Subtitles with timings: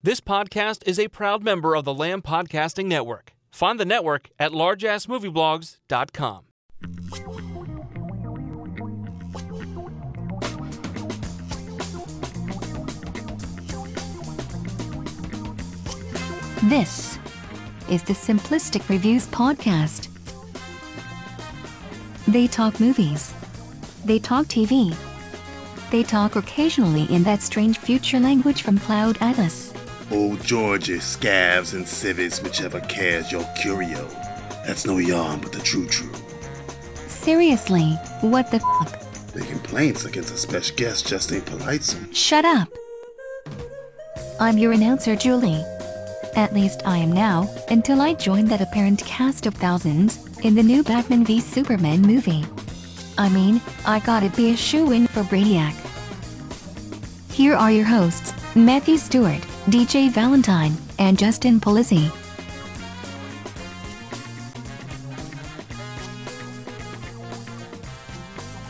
[0.00, 3.32] This podcast is a proud member of the Lamb Podcasting Network.
[3.50, 6.44] Find the network at largeassmovieblogs.com.
[16.70, 17.18] This
[17.90, 20.06] is the Simplistic Reviews Podcast.
[22.28, 23.34] They talk movies.
[24.04, 24.94] They talk TV.
[25.90, 29.67] They talk occasionally in that strange future language from Cloud Atlas.
[30.10, 34.06] Old Georgia, scavs, and civets, whichever cares your curio.
[34.66, 36.10] That's no yarn but the true true.
[37.06, 37.90] Seriously,
[38.22, 39.00] what the fuck?
[39.32, 41.84] The complaints against a special guest just ain't polite.
[41.84, 42.68] some- Shut up!
[44.40, 45.62] I'm your announcer, Julie.
[46.36, 50.62] At least I am now, until I join that apparent cast of thousands in the
[50.62, 52.46] new Batman v Superman movie.
[53.18, 55.74] I mean, I gotta be a shoe in for Brainiac.
[57.32, 62.10] Here are your hosts Matthew Stewart, DJ Valentine, and Justin Polizzi.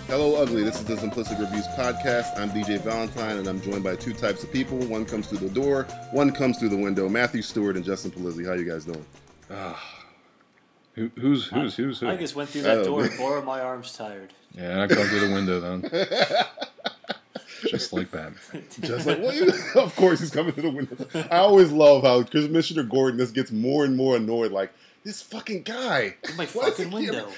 [0.06, 0.62] Hello, ugly.
[0.64, 2.38] This is the Simplistic Reviews podcast.
[2.38, 4.78] I'm DJ Valentine, and I'm joined by two types of people.
[4.78, 7.08] One comes through the door, one comes through the window.
[7.08, 8.46] Matthew Stewart and Justin Polizzi.
[8.46, 9.04] How you guys doing?
[9.50, 9.94] Ah.
[10.94, 12.08] Who, who's who's who's who?
[12.08, 12.84] I just went through that Oh.
[12.84, 13.08] door.
[13.18, 14.32] Boy, my arms tired.
[14.52, 15.90] Yeah, I come through the window then.
[17.66, 18.32] Just like that.
[18.80, 20.96] Just like, well, you, of course, he's coming to the window.
[21.30, 24.52] I always love how Commissioner Gordon just gets more and more annoyed.
[24.52, 24.72] Like
[25.04, 26.14] this fucking guy.
[26.36, 27.28] My fucking he keep- window.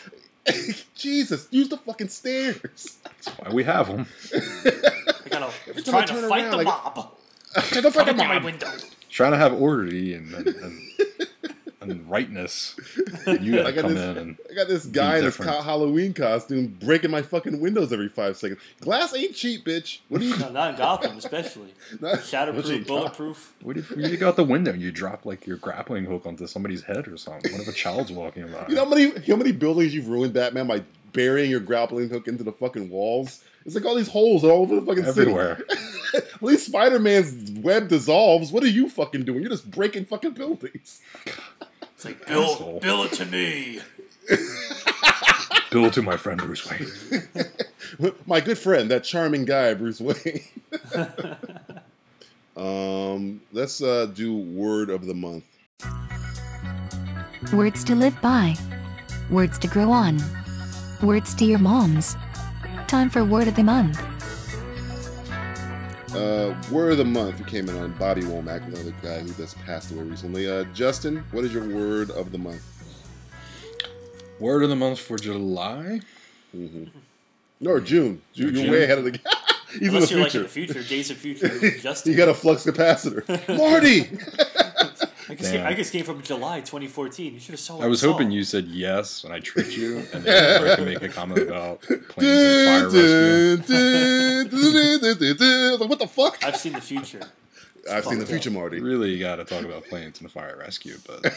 [0.95, 2.99] Jesus, use the fucking stairs.
[3.05, 4.07] That's why we have them?
[4.35, 7.15] I gotta Every time trying I to fight around, the like- mob.
[7.73, 8.71] Get the fucking Come into my window.
[9.11, 10.81] Trying to have orderly and and, and,
[11.81, 12.79] and rightness.
[13.27, 15.37] And you I gotta got come this- in and I got this guy in this
[15.37, 15.53] different.
[15.59, 18.61] co- Halloween costume breaking my fucking windows every five seconds.
[18.81, 20.01] Glass ain't cheap, bitch.
[20.09, 20.37] What are you?
[20.39, 21.73] No, not in Gotham, especially.
[22.01, 23.53] Not- Shatterproof, bulletproof.
[23.63, 26.47] what if you go out the window and you drop like your grappling hook onto
[26.47, 27.51] somebody's head or something?
[27.53, 28.67] What if a child's walking by?
[28.69, 32.29] You know how many how many buildings you've ruined, Batman, by burying your grappling hook
[32.29, 33.43] into the fucking walls?
[33.67, 35.63] It's like all these holes all over the fucking Everywhere.
[35.69, 36.27] city.
[36.35, 38.51] At least Spider Man's web dissolves.
[38.53, 39.41] What are you fucking doing?
[39.43, 41.01] You're just breaking fucking buildings.
[41.95, 42.81] It's like, bill, Asshole.
[42.81, 43.81] bill it to me.
[45.71, 48.13] Bill to my friend Bruce Wayne.
[48.27, 50.43] My good friend, that charming guy, Bruce Wayne.
[52.57, 55.45] um, let's uh, do word of the month.
[57.53, 58.57] Words to live by.
[59.31, 60.19] Words to grow on.
[61.03, 62.17] Words to your moms.
[62.91, 64.03] Time for word of the month.
[66.13, 69.57] Uh, word of the month who came in on Bobby Womack, another guy who just
[69.61, 70.51] passed away recently.
[70.51, 72.61] Uh, Justin, what is your word of the month?
[74.41, 76.01] Word of the month for July.
[76.53, 76.87] Mm-hmm.
[77.61, 78.23] No, or June.
[78.33, 78.55] June.
[78.57, 78.73] You're June?
[78.73, 79.23] way ahead of the game.
[79.79, 81.71] He's Unless in you're the like in the future, days of future.
[81.79, 82.11] Justin.
[82.11, 83.23] you got a flux capacitor,
[83.57, 84.11] Marty.
[85.31, 85.67] I guess, Damn.
[85.67, 87.35] I guess came from July 2014.
[87.35, 87.77] You should have saw.
[87.77, 90.77] what I was you hoping you said yes, and I tricked you, and then I
[90.77, 93.69] could make a comment about planes and fire
[95.29, 95.79] rescue.
[95.79, 96.45] Like, what the fuck?
[96.45, 97.21] I've seen the future.
[97.91, 98.43] I've seen the fucked up.
[98.43, 98.81] future, Marty.
[98.81, 101.25] Really got to talk about planes and fire rescue, but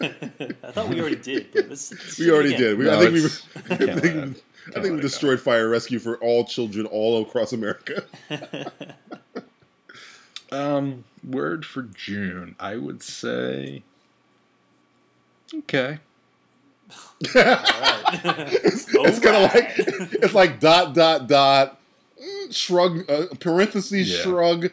[0.00, 1.52] I thought we already did.
[1.52, 2.60] But let's, let's We already again.
[2.60, 2.78] did.
[2.78, 4.42] We, No, I think we, it's- I think,
[4.76, 8.04] I think we destroyed fire rescue for all children all across America.
[10.54, 13.82] Um, word for June, I would say.
[15.54, 15.98] Okay.
[16.90, 18.04] All right.
[18.52, 21.80] it's kind of like it's like dot dot dot
[22.22, 24.18] mm, shrug uh, parentheses Yeah.
[24.22, 24.70] shrug.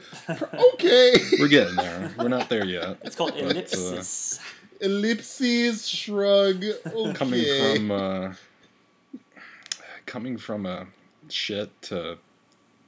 [0.74, 2.12] Okay, We're getting there.
[2.18, 2.98] We're not there yet.
[3.04, 4.40] It's called But, uh, ellipsis.
[4.82, 6.64] ellipses shrug.
[6.86, 7.14] Okay.
[7.14, 8.34] coming from uh,
[10.06, 10.88] coming from a
[11.30, 12.18] shit to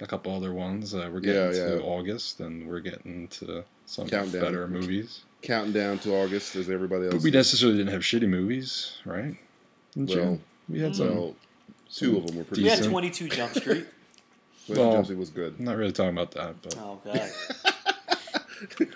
[0.03, 0.93] a couple other ones.
[0.93, 1.81] Uh, we're getting Yeah, to yeah.
[1.83, 4.41] August, and we're getting to some Countdown.
[4.41, 5.21] better movies.
[5.41, 7.15] counting down to August as everybody else.
[7.15, 9.35] But we necessarily didn't have shitty movies, right?
[9.95, 10.41] In Well, June?
[10.69, 11.15] we had some.
[11.15, 11.35] well,
[11.91, 12.63] two of them were pretty.
[12.63, 13.85] We had 22 Jump Street.
[14.67, 15.55] But Well- Jonesy was good.
[15.59, 17.29] I'm not really talking about that, but Oh god.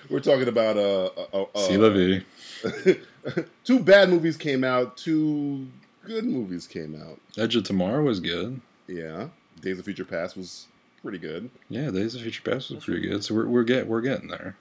[0.09, 2.23] We're talking about uh, uh, uh, See La Vie.
[3.65, 4.95] two bad movies came out.
[4.95, 5.67] Two
[6.05, 7.19] good movies came out.
[7.37, 8.61] Edge of Tomorrow was good.
[8.87, 9.27] Yeah,
[9.61, 10.67] Days of Future Past was
[11.07, 11.49] pretty good.
[11.69, 13.23] Yeah, Days of Future Past was pretty good.
[13.23, 14.57] So we're we're get we're getting there,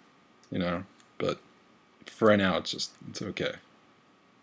[0.52, 0.84] you know.
[1.18, 1.40] But
[2.06, 3.54] for right now, it's just it's okay.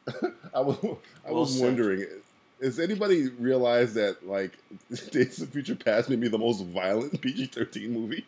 [0.53, 1.63] I was I Well was said.
[1.63, 2.05] wondering,
[2.61, 4.51] has anybody realized that like
[5.11, 8.25] Days of Future Past may be the most violent PG thirteen movie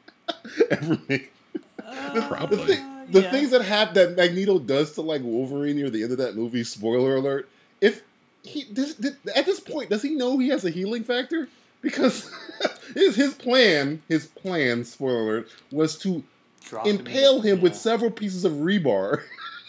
[0.71, 1.27] ever made?
[1.75, 2.57] The, Probably.
[2.77, 3.31] thing- the yeah.
[3.31, 6.63] things that happen that Magneto does to like Wolverine near the end of that movie.
[6.63, 7.49] Spoiler alert!
[7.81, 8.03] If
[8.41, 11.49] he this, this, at this point does he know he has a healing factor?
[11.85, 12.29] Because
[12.95, 16.23] his his plan, his plan, spoiler alert, was to
[16.65, 19.21] Drop impale the- him with several pieces of rebar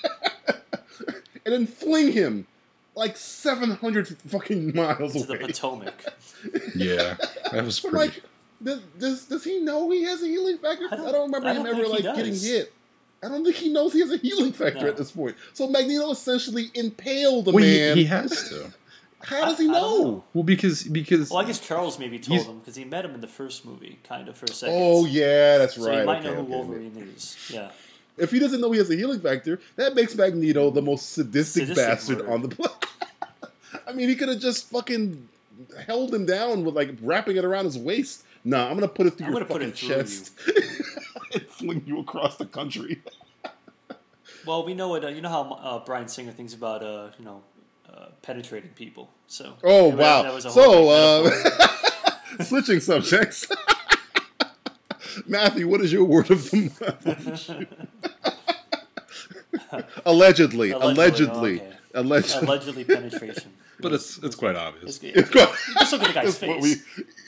[1.44, 2.46] and then fling him
[2.94, 5.36] like 700 fucking miles to the.
[5.36, 5.94] Potomac.
[6.74, 7.16] Yeah,
[7.52, 7.96] that was pretty.
[7.96, 8.22] like,
[8.62, 10.84] does, does does he know he has a healing factor?
[10.90, 12.72] I I don't- don't, remember I him don't ever think he like getting hit.
[13.22, 14.88] I don't think he knows he has a healing factor No.
[14.88, 15.36] at this point.
[15.54, 17.96] So Magneto essentially impaled the well, he, man.
[17.96, 18.72] he has to.
[19.26, 20.02] How does he I- I know?
[20.04, 20.24] know.
[20.34, 23.14] Well, because because Well, I guess Charles maybe told He's- him because he met him
[23.14, 24.74] in the first movie, kind of for a second.
[24.78, 26.00] Oh yeah, that's so right.
[26.00, 26.50] he might Okay, know who okay.
[26.50, 27.36] Wolverine is.
[27.50, 27.70] Yeah,
[28.16, 31.62] If he doesn't know he has a healing factor, that makes Magneto the most sadistic,
[31.68, 32.30] Sadistic bastard murder.
[32.32, 32.76] on the planet.
[33.88, 35.28] I mean, he could have just fucking
[35.86, 38.22] held him down with like wrapping it around his waist.
[38.44, 40.30] Nah, I'm gonna put it through I'm your gonna put fucking it through chest
[41.34, 43.02] and fling you across the country.
[44.46, 45.04] Well, we know it.
[45.04, 47.42] Uh, you know how uh, Bryan Singer thinks about uh, you know
[47.92, 49.10] uh, penetrating people.
[49.26, 50.22] So Oh that- wow!
[50.22, 51.30] that was a so, uh,
[52.44, 53.46] switching subjects.
[55.26, 57.06] Matthew, what is your word of the month?
[60.04, 61.76] allegedly, Allegedly, allegedly, oh, okay.
[61.94, 62.46] allegedly.
[62.46, 63.52] allegedly penetration.
[63.80, 65.02] but it's it's quite obvious.
[65.02, 66.62] It's- It's got- Just look at the guy's face.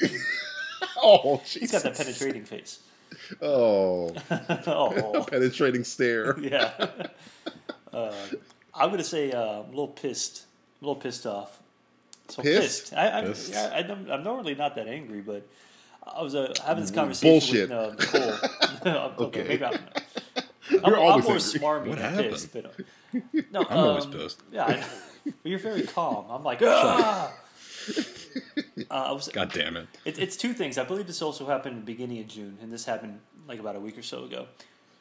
[0.01, 0.09] we-
[1.03, 1.55] oh, Jesus.
[1.61, 2.81] He's got that penetrating face.
[3.43, 4.15] Oh,
[4.67, 6.39] oh, penetrating stare.
[6.41, 6.73] yeah.
[7.93, 8.13] Uh,
[8.75, 10.45] I'm gonna say uh, I'm a little pissed.
[10.81, 11.59] I'm a little pissed off.
[12.29, 12.61] So Pissed?
[12.91, 12.95] pissed.
[12.95, 13.55] I, I'm, Pissed.
[13.55, 15.47] I, I, I'm I'm normally not that angry, but
[16.07, 17.97] I was uh, having this conversation Bullshit.
[17.99, 18.31] with uh,
[18.85, 18.93] Nicole.
[19.23, 19.49] okay, Okay.
[19.49, 19.79] maybe I'm.
[20.71, 21.25] You're I'm, I'm always
[21.61, 21.89] more angry.
[21.89, 22.31] smarmy What than happened?
[22.31, 24.41] pissed, but uh, no, I'm always um, pissed.
[24.53, 24.85] Yeah, I
[25.25, 26.27] but you're very calm.
[26.31, 27.33] I'm like, ah.
[28.91, 29.89] Uh, I was, God damn it!
[30.05, 30.77] it, it's two things.
[30.79, 33.77] I believe this also happened in the beginning of June, and this happened like about
[33.77, 34.47] a week or so ago.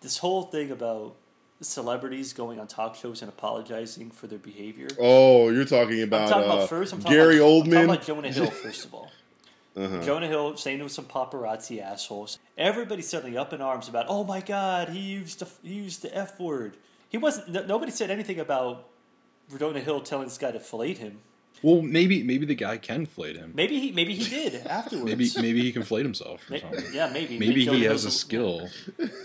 [0.02, 1.16] This whole thing about
[1.62, 4.88] celebrities going on talk shows and apologizing for their behavior.
[5.00, 6.94] Oh, you're talking I'm about, talking uh, about first.
[6.94, 7.72] I'm talking Gary about, I'm Oldman.
[7.72, 9.12] talking about Jonah Hill first of all.
[9.78, 10.02] Uh-huh.
[10.02, 12.40] Jonah Hill saying to some paparazzi assholes.
[12.58, 16.18] Everybody's suddenly up in arms about, oh my god, he used the he used the
[16.18, 16.78] f word.
[17.10, 17.50] He wasn't.
[17.50, 18.88] No, nobody said anything about
[19.56, 21.20] Jonah Hill telling this guy to fillet him.
[21.64, 23.52] Well, maybe maybe the guy can flate him.
[23.56, 25.06] Maybe he maybe he did afterwards.
[25.06, 26.86] Maybe maybe he can flate himself or something.
[26.94, 27.40] yeah, maybe.
[27.40, 28.70] Maybe Jonah he Hill's has a a- skill.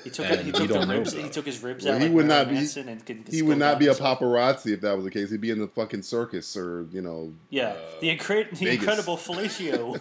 [0.05, 1.13] He took and he took the don't know ribs.
[1.13, 2.01] He took his ribs Well, out.
[2.01, 4.21] he like would not Marilyn be- and could, could He would not be a himself.
[4.21, 5.31] paparazzi if that was the case.
[5.31, 9.17] He'd be in the fucking circus or, you know, Yeah, uh, the, incre- the incredible
[9.17, 10.01] fellatio.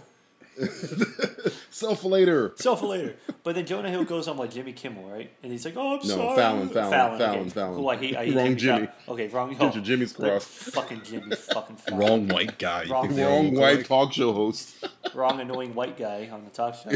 [1.70, 2.54] self later.
[2.56, 3.16] Self later.
[3.44, 5.32] But then Jonah Hill goes on like Jimmy Kimmel, right?
[5.42, 7.50] And he's like, "Oh, I'm No, sorry." Fallon, Fallon, Fallon, okay.
[7.50, 7.76] Fallon.
[7.76, 8.16] Who I hate.
[8.16, 8.80] I hate Wrong Jimmy.
[8.80, 8.90] Jimmy.
[9.10, 9.56] Okay, wrong.
[9.56, 10.42] Get your Jimmy's like.
[10.42, 11.36] Fucking Jimmy.
[11.36, 12.00] Fucking Fallon.
[12.00, 12.86] Wrong white guy.
[12.90, 13.88] Wrong- think they all Wrong white alike?
[13.88, 14.76] talk show host.
[15.14, 16.92] wrong annoying white guy on the talk show.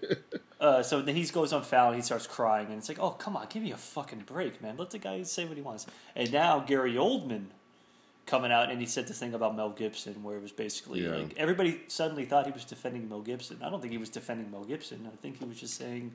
[0.60, 3.36] uh, so then he goes on Fallon, he starts crying, and it's like, oh come
[3.36, 4.76] on, give me a fucking break, man.
[4.76, 5.86] Let the guy say what he wants.
[6.14, 7.46] And now Gary Oldman
[8.26, 11.16] coming out and he said this thing about Mel Gibson, where it was basically Yeah.
[11.16, 13.58] like everybody suddenly thought he was defending Mel Gibson.
[13.62, 15.08] I don't think he was defending Mel Gibson.
[15.12, 16.12] I think he was just saying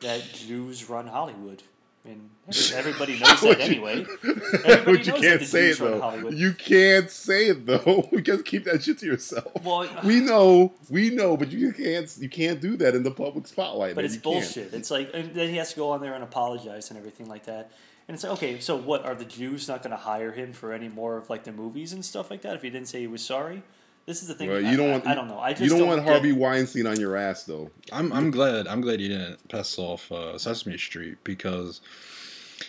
[0.00, 1.62] that Jews run Hollywood.
[2.04, 2.30] And
[2.74, 4.04] everybody knows that anyway.
[4.64, 6.28] Everybody but you can't say Jews it though.
[6.30, 8.08] You can't say it though.
[8.12, 9.52] You gotta keep that shit to yourself.
[9.62, 12.12] Well, we know, we know, but you can't.
[12.18, 13.94] You can't do that in the public spotlight.
[13.94, 14.04] But man.
[14.06, 14.42] it's You can't.
[14.42, 14.74] bullshit.
[14.74, 17.44] It's like, and then he has to go on there and apologize and everything like
[17.46, 17.70] that.
[18.08, 19.04] And it's like, okay, so what?
[19.04, 21.92] Are the Jews not going to hire him for any more of like the movies
[21.92, 23.62] and stuff like that if he didn't say he was sorry?
[24.06, 24.48] This is the thing.
[24.48, 25.06] Well, I- you don't I, want.
[25.06, 25.38] I, don't know.
[25.38, 27.70] I just you don't, want get- Harvey Weinstein on your ass though.
[27.92, 31.80] I'm I'm glad I'm glad he didn't pass off uh, Sesame Street because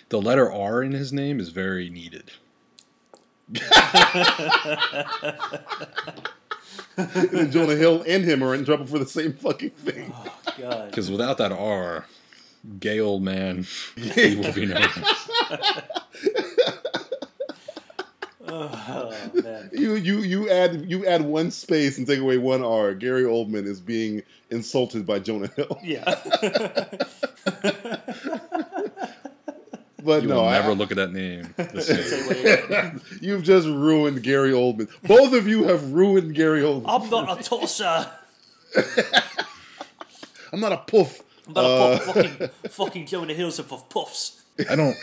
[0.10, 2.32] the letter R in his name is very needed.
[6.98, 10.14] And Jonah Hill and him are in trouble for the same fucking thing.
[10.60, 10.90] God.
[10.90, 12.06] Because without that R,
[12.80, 13.66] gay old man,
[13.96, 14.88] he will be known.
[18.46, 19.70] Oh man.
[19.72, 22.94] You you you add you add one space and take away one R.
[22.94, 25.80] Gary Oldman is being insulted by Jonah Hill.
[25.84, 26.04] Yeah.
[30.06, 31.54] But You no, will I, never look at that name.
[31.56, 32.04] the same.
[32.04, 32.38] Say what
[32.84, 34.90] you- you've just ruined Gary Oldman.
[35.04, 36.84] Both of you have ruined Gary Oldman.
[36.90, 38.12] I'm not a tosser.
[40.52, 41.22] I'm not a poof.
[41.48, 44.42] I'm not Uh, a puff, fucking fucking Jonah Hills of puff puffs.
[44.70, 44.96] I don't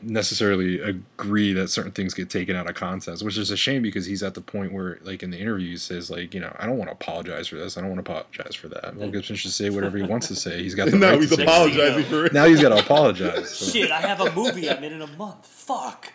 [0.00, 4.06] necessarily agree that certain things get taken out of context, which is a shame because
[4.06, 6.66] he's at the point where, like in the interview, he says, like, you know, I
[6.66, 7.76] don't want to apologize for this.
[7.76, 8.96] I don't want to apologize for that.
[8.96, 10.62] Mel Gibson should say whatever he wants to say.
[10.62, 12.32] He's got the now right he's to say apologizing for it.
[12.32, 13.50] Now he's got to apologize.
[13.50, 15.46] So- Shit, I have a movie I'm in in a month.
[15.46, 16.12] Fuck.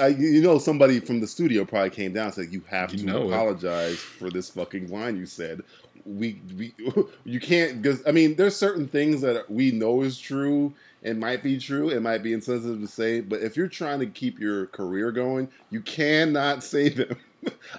[0.00, 2.98] I, you know, somebody from the studio probably came down and said, "You have You
[3.00, 3.26] to know it.
[3.34, 5.60] apologize for this fucking line you said."
[6.04, 6.74] We, we,
[7.24, 10.74] you can't because I mean, there's certain things that we know is true.
[11.02, 11.90] It might be true.
[11.90, 15.48] It might be insensitive to say, but if you're trying to keep your career going,
[15.70, 17.16] you cannot say them.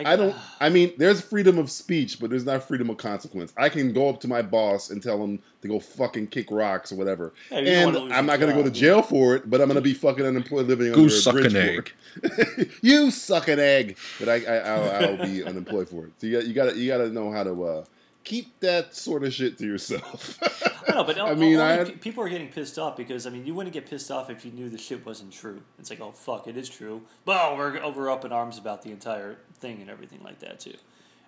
[0.04, 0.36] I don't.
[0.60, 3.54] I mean, there's freedom of speech, but there's not freedom of consequence.
[3.56, 6.92] I can go up to my boss and tell him to go fucking kick rocks
[6.92, 9.50] or whatever, Yeah, and I'm not going to go to jail for it.
[9.50, 12.60] But I'm going to be fucking unemployed living Go under a suck bridge an for
[12.60, 12.70] it.
[12.82, 16.12] you suck an egg, but I, I I'll, I'll be unemployed for it.
[16.18, 17.86] So you got you got to you got to know how to uh,
[18.24, 20.40] keep that sort of shit to yourself.
[20.88, 23.46] I know, but I mean, I had- people are getting pissed off because I mean,
[23.46, 25.62] you wouldn't get pissed off if you knew the shit wasn't true.
[25.80, 27.02] It's like, oh fuck, it is true.
[27.26, 30.76] Well, we're we're up in arms about the entire thing and everything like that too.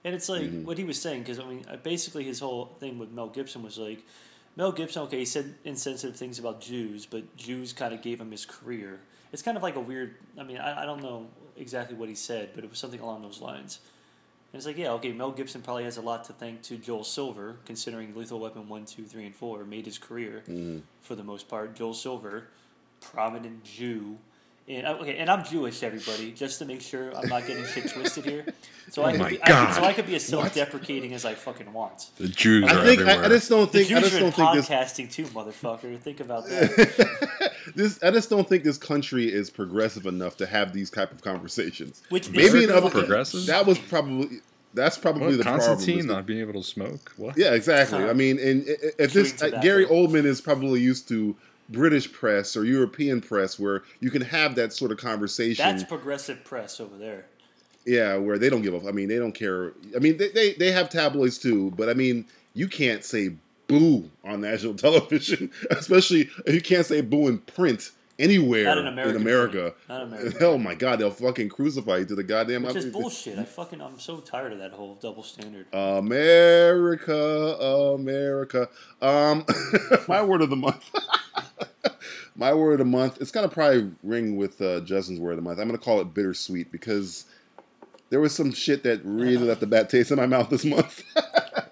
[0.04, 0.66] And it's like Mm-hmm.
[0.66, 3.64] what he was saying because I mean, uh, basically his whole thing with Mel Gibson
[3.64, 4.04] was like,
[4.56, 8.32] Mel Gibson, okay, he said insensitive things about Jews, but Jews kind of gave him
[8.32, 9.00] his career.
[9.34, 10.16] It's kind of like a weird.
[10.40, 13.22] I mean, I, I don't know exactly what he said, but it was something along
[13.24, 13.80] those lines.
[14.56, 17.04] And it's like, yeah, okay, Mel Gibson probably has a lot to thank to Joel
[17.04, 20.80] Silver, considering Lethal Weapon 1, 2, 3, and 4 made his career mm-hmm.
[21.02, 21.76] for the most part.
[21.76, 22.48] Joel Silver,
[23.02, 24.18] prominent Jew.
[24.68, 27.88] And, uh, okay, and I'm Jewish, everybody, just to make sure I'm not getting shit
[27.92, 28.46] twisted here.
[28.90, 31.72] So I could my be, I so I could be as self-deprecating as I fucking
[31.72, 32.10] want.
[32.18, 33.24] The Jews I are think everywhere.
[33.24, 35.12] I, I just don't The think I Jews just are in don't think this podcasting
[35.12, 36.00] too, motherfucker.
[36.00, 37.52] Think about that.
[37.76, 41.22] this I just don't think this country is progressive enough to have these type of
[41.22, 42.02] conversations.
[42.10, 43.46] Which Maybe is in other Progressive?
[43.46, 44.40] That was probably
[44.74, 46.16] that's probably What, the Constantine problem.
[46.18, 47.14] not being able to smoke?
[47.18, 47.38] What?
[47.38, 48.00] Yeah, exactly.
[48.00, 48.10] Huh.
[48.10, 49.60] I mean, and i- i- if this uh.
[49.62, 51.36] Gary Oldman is probably used to
[51.70, 55.66] British press or European press where you can have that sort of conversation.
[55.66, 57.26] That's progressive press over there.
[57.86, 58.88] yeah, where they don't give a.
[58.88, 59.74] I mean, they don't care.
[59.96, 63.32] I mean, they, they they have tabloids too, but I mean, you can't say
[63.68, 69.22] boo on national television, especially you can't say boo in print anywhere Not in American
[69.22, 69.72] America.
[69.72, 69.76] print.
[69.90, 72.64] Not American Oh my God, they'll fucking crucify you to the goddamn.
[72.64, 73.38] Which is bullshit.
[73.40, 75.68] I fucking I'm so tired of that whole double standard.
[75.74, 77.14] America,
[77.94, 78.70] America.
[79.02, 79.46] Um,
[80.08, 80.90] my word of the month.
[82.36, 83.22] my word of the month.
[83.22, 85.60] It's gonna probably ring with uh, Justin's word of the month.
[85.60, 87.26] I'm gonna call it bittersweet because
[88.10, 91.04] there was some shit that really left a bad taste in my mouth this month.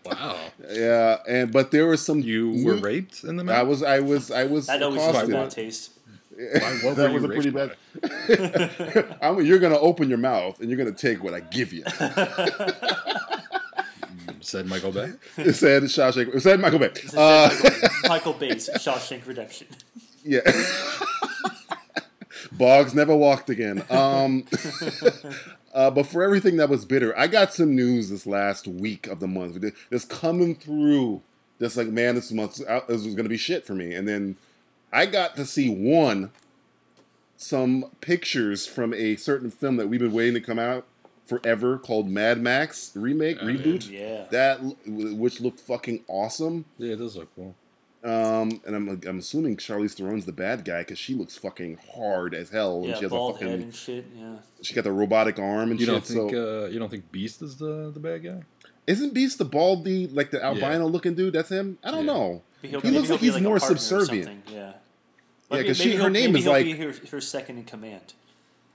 [0.05, 0.37] Wow.
[0.69, 2.19] yeah, and but there was some.
[2.19, 3.55] You were raped in the mouth?
[3.55, 3.83] I was.
[3.83, 4.31] I was.
[4.31, 4.67] I was.
[4.67, 5.33] That always has a accosted.
[5.33, 5.91] bad taste.
[6.53, 7.75] Why, what that was a pretty bad.
[9.21, 11.83] I mean, you're gonna open your mouth and you're gonna take what I give you.
[14.41, 15.11] Said Michael Bay.
[15.37, 16.35] It said Shawshank.
[16.35, 16.89] It said Michael Bay.
[16.89, 19.67] This is Uh, Michael, Michael Bay's Shawshank Redemption.
[20.23, 20.41] Yeah.
[22.51, 23.83] Boggs never walked again.
[23.89, 24.45] Um,
[25.73, 29.19] uh, but for everything that was bitter, I got some news this last week of
[29.19, 29.63] the month.
[29.91, 31.21] It's coming through.
[31.59, 33.93] Just like, man, this month this was going to be shit for me.
[33.93, 34.35] And then
[34.93, 36.31] I got to see one,
[37.37, 40.85] some pictures from a certain film that we've been waiting to come out
[41.25, 43.89] forever called Mad Max remake, Oh, reboot.
[43.89, 44.25] Yeah.
[44.31, 46.65] That, which looked fucking awesome.
[46.77, 47.55] Yeah, it does look cool.
[48.03, 52.33] Um, and I'm I'm assuming Charlize Theron's the bad guy because she looks fucking hard
[52.35, 52.83] as hell.
[52.83, 54.05] and she has bald a head fucking and shit.
[54.13, 54.35] Yeah.
[54.61, 55.93] she got the robotic arm and You shit.
[55.93, 58.41] don't think so uh, you don't think Beast is the the bad guy?
[58.87, 61.31] isn't Beast the baldy like the albino looking dude?
[61.33, 61.77] That's him.
[61.81, 62.13] I don't Yeah.
[62.13, 62.41] know.
[62.61, 64.49] He'll- He looks like he's a more subservient.
[64.51, 64.73] Yeah.
[65.53, 68.13] Yeah, 'cause because she- her name maybe is like- be her, her second in command.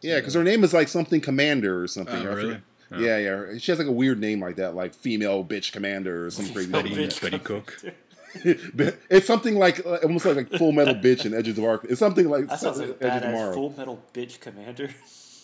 [0.01, 2.27] Yeah, because her name is like something Commander or something.
[2.27, 2.61] Oh, really?
[2.93, 2.99] Oh.
[2.99, 3.59] Yeah, yeah.
[3.59, 6.71] She has like a weird name like that, like female bitch commander or some crazy.
[6.71, 7.11] Female name.
[7.21, 7.83] Betty Cook.
[8.45, 11.81] it's something like uh, almost like like Full Metal Bitch and Edges of Tomorrow.
[11.89, 13.55] It's something like That sounds like Edge of Tomorrow.
[13.55, 14.91] full metal bitch commander.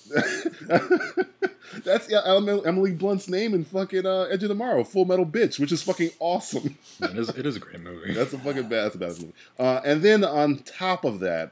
[1.84, 5.58] That's yeah, Emily Emily Blunt's name in fucking uh, Edge of Tomorrow, Full Metal Bitch,
[5.58, 6.76] which is fucking awesome.
[7.02, 8.12] it, is, it is a great movie.
[8.14, 9.32] That's a fucking bad, that's a bad movie.
[9.58, 11.50] Uh, and then on top of that,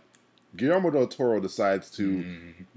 [0.57, 2.25] Guillermo del Toro decides to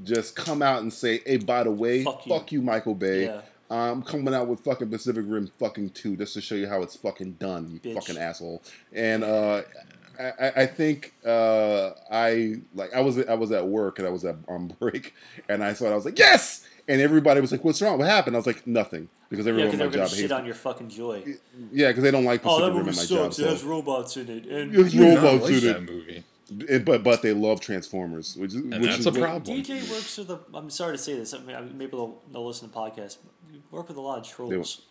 [0.04, 3.26] just come out and say, "Hey, by the way, Fuck fuck you." you, Michael Bay.
[3.26, 3.42] Yeah.
[3.70, 6.96] I'm coming out with fucking Pacific Rim fucking two, just to show you how it's
[6.96, 7.96] fucking done, you Bitch.
[7.96, 8.62] fucking asshole."
[8.94, 9.64] And uh,
[10.20, 14.12] I, I- I think uh, I like I was I was at work and I
[14.12, 15.14] was at on break,
[15.50, 15.92] and I saw it.
[15.92, 17.98] I was like, "Yes!" And everybody was like, "What's wrong?
[17.98, 20.32] What happened?" I was like, "Nothing," because everyone because at my job shit hates.
[20.34, 21.24] on your fucking joy.
[21.72, 23.34] Yeah, because they don't like Oh, Pacific that Rim movie in my job.
[23.34, 23.40] sucks.
[23.40, 25.82] It has robots in it, and It's I do not robots in that it.
[25.84, 26.24] movie.
[26.70, 29.44] And- but but they love Transformers, which is And which that's is a problem.
[29.64, 30.40] DJ works with a.
[30.54, 31.34] I'm sorry to say this.
[31.34, 33.18] I mean, maybe they'll, they'll listen to podcasts.
[33.52, 34.84] You work with a lot of trolls.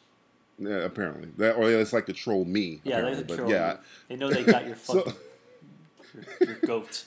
[0.59, 2.81] Yeah, apparently that or it's like to troll me.
[2.85, 3.49] Yeah, they apparently, troll.
[3.49, 3.77] but yeah.
[4.09, 5.15] They know they got your So- fucking
[6.41, 7.05] your, your goat.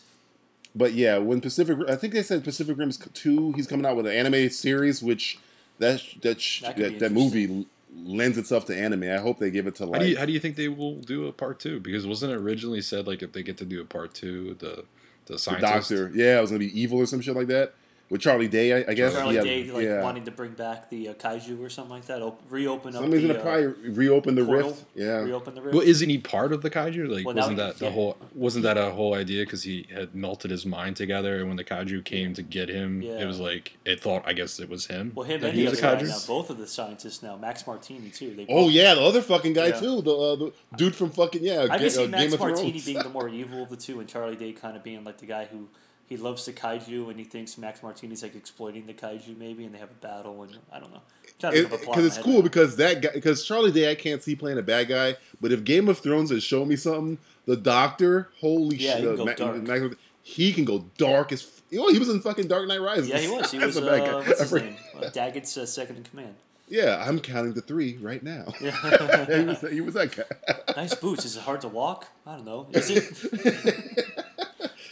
[0.76, 3.54] but yeah, when Pacific, I think they said Pacific Rim's two.
[3.54, 5.40] He's coming out with an animated series, which
[5.80, 9.04] that that That that, that movie lends itself to anime.
[9.04, 10.02] I hope they give it to How like.
[10.02, 11.80] do you how do you think they will do a part two?
[11.80, 14.84] Because wasn't it originally said like if they get to do a part two, the
[15.26, 15.90] the the scientist?
[15.90, 17.74] doctor, yeah, it was gonna be evil or some shit like that.
[18.10, 19.14] With Charlie Day, I, I guess.
[19.14, 20.02] Charlie yeah, Day like yeah.
[20.02, 22.22] wanting to bring back the uh, kaiju or something like that.
[22.22, 23.02] Op- reopen up.
[23.02, 24.70] Somebody's the, gonna uh, probably reopen the portal.
[24.70, 24.86] rift.
[24.96, 25.18] Yeah.
[25.18, 25.76] Reopen the rift.
[25.76, 27.10] Well, isn't he part of the kaiju?
[27.14, 27.92] Like, Well, wasn't he- that the yeah.
[27.92, 28.18] whole?
[28.34, 29.44] Wasn't that a whole idea?
[29.44, 33.02] Because he had melted his mind together, and when the kaiju came to get him,
[33.02, 33.20] Yeah.
[33.22, 34.24] it was like it thought.
[34.26, 35.12] I guess it was him.
[35.14, 36.08] well, him and the other guy kaiju?
[36.08, 38.34] now, both of the scientists now, Max Martini too.
[38.36, 39.80] They Oh yeah, the other fucking guy Yeah.
[39.80, 40.02] too.
[40.02, 41.64] The, uh, the dude from fucking yeah.
[41.64, 42.86] I Ga- can see uh, Max Game of Martini Thrones.
[42.86, 45.26] being the more evil of the two, and Charlie Day kind of being like the
[45.26, 45.68] guy who
[46.08, 49.74] he loves the kaiju and he thinks Max Martini's like exploiting the kaiju maybe, and
[49.76, 51.02] they have a battle and I don't know.
[51.40, 53.92] Trying to think of a plot because it's cool because that guy because Charlie Day
[53.92, 56.76] I can't see playing a bad guy, but if Game of Thrones has shown me
[56.76, 59.80] something, the Doctor, holy Yeah, he shit, can go Ma-.
[59.80, 61.44] Max- he can go dark as.
[61.44, 63.10] f- Oh, he was in fucking Dark Knight Rises.
[63.10, 63.52] yeah, he was.
[63.52, 63.76] He was.
[63.76, 64.28] a bad Uh, guy.
[64.30, 64.78] what's his name?
[64.98, 66.36] Uh, Daggett's uh, second in command.
[66.70, 68.54] Yeah, I'm counting to three right now.
[68.62, 68.72] Yeah.
[69.38, 70.74] he, was, he was that guy.
[70.78, 71.24] nice boots.
[71.26, 72.08] Is it hard to walk?
[72.26, 72.68] I don't know.
[72.72, 74.26] Is it?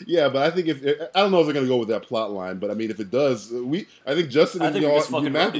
[0.05, 0.83] yeah, but I think if
[1.15, 2.99] I don't know if they're gonna go with that plot line, but I mean, if
[2.99, 5.55] it does, we I think Justin I and think you we all, just you Matt-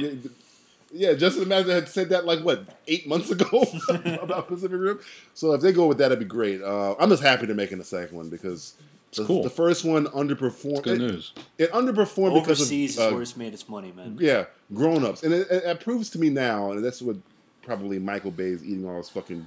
[0.92, 3.64] yeah, Justin and Matt had said that like what eight months ago
[4.22, 5.00] about Pacific Rim.
[5.34, 6.62] So if they go with that, it'd be great.
[6.62, 8.74] Uh, I'm just happy they're making the second one because
[9.14, 9.42] the, cool.
[9.42, 10.82] the first one underperformed.
[10.82, 11.32] Good it, news.
[11.58, 14.16] It underperformed Overseas because of is uh, where it's made its money, man.
[14.20, 17.16] yeah, grown ups, and it, it, it proves to me now, and that's what
[17.62, 19.46] probably Michael Bay is eating all his fucking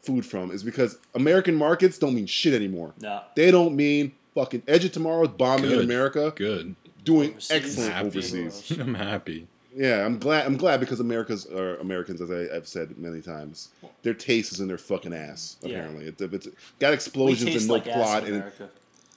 [0.00, 2.92] food from, is because American markets don't mean shit anymore.
[3.00, 3.22] No.
[3.34, 6.74] They don't mean fucking Edge of Tomorrow is bombing in America, Good.
[7.04, 7.50] doing Overseas.
[7.50, 8.06] excellent Happy.
[8.08, 8.70] overseas.
[8.78, 9.46] I'm happy.
[9.76, 10.46] Yeah, I'm glad.
[10.46, 13.70] I'm glad because America's or Americans, as I, I've said many times,
[14.02, 15.56] their taste is in their fucking ass.
[15.62, 15.78] Yeah.
[15.78, 16.46] Apparently, it's, it's
[16.78, 18.70] got We explosions taste and no like ass plot, in and America.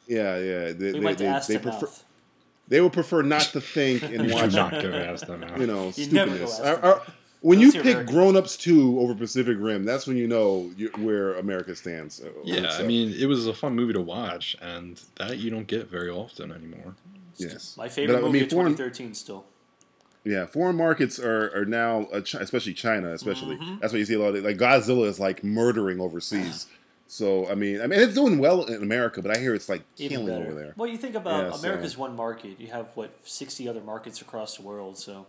[0.08, 0.72] yeah, yeah.
[0.72, 2.04] They, We they, went to they, ass they to prefer mouth.
[2.70, 5.60] they would prefer not to think and You watch not go ask them out.
[5.60, 6.60] you know, You never go stupidness.
[6.60, 6.86] ask Are- them.
[6.86, 7.02] are-
[7.42, 8.16] when Unless you you're pick American.
[8.16, 12.22] Grown Ups 2 over Pacific Rim, that's when you know you, where America stands.
[12.22, 15.50] uh, Yeah, what's I mean, it was a fun movie to watch, and that you
[15.52, 16.96] don't get very often anymore.
[17.38, 17.76] yes.
[17.78, 19.46] My favorite But, I movie mean, of foreign, 2013 still.
[20.24, 23.56] yeah, foreign markets are, are now, uh, Chi- especially China, especially.
[23.58, 23.78] Mm-hmm.
[23.82, 24.44] That's what you see a lot of.
[24.44, 26.68] Like Godzilla is like murdering overseas.
[27.10, 29.82] So I mean, I mean, it's doing well in America, but I hear it's like
[29.96, 30.46] Even killing better.
[30.52, 30.74] over there.
[30.76, 32.60] Well, you think about Yeah, so- America's one market.
[32.60, 34.98] You have what 60 other markets across the world.
[34.98, 35.26] So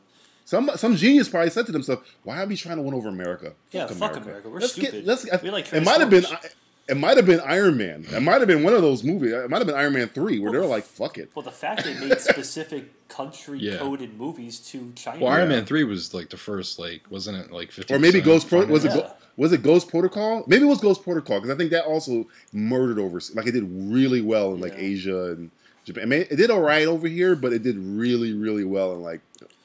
[0.48, 3.52] Some some genius probably said to themselves, "Why are we trying to win over America?
[3.70, 4.48] Yeah, fuck America.
[4.48, 4.92] We're let's stupid.
[4.92, 6.56] Get, let's, We like it might have been Transformers.
[6.88, 8.06] it might have been Iron Man.
[8.10, 9.32] It might have been one of those movies.
[9.34, 11.50] It might have been Iron Man three, where Well, they're like, "Fuck it." well, the
[11.50, 13.76] fact they made specific country Yeah.
[13.76, 15.22] coded movies to China.
[15.22, 17.92] Well, Iron Man three was like the first, like wasn't it like fifty?
[17.92, 19.02] Or maybe Ghost Pro- was it Yeah.
[19.02, 20.44] Go- was it Ghost Protocol?
[20.46, 23.66] Maybe it was Ghost Protocol because I think that also murdered over like it did
[23.70, 24.78] really well in like Yeah.
[24.84, 25.50] Asia and
[25.84, 26.04] Japan.
[26.04, 29.02] I mean, it did all right over here, but it did really really well in
[29.02, 29.20] like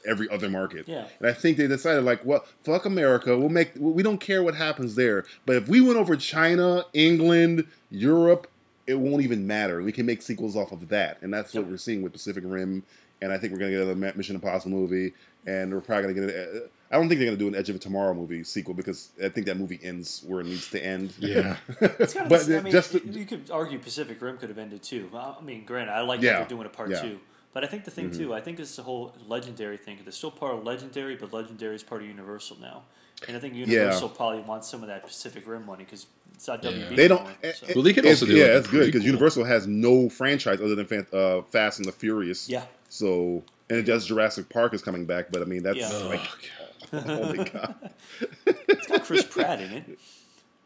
[0.05, 0.87] every other market.
[0.87, 1.07] Yeah.
[1.19, 3.37] And I think they decided like, well, fuck America.
[3.37, 7.65] We'll make we don't care what happens there, but if we went over China, England,
[7.89, 8.47] Europe,
[8.87, 9.81] it won't even matter.
[9.81, 12.83] We can make sequels off of that, and that's what we're seeing with Pacific Rim.
[13.21, 15.13] And I think we're gonna get another Mission Impossible movie,
[15.47, 16.35] and we're probably gonna get.
[16.35, 19.29] A, I don't think they're gonna do an Edge of Tomorrow movie sequel because I
[19.29, 21.13] think that movie ends where it needs to end.
[21.17, 21.55] Yeah.
[21.79, 24.83] It's kind of, but I mean, just you could argue Pacific Rim could have ended
[24.83, 25.09] too.
[25.15, 26.33] I mean, granted, I like Yeah.
[26.39, 27.01] that they're doing a part Yeah.
[27.01, 27.19] two.
[27.53, 28.19] But I think the thing Mm-hmm.
[28.23, 29.99] too, I think it's the whole legendary thing.
[30.03, 32.83] They're still part of legendary, but legendary is part of Universal now.
[33.27, 36.63] And I think Universal probably wants some of that Pacific Rim money because it's not
[36.63, 36.71] Yeah.
[36.71, 36.95] WB.
[36.95, 37.19] They don't.
[37.21, 37.67] anymore, so.
[37.75, 39.05] Well, they could it's- also do, yeah, like, that's good because prequel.
[39.05, 42.49] Universal has no franchise other than uh, Fast and the Furious.
[42.49, 42.63] Yeah.
[42.89, 45.89] So and it does Jurassic Park is coming back, but I mean that's Yeah.
[46.07, 46.21] like,
[46.93, 47.75] oh my god.
[48.47, 49.99] It's got Chris Pratt in it.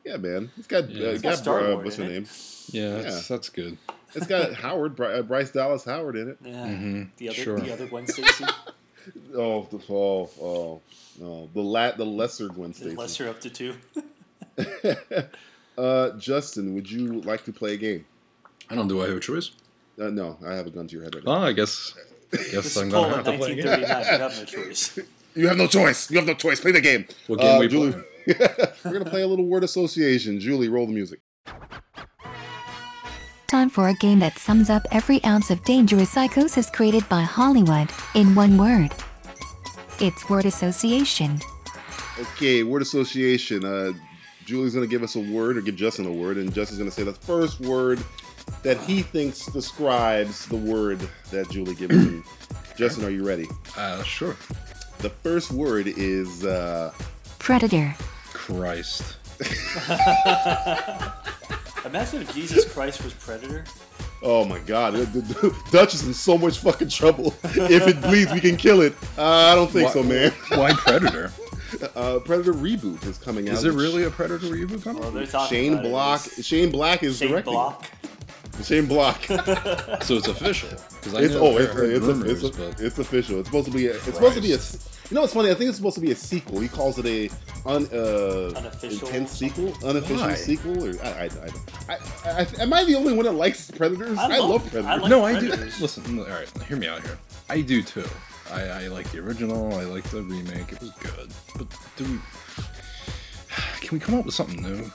[0.05, 0.49] Yeah, man.
[0.57, 1.07] It's got, Yeah.
[1.07, 2.25] uh, It's got got, Star uh, Lord what's in her name?
[2.71, 3.35] Yeah, that's, Yeah.
[3.35, 3.77] that's good.
[4.15, 6.37] It's got Howard, Bry- uh, Bryce Dallas Howard in it.
[6.43, 6.51] Yeah.
[6.67, 7.03] Mm-hmm.
[7.17, 7.59] The other, sure.
[7.59, 8.45] the other Gwen Stacy,
[9.35, 10.81] Oh, the oh, oh,
[11.19, 12.95] no, the la- the lesser Gwen Stacy.
[12.95, 13.75] lesser up to two.
[15.77, 18.03] Uh, Justin, would you like to play a game?
[18.67, 18.87] I don't.
[18.87, 19.51] Do I have a choice?
[20.01, 21.43] Uh, no, I have a gun to your head right Well.
[21.43, 21.93] I guess.
[22.31, 23.79] Guess I'm gonna have to play a game.
[23.81, 24.99] You have no choice.
[25.35, 26.09] You have no choice.
[26.09, 26.59] You have no choice.
[26.59, 27.05] Play the game.
[27.27, 27.93] What game Uh, we Julie,
[28.25, 30.39] We're gonna play a little word association.
[30.39, 31.19] Julie, roll the music.
[33.47, 37.89] Time for a game that sums up every ounce of dangerous psychosis created by Hollywood
[38.13, 38.93] in one word.
[40.01, 41.39] It's word association.
[42.19, 43.63] Okay, word association.
[43.63, 43.93] Uh,
[44.43, 47.03] Julie's gonna give us a word or give Justin a word, and Justin's gonna say
[47.03, 48.03] the first word
[48.63, 50.99] that he thinks describes the word
[51.31, 52.25] that Julie gives him.
[52.75, 53.47] Justin, are you ready?
[53.77, 54.35] Uh, sure.
[54.97, 56.93] The first word is uh,
[57.39, 57.95] Predator.
[58.33, 59.15] Christ.
[61.87, 63.63] Imagine if Jesus Christ was Predator.
[64.23, 67.33] oh my god, the- the- Dutch is in so much fucking trouble.
[67.43, 68.93] if it bleeds, we can kill it.
[69.17, 70.31] Uh, I don't think Why- so, man.
[70.55, 71.31] Why Predator?
[71.95, 73.55] Uh, Predator reboot is coming out.
[73.55, 75.01] Is it really a Predator reboot coming?
[75.01, 75.89] Well, they're talking Shane about it.
[75.89, 76.25] Block?
[76.25, 77.51] It's Shane Black is Shane directing.
[77.53, 77.55] it.
[77.55, 77.85] Block.
[78.63, 79.21] Shane Block.
[80.03, 80.69] So it's official.
[81.03, 83.39] It's oh, it's heard it's, rumors, it's, but it's official.
[83.39, 83.87] It's supposed to be.
[83.87, 84.59] A, it's supposed to be a.
[85.09, 85.49] You know what's funny?
[85.49, 86.59] I think it's supposed to be a sequel.
[86.59, 87.29] He calls it a
[87.65, 90.33] un, uh, Unofficial intense sequel, unofficial Why?
[90.33, 91.93] sequel, or I, I, I, don't- I,
[92.25, 94.17] I, I, am I the only one that likes Predators?
[94.17, 94.85] I, love, Predators.
[94.85, 95.47] I like no, I do.
[95.79, 97.17] Listen, all right, hear me out here.
[97.49, 98.03] I do too.
[98.51, 99.73] I, I like the original.
[99.75, 100.73] I like the remake.
[100.73, 101.31] It was good.
[101.57, 102.19] But do we?
[103.79, 104.91] Can we come up with something new?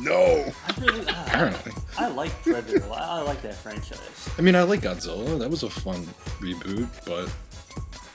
[0.00, 1.72] no, I really, ah, Apparently.
[1.98, 2.84] I like Predator.
[2.92, 4.28] I, I like that franchise.
[4.38, 5.36] I mean, I like Godzilla.
[5.40, 6.06] That was a fun
[6.38, 7.28] reboot, but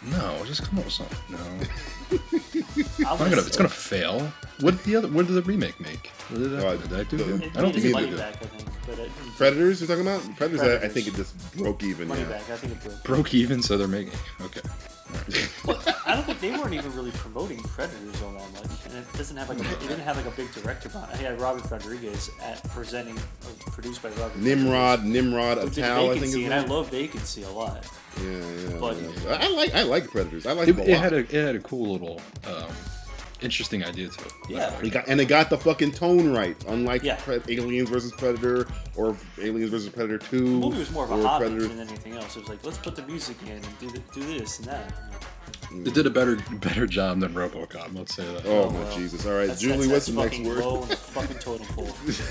[0.03, 1.17] no, just come up with something.
[1.29, 1.37] No,
[2.11, 3.37] I'm it's not gonna.
[3.37, 4.31] It's gonna fail.
[4.59, 5.07] What did the other?
[5.07, 6.07] What did the remake make?
[6.29, 7.17] What did that, Uh, did that do?
[7.17, 7.43] the- good?
[7.43, 8.11] It I don't think his it money did.
[8.11, 8.19] good.
[8.19, 8.69] back, I think.
[8.87, 9.79] But it, Predators.
[9.81, 10.61] You're talking about Predators?
[10.61, 12.07] I, I think it just broke even.
[12.07, 12.29] money yeah.
[12.29, 12.49] back.
[12.49, 13.03] I think it broke.
[13.03, 14.13] Broke even, so they're making.
[14.41, 14.61] Okay.
[16.05, 19.37] I don't think they weren't even really promoting Predators all that much, and it doesn't
[19.37, 21.11] have like a, it didn't have like a big director behind.
[21.13, 21.17] it.
[21.19, 24.37] He had Robert Rodriguez at presenting, uh, produced by Robert.
[24.37, 26.13] Nimrod, Nimrod Rodriguez, who did Antal, I think.
[26.15, 27.85] Vacancy, Is and I love Vacancy a lot.
[28.17, 29.37] Yeah, yeah, But- yeah.
[29.39, 30.45] I I like I like Predators.
[30.45, 32.71] I like It, them it had a it had a cool little um,
[33.41, 34.33] interesting idea to it.
[34.49, 34.69] Yeah.
[34.81, 37.15] They got, and they got the fucking tone right, unlike Yeah.
[37.17, 40.39] Pre- Aliens versus Predator or Aliens versus Predator Two.
[40.45, 41.67] The movie was more of a or hobby Predator.
[41.67, 42.35] than anything else.
[42.35, 44.93] It was like let's put the music in and do the, do this and that.
[45.73, 47.97] It did a better better job than RoboCop.
[47.97, 48.45] Let's say that.
[48.45, 48.97] Oh, Oh, my well.
[48.97, 49.25] Jesus!
[49.25, 50.65] All right, That's, Julie, that's, what's that's the next word?
[50.65, 51.87] low fucking totem pole.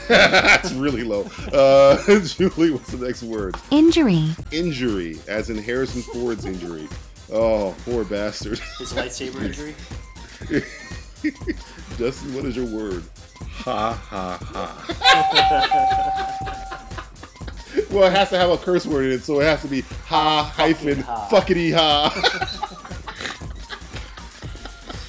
[0.09, 1.23] That's really low.
[1.53, 3.57] Uh, Julie, what's the next word?
[3.71, 4.27] Injury.
[4.53, 6.87] Injury, as in Harrison Ford's injury.
[7.33, 8.59] Oh, poor bastard.
[8.79, 9.75] His lightsaber injury.
[11.99, 13.03] Justin, what is your word?
[13.41, 16.57] Ha ha ha.
[17.91, 19.81] Well, it has to have a curse word in it, so it has to be
[20.07, 21.29] ha hyphen ha.
[21.31, 22.09] fuckity ha.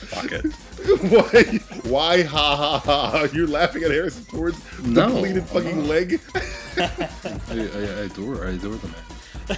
[0.09, 0.45] Fuck it.
[1.11, 1.43] why?
[1.89, 3.27] Why ha ha ha?
[3.33, 6.19] You're laughing at Harrison Ford's No, depleted fucking leg.
[6.77, 6.89] I,
[7.49, 8.95] I, I adore I adore the man.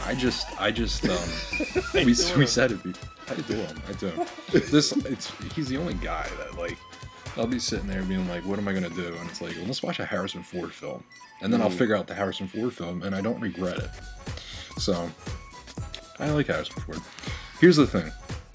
[0.06, 1.18] I just I just um
[1.94, 2.14] we, we
[2.46, 2.84] said it.
[2.84, 3.10] before.
[3.30, 3.82] I do him.
[3.88, 4.08] I do.
[4.08, 4.28] him.
[4.52, 6.78] This it's he's the only guy that like
[7.38, 9.16] I'll be sitting there being like, what am I gonna do?
[9.20, 11.04] And it's like, well, let's watch a Harrison Ford film,
[11.42, 13.90] and then I'll figure out the Harrison Ford film, and I don't regret it.
[14.78, 15.10] So
[16.20, 17.00] I like Harrison Ford.
[17.60, 18.12] Here's the thing.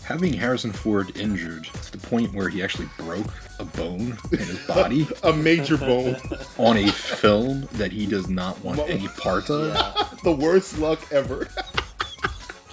[0.09, 3.27] Having Harrison Ford injured to the point where he actually broke
[3.59, 6.17] a bone in his body A major bone.
[6.57, 10.09] on a film that he does not want any part of Yeah.
[10.25, 11.47] the worst luck ever.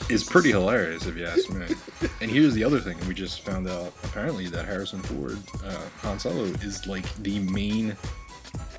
[0.10, 1.66] is pretty hilarious if you ask me.
[2.22, 6.18] And here's the other thing: we just found out apparently that Harrison Ford, uh, Han
[6.20, 7.98] Solo, is like the main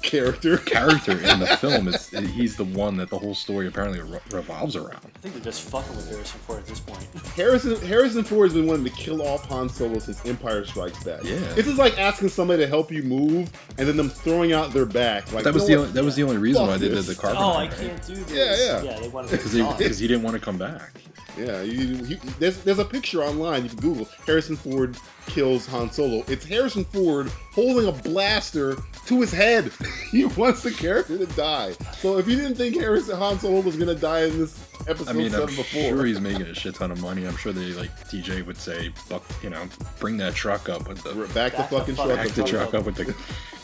[0.06, 0.56] Character.
[0.58, 1.88] character in the film.
[1.88, 5.00] It's he's the one that the whole story apparently re- revolves around.
[5.04, 7.02] I think they're just fucking with Harrison Ford at this point.
[7.34, 11.24] Harrison Harrison Ford has been wanting to kill off Han Solo since Empire Strikes Back.
[11.24, 11.38] Yeah.
[11.54, 14.86] This is like asking somebody to help you move and then them throwing out their
[14.86, 15.32] back.
[15.32, 17.04] Like That was you the only, that was the only reason Fuck why they did
[17.04, 17.42] the carbon.
[17.42, 17.70] oh, I right?
[17.76, 18.30] can't do this.
[18.30, 18.92] Yeah, yeah.
[18.92, 20.92] Yeah, they wanted Because to he, because he didn't want to come back.
[21.38, 25.90] Yeah, you, you, there's there's a picture online you can Google Harrison Ford kills Han
[25.90, 26.24] Solo.
[26.28, 29.72] It's Harrison Ford holding a blaster to his head.
[30.10, 31.72] he wants the character to die.
[31.98, 35.12] So if you didn't think Harrison Han Solo was gonna die in this episode I
[35.14, 37.26] mean, seven I'm before, sure he's making a shit ton of money.
[37.26, 39.66] I'm sure they like TJ would say, "Buck, you know,
[39.98, 42.16] bring that truck up with the back, the Back the fucking fuck- truck.
[42.18, 42.34] back up.
[42.34, 43.14] the truck up with the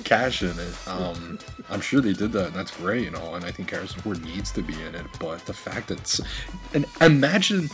[0.04, 0.88] cash in it.
[0.88, 1.38] Um,
[1.70, 3.36] I'm sure they did that, and that's great and all.
[3.36, 5.06] And I think Harrison Ford needs to be in it.
[5.20, 6.20] But the fact that,
[6.74, 7.68] and imagine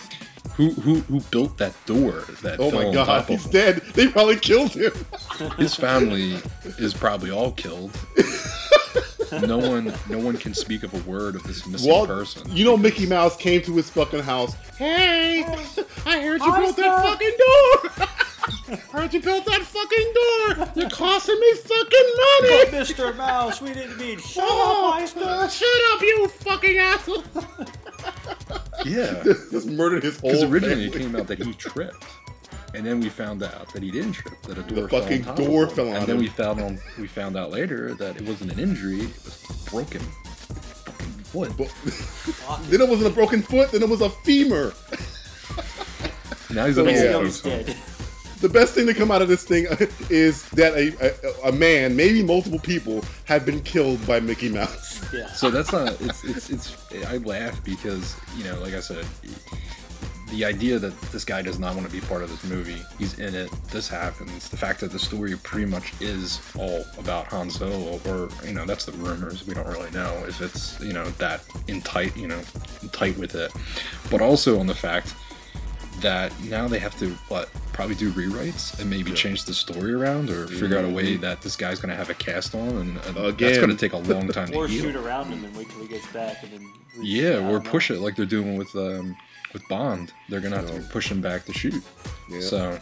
[0.55, 3.51] who who who built that door that Oh my god, he's him.
[3.53, 3.77] dead.
[3.95, 4.93] They probably killed him.
[5.57, 6.39] His family
[6.79, 7.91] is probably all killed.
[9.47, 12.43] No one, no one can speak of a word of this missing Walt, person.
[12.51, 14.55] you know Mickey Mouse came to his fucking house.
[14.79, 15.45] Hey,
[16.07, 18.09] I heard you built that fucking door.
[18.71, 20.73] I heard you built that fucking door.
[20.77, 22.79] You're costing me fucking money.
[22.85, 23.15] Mr.
[23.19, 25.21] Mouse, we didn't mean shut Oh, up, Meister.
[25.59, 27.25] shut up, you fucking asshole.
[28.89, 32.05] Yeah, Just murdered his whole because originally it came out that he tripped.
[32.75, 35.27] And then we found out that he didn't trip, that a door fell fucking on
[35.27, 35.77] top door of him.
[35.77, 36.23] fell on And then him.
[36.23, 40.01] we found on we found out later that it wasn't an injury; it was broken
[40.01, 41.57] fucking foot.
[41.57, 41.75] But-
[42.71, 43.71] then it wasn't a broken foot.
[43.73, 44.75] Then it was a femur.
[46.51, 47.03] now he's So an yeah.
[47.05, 47.75] You old he's dead.
[48.41, 49.67] The best thing to come out of this thing
[50.11, 55.05] is that a, a, a man, maybe multiple people, have been killed by Mickey Mouse.
[55.13, 55.27] Yeah.
[55.33, 56.01] So that's not.
[56.01, 57.07] It's it's it's.
[57.07, 59.05] I laugh because you know, like I said,
[60.31, 62.83] the idea that this guy does not want to be part of this movie.
[62.99, 63.51] He's in it.
[63.71, 64.49] This happens.
[64.49, 68.67] The fact that the story pretty much is all about Han Solo, or you know,
[68.67, 69.47] that's the rumors.
[69.47, 72.41] We don't really know if it's you know that in tight, you know,
[72.93, 73.53] tight with it.
[74.11, 75.15] But also on the fact
[76.01, 80.31] that now they have to what probably do rewrites and maybe change the story around
[80.31, 82.97] or figure out a way that this guy's going to have a cast on, and,
[83.07, 84.83] and that's going to take a long time to Or heal.
[84.85, 86.73] shoot around him and wait till he gets back and then.
[87.01, 89.17] Yeah, or don't push it like they're doing with um,
[89.53, 90.13] with Bond.
[90.29, 91.83] They're gonna have to push him back to shoot.
[92.31, 92.41] Yeah.
[92.41, 92.79] So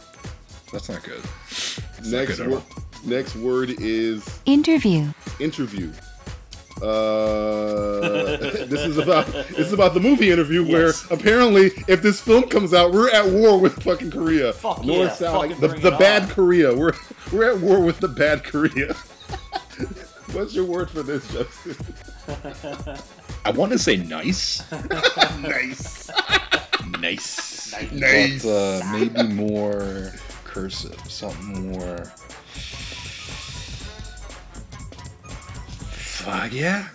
[0.73, 1.21] that's not good.
[1.49, 2.63] It's not Next, good at
[3.05, 5.11] next word is Interview.
[5.39, 5.91] interview.
[6.81, 12.43] Uh, this is about this is about the movie interview where apparently if this film
[12.49, 14.53] comes out, we're at war with fucking Korea.
[14.53, 16.29] Fuck North, yeah, South, fucking the, the bad on.
[16.29, 16.75] Korea.
[16.75, 16.93] We're
[17.31, 18.93] we're at war with the bad Korea.
[20.33, 21.75] What's your word for this, Justin?
[23.45, 24.61] I want to say nice,
[25.41, 26.09] nice.
[26.99, 28.43] nice, Nice.
[28.43, 30.11] but uh, maybe more
[30.43, 32.11] cursive, something more.
[36.27, 36.87] Fuck yeah!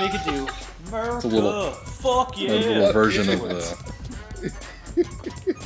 [0.00, 0.48] We could do
[0.88, 1.26] America.
[1.26, 2.50] little- Fuck yeah.
[2.50, 5.06] A little version of the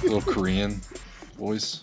[0.03, 0.81] little Korean
[1.39, 1.83] voice.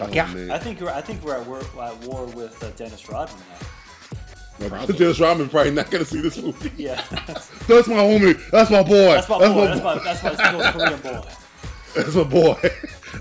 [0.00, 0.32] Oh, yeah.
[0.32, 0.50] man.
[0.50, 3.36] I think we're I think we're at war, at war with uh, Dennis Rodman
[4.60, 4.68] now.
[4.68, 4.96] Probably.
[4.96, 6.72] Dennis Rodman probably not gonna see this movie.
[6.76, 7.02] Yeah,
[7.68, 8.40] That's my homie.
[8.50, 9.12] That's my boy.
[9.14, 9.66] that's my boy.
[9.66, 11.28] That's my that's my North Korean boy.
[11.94, 12.58] That's my boy.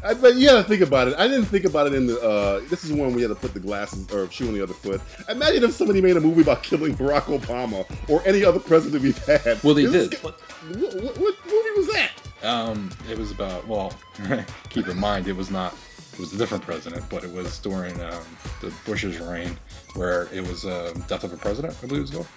[0.04, 1.16] I, but you gotta think about it.
[1.18, 2.20] I didn't think about it in the.
[2.22, 4.74] Uh, this is when we had to put the glasses or shoe on the other
[4.74, 5.02] foot.
[5.30, 9.18] Imagine if somebody made a movie about killing Barack Obama or any other president we've
[9.26, 9.62] had.
[9.64, 10.14] Well, they This did.
[10.16, 12.12] is- What, what, what movie was that?
[12.44, 13.94] Um, it was about well,
[14.70, 15.76] keep in mind it was not.
[16.14, 18.24] It was a different president, but it was during um,
[18.62, 19.58] the Bush's reign,
[19.96, 22.28] where it was um, Death of a President, I believe it was called.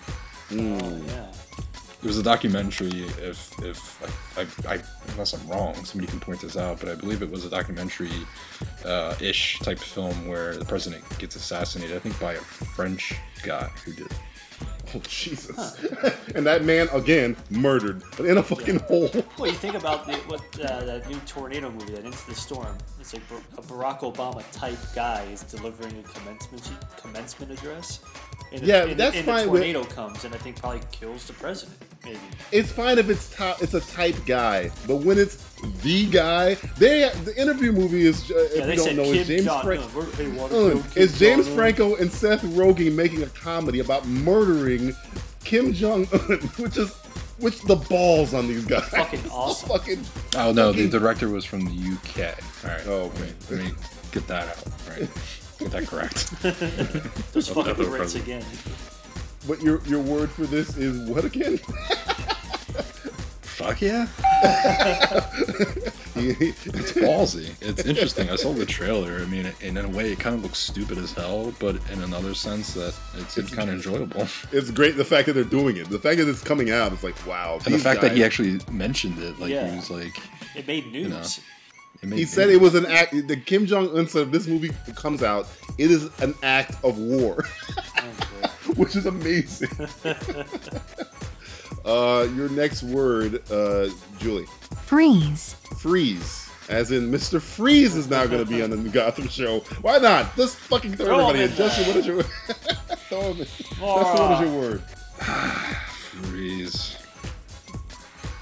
[0.51, 1.27] Oh, yeah.
[2.01, 3.03] It was a documentary.
[3.21, 6.95] If if I, I, I unless I'm wrong, somebody can point this out, but I
[6.95, 8.11] believe it was a documentary
[8.85, 11.97] uh, ish type film where the president gets assassinated.
[11.97, 14.09] I think by a French guy who did.
[14.95, 15.77] Oh Jesus!
[16.35, 19.11] and that man again murdered in a fucking hole.
[19.39, 22.77] Well, you think about the, what uh, that new tornado movie, that Into the Storm.
[22.99, 23.23] It's like
[23.59, 28.01] a Barack Obama type guy is delivering a commencement commencement address.
[28.51, 31.27] And Yeah, and, that's and fine a with- tornado comes and I think probably kills
[31.27, 31.77] the president.
[32.09, 32.21] Maybe.
[32.51, 35.37] It's fine if it's top, it's a type guy, but when it's
[35.83, 39.05] the guy, they the interview movie is uh, Yeah, if they you don't said know
[39.05, 39.85] Kim is James Jong Franco.
[39.85, 39.94] Un.
[39.94, 41.57] We're- They want to Uh, kill is James Jong-un.
[41.57, 44.94] Franco and Seth Rogen making a comedy about murdering
[45.44, 46.21] Kim Jong Un,
[46.57, 46.90] which is
[47.38, 48.85] which the balls on these guys.
[48.88, 49.68] Fucking awesome.
[49.68, 50.01] fucking
[50.37, 52.35] Oh no, the director was from the UK.
[52.64, 52.87] All right.
[52.87, 53.33] Oh, okay.
[53.51, 53.73] Let me, let me
[54.12, 54.64] get that out.
[54.88, 55.09] Right.
[55.59, 56.31] Get that correct.
[57.33, 58.44] Those fucking Death of a Brits again.
[59.49, 61.57] But your your word for this is what again?
[63.43, 64.07] Fuck yeah.
[66.21, 67.55] It's ballsy.
[67.61, 68.29] It's interesting.
[68.29, 69.21] I saw the trailer.
[69.21, 72.35] I mean, in a way, it kind of looks stupid as hell, but in another
[72.35, 74.27] sense, that it's, it's kind of enjoyable.
[74.51, 75.89] it's great the fact that they're doing it.
[75.89, 77.55] The fact that it's coming out, it's like wow.
[77.57, 79.71] And the these fact that he actually mentioned it, like Yeah.
[79.71, 80.17] he was like,
[80.57, 81.09] It made news.
[81.09, 81.45] know.
[82.03, 83.13] it made He said it was an act.
[83.29, 85.47] The Kim Jong Un said if this movie comes out,
[85.79, 87.45] it is an act of war,
[87.97, 88.03] Oh,
[88.77, 89.69] which is amazing.
[91.85, 94.47] uh, your next word, uh, Julie,
[94.85, 95.55] Freeze.
[95.79, 97.41] freeze, as in Mr.
[97.41, 99.61] Freeze is now going to be on the Gotham show.
[99.81, 100.37] Why not?
[100.37, 101.51] Just fucking throw Throw everybody in.
[101.51, 102.23] in Justin, what is your
[103.09, 103.47] throw him in.
[103.47, 104.83] Justin, what is your word?
[106.23, 106.97] freeze.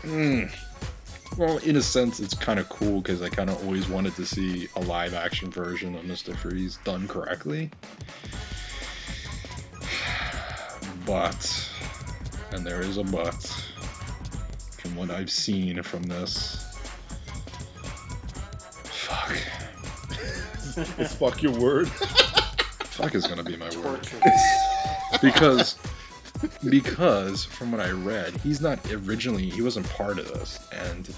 [0.03, 0.51] Mm.
[1.37, 4.25] Well, in a sense, it's kind of cool because I kind of always wanted to
[4.25, 6.35] see a live action version of Mr.
[6.35, 7.71] Freeze done correctly.
[11.05, 11.71] But,
[12.53, 13.35] and there is a but,
[14.79, 16.65] from what I've seen from this,
[18.85, 19.37] fuck.
[20.99, 21.89] Is fuck your word?
[21.89, 24.09] Fuck is gonna be my word.
[25.23, 25.77] Because
[26.69, 31.09] because from what I read, he's not originally he wasn't part of this, and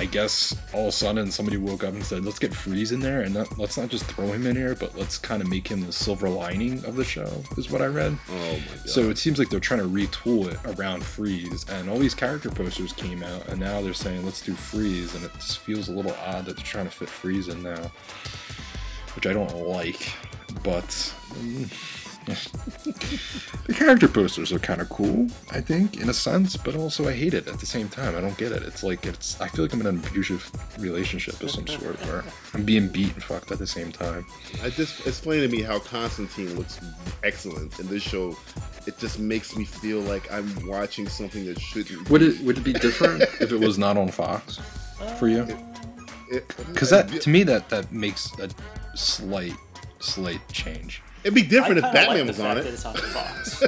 [0.00, 3.00] I guess all of a sudden somebody woke up and said, "Let's get Freeze in
[3.00, 5.68] there, and not, let's not just throw him in here, but let's kind of make
[5.68, 8.16] him the silver lining of the show." Is what I read.
[8.30, 8.88] Oh my god.
[8.88, 12.48] So it seems like they're trying to retool it around Freeze, and all these character
[12.48, 15.92] posters came out, and now they're saying let's do Freeze, and it just feels a
[15.92, 17.92] little odd that they're trying to fit Freeze in now,
[19.14, 20.14] which I don't like.
[20.62, 21.70] But mm,
[23.80, 27.32] character posters are kind of cool, I think, in a sense, but also I hate
[27.32, 28.14] it at the same time.
[28.14, 28.62] I don't get it.
[28.62, 29.40] It's like it's.
[29.40, 33.14] I feel like I'm in an abusive relationship of some sort, where I'm being beat
[33.14, 34.26] and fucked at the same time.
[34.62, 36.78] I just explain to me how Constantine looks
[37.24, 38.36] excellent in this show.
[38.86, 42.10] It just makes me feel like I'm watching something that shouldn't.
[42.10, 44.60] Would it would it be different if it was not on Fox
[45.18, 45.44] for you?
[46.30, 48.50] Because Because that to me that that makes a
[48.94, 49.54] slight
[50.00, 51.02] slight change.
[51.24, 52.74] It'd be different I if Batman like was the on fact that it.
[52.74, 53.62] it's on Fox.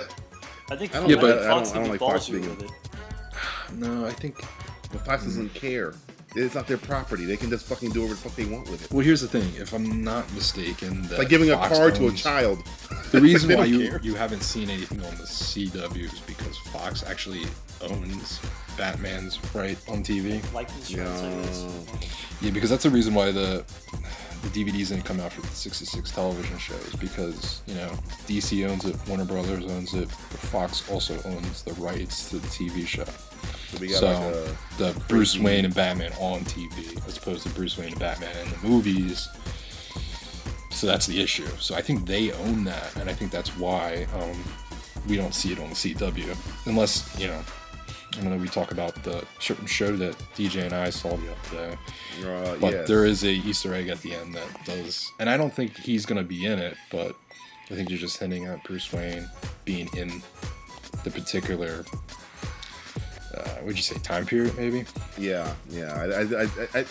[0.70, 2.62] I think I don't Yeah, but I don't- I don't like Fox ballsy being with
[2.64, 2.70] it.
[3.74, 4.36] No, I think
[4.92, 5.56] But Fox doesn't hmm.
[5.58, 5.94] care.
[6.34, 7.24] It's not their property.
[7.26, 8.90] They can just fucking do whatever the fuck they want with it.
[8.90, 9.50] Well, here's the thing.
[9.56, 12.58] If I'm not mistaken, that Like giving a Fox car to a child.
[13.10, 14.00] The reason They why you, care.
[14.02, 17.44] you haven't seen anything on the CW is because Fox actually
[17.82, 18.40] owns
[18.78, 20.40] Batman's right on TV.
[20.54, 22.44] Likeness rights, I.
[22.46, 23.64] Yeah, because that's the reason why the
[24.42, 27.90] the DVDs didn't come out for the 66 television shows because you know
[28.26, 32.86] DC owns it, Warner Brothers owns it, Fox also owns the rights to the TV
[32.86, 33.04] show.
[33.04, 37.50] So we got So like the Bruce Wayne and Batman on TV as opposed to
[37.50, 39.28] Bruce Wayne and Batman in the movies.
[40.70, 41.46] So that's the issue.
[41.58, 44.42] So I think they own that, and I think that's why um,
[45.08, 47.40] we don't see it on the CW, unless you know.
[48.18, 48.36] I know.
[48.36, 51.78] We talk about the certain show that DJ and I saw the other day,
[52.26, 52.88] uh, but yes.
[52.88, 56.04] there is a Easter egg at the end that does, and I don't think he's
[56.04, 57.16] gonna be in it, but
[57.70, 59.28] I think you're just hinting at Bruce Wayne
[59.64, 60.22] being in
[61.04, 61.84] the particular.
[63.34, 64.56] Uh, would you say time period?
[64.58, 64.84] Maybe.
[65.16, 65.94] Yeah, yeah.
[65.94, 66.84] I, I, I, I,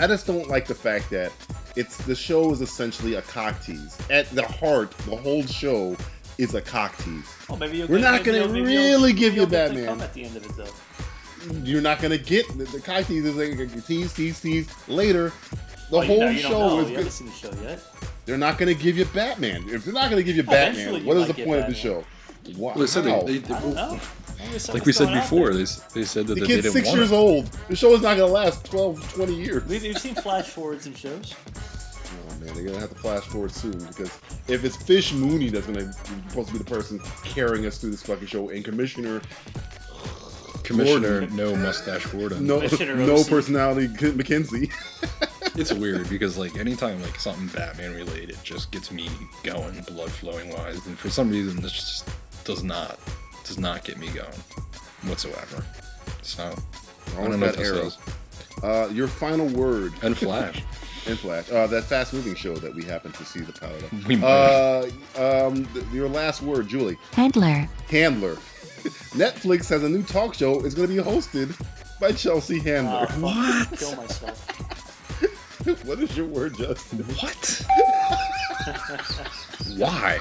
[0.00, 1.30] I just don't like the fact that
[1.76, 3.96] it's the show is essentially a cock tease.
[4.10, 5.96] At the heart, the whole show
[6.38, 7.24] is a cock tease.
[7.48, 9.86] Oh, maybe you'll We're get- not gonna really you'll- give you you'll get to Batman.
[9.86, 11.54] Come at the end of it though.
[11.62, 14.68] You're not gonna get the, the cock tease is like a tease, tease, tease.
[14.88, 15.32] Later,
[15.90, 16.84] the Oh, you whole know- you show is.
[16.84, 16.96] You good.
[16.96, 17.80] haven't seen the show yet.
[18.24, 19.64] They're not gonna give you Batman.
[19.68, 21.68] If they're not gonna give you Eventually Batman, you what is the get point of
[21.68, 22.04] the show?
[22.56, 22.72] Wow.
[22.74, 24.00] Well, they said they, they, they- I don't know.
[24.38, 26.98] Maybe like we said before, they, they said that the they kid's didn't six want
[26.98, 27.14] years it.
[27.14, 27.46] old.
[27.68, 29.64] The show is not gonna last 12, 20 years.
[29.64, 31.34] We've, we've seen flash forwards in shows.
[32.46, 35.84] Man, they're gonna have to flash forward soon because if it's Fish Mooney that's gonna
[35.84, 39.20] be supposed to be the person carrying us through this fucking show, and Commissioner
[40.62, 41.36] Commissioner Gordon.
[41.36, 42.46] No Mustache Gordon.
[42.46, 44.70] No No Personality McKenzie,
[45.58, 49.08] It's weird because like anytime like something Batman related just gets me
[49.42, 52.08] going, blood flowing wise, and for some reason this just
[52.44, 52.98] does not
[53.44, 54.28] does not get me going
[55.04, 55.64] whatsoever.
[56.22, 56.42] So
[57.16, 57.86] I don't know that what this arrow.
[57.86, 57.98] is.
[58.62, 60.62] uh, your final word And Flash.
[61.06, 64.06] in Flash, uh, that fast moving show that we happen to see the pilot of.
[64.06, 66.96] We Uh, um, th- your last word, Julie.
[67.12, 67.68] Handler.
[67.88, 68.34] Handler.
[69.14, 70.64] Netflix has a new talk show.
[70.64, 71.54] It's going to be hosted
[72.00, 73.06] by Chelsea Uh, Handler.
[73.06, 74.46] fuck, Kill myself.
[75.86, 76.98] what is your word, Justin?
[77.04, 77.64] What?
[79.76, 80.18] Why?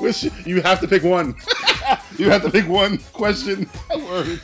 [0.00, 1.34] Which you have to pick one.
[2.18, 4.40] you have to pick one question, word,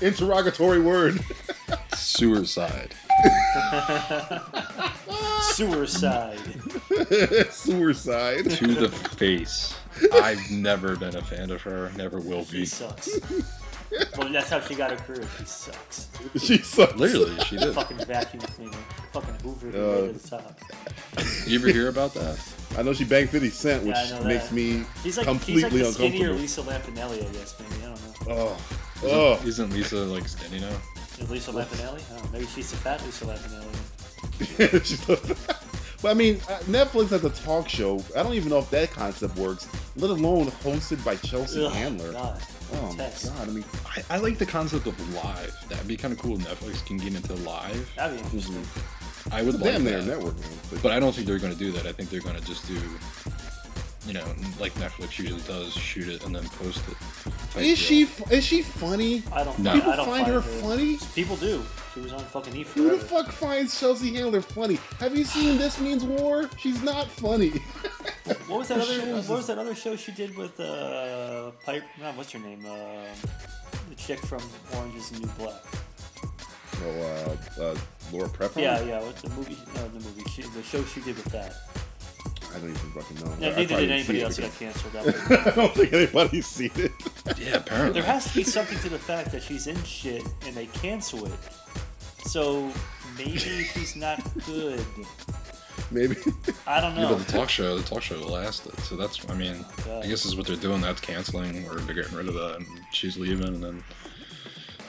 [0.00, 1.20] interrogatory word.
[1.94, 2.94] Suicide.
[5.54, 6.38] Suicide.
[7.50, 8.50] Suicide.
[8.50, 9.74] To the face.
[10.14, 12.60] I've never been a fan of her, never will be.
[12.60, 13.08] She sucks.
[14.16, 15.26] Well, that's how she got her career.
[15.38, 16.08] She sucks.
[16.38, 16.96] She sucks.
[16.96, 17.74] Literally, she did.
[17.74, 18.72] Fucking vacuum cleaner.
[19.12, 20.58] Fucking Hoover Uh, right to the top.
[21.46, 22.40] You ever hear about that?
[22.78, 24.54] I know she banged 50 Cent, which Yeah, I know makes that.
[24.54, 26.40] me She's like completely she's like the skinnier uncomfortable.
[26.40, 27.54] Lisa Lampanelli, I guess.
[27.60, 28.34] Maybe I don't know.
[28.34, 28.56] Oh,
[29.04, 29.38] Isn't, oh.
[29.46, 30.74] isn't Lisa like skinny now?
[31.20, 32.02] Is Lisa Lampanelli?
[32.16, 34.84] Oh, maybe she's the fat Lisa Lampanelli.
[34.84, 35.66] She's-
[36.02, 38.02] but I mean, uh, Netflix has a talk show.
[38.16, 42.10] I don't even know if that concept works, let alone hosted by Chelsea Ugh, Handler.
[42.12, 42.42] God.
[42.74, 43.20] Oh my god!
[43.40, 45.54] I mean, I, I like the concept of live.
[45.68, 46.40] That'd be kind of cool.
[46.40, 47.88] if Netflix can get into live.
[47.96, 48.66] That'd be interesting.
[49.30, 49.90] I would like damn that.
[49.90, 50.36] near network.
[50.40, 50.48] Man.
[50.82, 51.86] But I don't think they're going to do that.
[51.86, 52.80] I think they're going to just do,
[54.06, 54.24] you know,
[54.58, 56.96] like Netflix usually does, shoot it and then post it.
[57.60, 59.22] Is type she f- is she funny?
[59.32, 59.58] I don't.
[59.58, 59.72] No.
[59.72, 60.98] I People don't find her funny?
[61.14, 61.62] People do.
[61.94, 64.78] She was on fucking E Who the fuck finds Chelsea Handler funny?
[64.98, 66.48] Have you seen This Means War?
[66.58, 67.52] She's not funny.
[68.46, 68.94] What was that other?
[69.00, 71.82] show What was that other show she did with uh, Pipe?
[72.00, 72.64] No, what's her name?
[72.64, 73.04] Uh,
[73.88, 74.42] the chick from
[74.76, 75.60] Orange Is the New Black.
[76.84, 77.76] oh, uh, uh,
[78.12, 78.62] Laura Prepon?
[78.62, 79.00] Yeah, yeah.
[79.02, 79.58] What's the movie?
[79.74, 80.22] No, the movie.
[80.30, 81.54] She, the show she did with that.
[82.54, 83.34] I don't even fucking know.
[83.40, 85.28] Yeah, I neither did anybody else that because- got canceled.
[85.28, 86.92] That I don't think anybody's seen it.
[87.38, 88.00] Yeah, apparently.
[88.00, 91.24] there has to be something to the fact that she's in shit and they cancel
[91.26, 91.32] it.
[92.26, 92.70] So
[93.18, 94.84] maybe she's not good.
[95.90, 96.16] Maybe.
[96.66, 97.16] I don't Yeah, know.
[97.16, 98.78] but the talk show, the talk show lasted.
[98.80, 100.04] So that's, I mean, oh God.
[100.04, 100.80] I guess is what they're doing.
[100.80, 102.56] That's canceling or they're getting rid of that.
[102.58, 103.84] And she's leaving, and then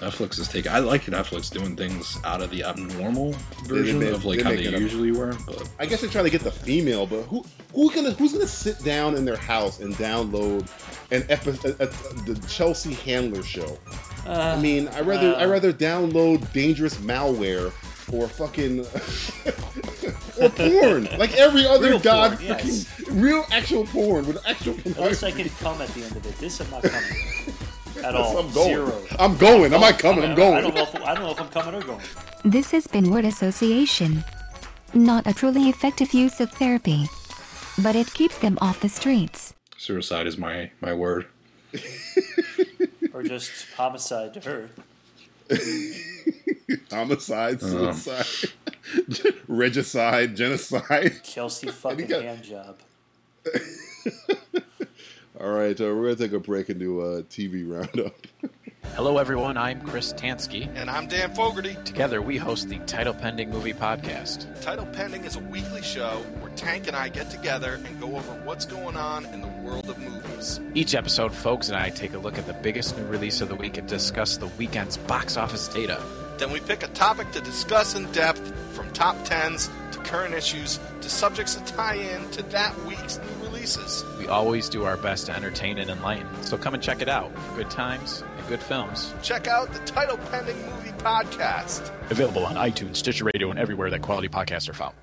[0.04, 0.72] Netflix is taking.
[0.72, 3.34] I like Netflix doing things out of the abnormal
[3.66, 5.34] version they- of like they how they it a- usually were.
[5.46, 8.48] But I guess they're trying to get the female, but who who gonna who's gonna
[8.48, 10.68] sit down in their house and download
[11.12, 11.78] an episode,
[12.26, 13.78] the Chelsea Handler show?
[14.28, 15.48] I mean, I rather I uh.
[15.50, 17.72] rather download dangerous malware
[18.12, 18.80] or fucking
[20.42, 23.02] or porn, like every other Real god porn, fucking yes.
[23.10, 24.76] real actual porn with actual.
[24.80, 26.36] At least I can come at the end of it.
[26.38, 27.02] This I'm not coming
[28.04, 28.38] at all.
[28.38, 28.68] I'm going.
[28.68, 29.02] Zero.
[29.20, 29.74] I'm going.
[29.74, 30.24] I'm not coming.
[30.26, 30.63] I'm I going.
[30.63, 32.02] don't know if I don't know if I'm coming or going.
[32.46, 34.24] This has been word association.
[34.94, 37.08] Not a truly effective use of therapy.
[37.82, 39.54] But it keeps them off the streets.
[39.78, 41.26] suicide is my my word.
[43.14, 44.70] Or just homicide to her.
[46.91, 47.93] Homicide, Uh.
[47.93, 48.51] suicide,
[49.47, 51.22] regicide, genocide.
[51.24, 52.78] Chelsea fucking got- hand job.
[55.42, 58.16] All right, uh, we're gonna take a break and do a TV roundup.
[58.96, 59.58] Hello, everyone.
[59.58, 60.70] I'm Chris Tansky.
[60.76, 61.76] And I'm Dan Fogarty.
[61.84, 64.62] Together, we host the Title Pending Movie Podcast.
[64.62, 68.32] Title Pending is a weekly show where Tank and I get together and go over
[68.44, 70.60] what's going on in the world of movies.
[70.76, 73.56] Each episode, folks and I take a look at the biggest new release of the
[73.56, 76.00] week and discuss the weekend's box office data.
[76.38, 80.80] Then we pick a topic to discuss in depth, from top tens to current issues
[81.02, 84.04] to subjects that tie in to that week's new releases.
[84.20, 87.34] We always do our best to entertain and enlighten, so come and check it out
[87.38, 89.14] for good times and good films.
[89.22, 91.91] Check out the Title Pending Movie Podcast.
[92.12, 94.96] Available on iTunes, Stitcher Radio, and everywhere that quality podcasts are found.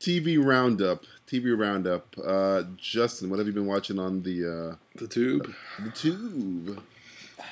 [0.00, 1.04] TV roundup.
[1.26, 2.14] TV roundup.
[2.24, 5.54] Uh, Justin, what have you been watching on the uh, The tube.
[5.82, 6.82] the tube?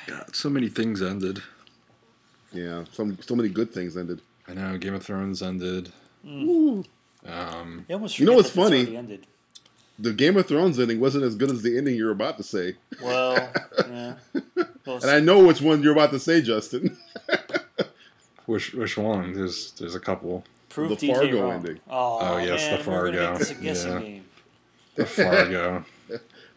[0.07, 1.42] God, so many things ended.
[2.53, 4.20] Yeah, some so many good things ended.
[4.48, 5.92] I know Game of Thrones ended.
[6.26, 6.84] Ooh.
[7.26, 8.96] Um, You, know what's funny?
[8.96, 9.26] Ended.
[9.98, 12.76] The Game of Thrones ending wasn't as good as the ending you're about to say,
[13.03, 13.34] Well,
[13.90, 14.14] yeah.
[14.86, 16.96] Well, and I know which one you're about to say, Justin.
[18.46, 19.32] which which one?
[19.34, 20.44] There's there's a couple.
[20.70, 21.53] prove the DJ Fargo wrong.
[21.53, 21.80] ending.
[21.88, 23.30] Oh, Oh, yes, the man, We're Fargo.
[23.30, 24.01] make this a guessing Yeah.
[24.01, 24.24] game.
[24.96, 25.84] The Fargo.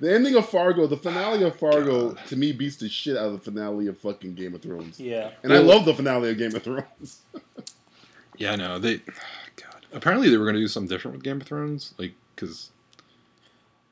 [0.03, 3.31] The ending of Fargo, the finale of Fargo, to me beats the shit out of
[3.31, 4.99] the finale of fucking Game of Thrones.
[4.99, 5.31] Yeah.
[5.43, 7.21] And I love the finale of Game of Thrones.
[8.37, 8.97] yeah, no, they.
[8.97, 12.71] God, apparently they were going to do something different with Game of Thrones, like because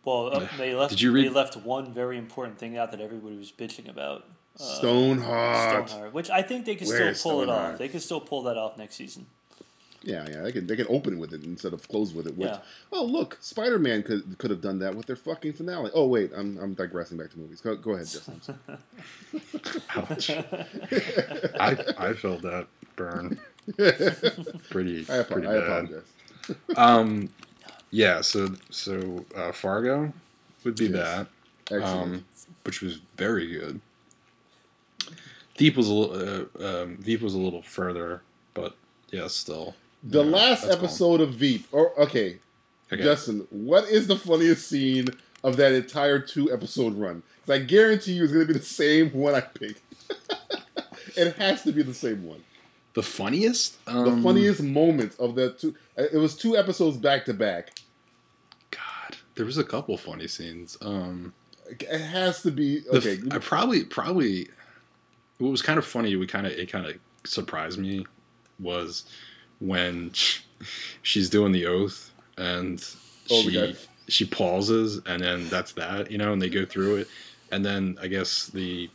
[0.03, 0.89] Well, uh, they left.
[0.89, 4.26] Did you read- They left one very important thing out that everybody was bitching about.
[4.59, 5.88] Uh, Stoneheart.
[5.88, 7.78] Stoneheart, which I think they can Where's still pull it off.
[7.78, 9.28] They can still pull that off next season.
[10.04, 12.36] Yeah, yeah, they can they can open with it instead of close with it.
[12.36, 12.60] Which, Yeah.
[12.91, 15.91] oh look, Spider Man could could have done that with their fucking finale.
[15.93, 17.62] Oh wait, I'm I'm digressing back to movies.
[17.62, 18.41] Go, go ahead, Justin.
[19.95, 20.30] ouch,
[21.60, 23.39] I I felt that burn.
[24.72, 25.64] Pretty I, apo- pretty I bad.
[25.64, 26.04] apologize.
[26.76, 27.30] Um,
[27.91, 28.22] yeah.
[28.22, 30.12] So so uh, Fargo
[30.64, 30.93] would be Yes.
[30.93, 31.28] that.
[31.76, 32.14] Excellent.
[32.16, 32.26] um,
[32.64, 33.80] which was very good.
[35.58, 36.16] Veep was a little,
[36.64, 38.22] uh, um, Veep was a little further,
[38.56, 38.76] but
[39.12, 39.76] yeah, still.
[40.04, 40.86] The yeah, last that's cool.
[40.86, 41.68] episode of Veep.
[41.72, 42.39] Or okay,
[42.91, 43.04] Okay.
[43.04, 45.08] Justin, what is the funniest scene
[45.43, 47.24] of that entire two episode run?
[47.45, 49.82] 'Cause I guarantee you it's going to be the same one I picked.
[51.16, 52.43] it has to be the same one.
[52.93, 53.84] the funniest.
[53.86, 55.74] The Um, funniest moments of the two.
[55.95, 57.80] It was two episodes back to back.
[58.70, 60.78] God, there was a couple funny scenes.
[60.82, 61.34] Um,
[61.70, 63.18] It has to be the okay.
[63.32, 64.49] I probably probably
[65.38, 66.16] what was kind of funny.
[66.18, 68.06] We kind of it kind of surprised me
[68.60, 69.06] was
[69.62, 70.12] when
[71.01, 72.84] she's doing the oath and
[73.30, 73.76] Oh, she
[74.09, 77.07] she pauses and then that's that you know and they go through it.
[77.51, 78.89] And then I guess the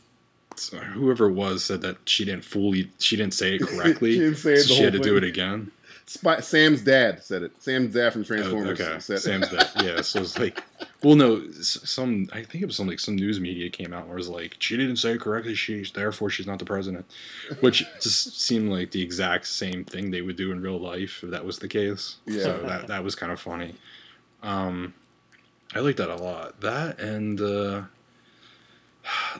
[0.94, 4.36] whoever it was said that she didn't fully she didn't say it correctly She didn't
[4.38, 5.70] say it so she had to do it again
[6.08, 7.60] Spy, Sam's dad said it.
[7.60, 10.62] Sam's dad from Oh, Transformers okay said Sam's that yeah so it's like
[11.02, 14.14] well no some I think it was some like some news media came out where
[14.16, 17.06] it was like she didn't say it correctly she's therefore she's not the president
[17.58, 21.30] which just seemed like the exact same thing they would do in real life if
[21.30, 22.42] that was the case Yeah.
[22.44, 23.74] so that that was kind of funny
[24.44, 24.94] um
[25.74, 27.82] I like that a lot that and uh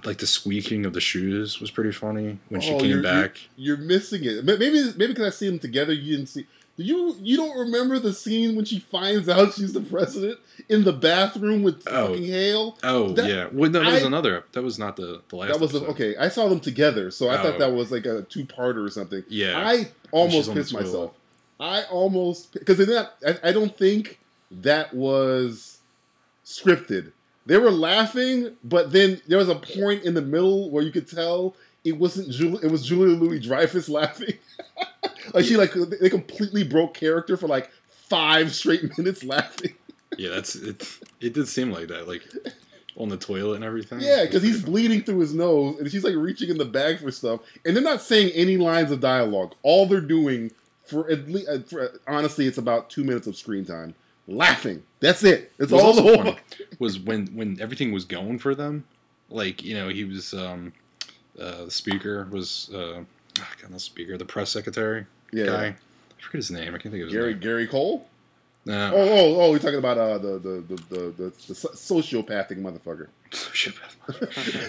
[0.04, 3.38] like the squeaking of the shoes was pretty funny when she Oh, came you're- back
[3.56, 4.44] You're, you're missing it.
[4.44, 6.46] Maybe maybe because I see them together, you didn't see.
[6.78, 10.92] You you don't remember the scene when she finds out she's the president in the
[10.92, 12.08] bathroom with Oh.
[12.08, 12.76] fucking Hale?
[12.84, 15.60] oh That- yeah well no that was another that was not the, the last That
[15.60, 15.90] was episode.
[15.92, 16.16] okay.
[16.16, 17.42] I saw them together, so I Oh.
[17.44, 19.22] thought that was like a two parter or something.
[19.28, 19.58] Yeah.
[19.58, 21.12] I almost pissed myself.
[21.58, 23.14] I almost because not.
[23.26, 24.18] I, I don't think
[24.50, 25.78] that was
[26.44, 27.12] scripted.
[27.46, 31.08] They were laughing, but then there was a point in the middle where you could
[31.08, 31.54] tell
[31.86, 32.60] it wasn't Julie.
[32.62, 34.34] It was Julia Louis Dreyfus laughing.
[35.34, 39.74] like she like they completely broke character for like five straight minutes laughing.
[40.18, 40.98] Yeah, that's it.
[41.20, 42.22] It did seem like that, like
[42.96, 44.00] on the toilet and everything.
[44.00, 47.00] Yeah, because he's pretty bleeding through his nose, and she's like reaching in the bag
[47.00, 49.54] for stuff, and they're not saying any lines of dialogue.
[49.62, 50.50] All they're doing
[50.86, 53.94] for at least, uh, for, honestly, it's about two minutes of screen time,
[54.26, 54.82] laughing.
[55.00, 55.52] That's it.
[55.58, 56.36] That's What all the whole.
[56.78, 58.84] was when when everything was going for them.
[59.28, 60.72] Like you know, he was um,
[61.40, 63.06] uh, the speaker was uh, oh
[63.36, 65.66] God, not speaker, the press secretary Yeah, guy.
[65.66, 66.74] I forget his name.
[66.74, 67.40] I can't think of his Gary name.
[67.40, 68.06] Gary Cole.
[68.64, 68.90] Nah.
[68.92, 69.50] Oh, oh, oh!
[69.50, 73.06] You're talking about uh, the, the, the, the, the, the sociopathic motherfucker,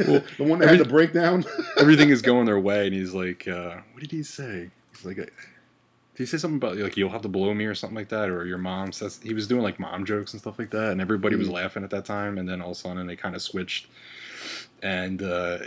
[0.08, 1.44] well, the one that Every- had the breakdown.
[1.80, 5.18] everything is going their way, and he's like, uh, "What did he say?" He's like,
[5.18, 5.32] uh, "Did
[6.16, 8.46] he say something about like you'll have to blow me or something like that, or
[8.46, 11.36] your mom?" Says he was doing like mom jokes and stuff like that, and everybody
[11.36, 11.54] was Mm.
[11.54, 12.38] laughing at that time.
[12.38, 13.88] And then all of a sudden, they kind of switched
[14.84, 15.58] and uh,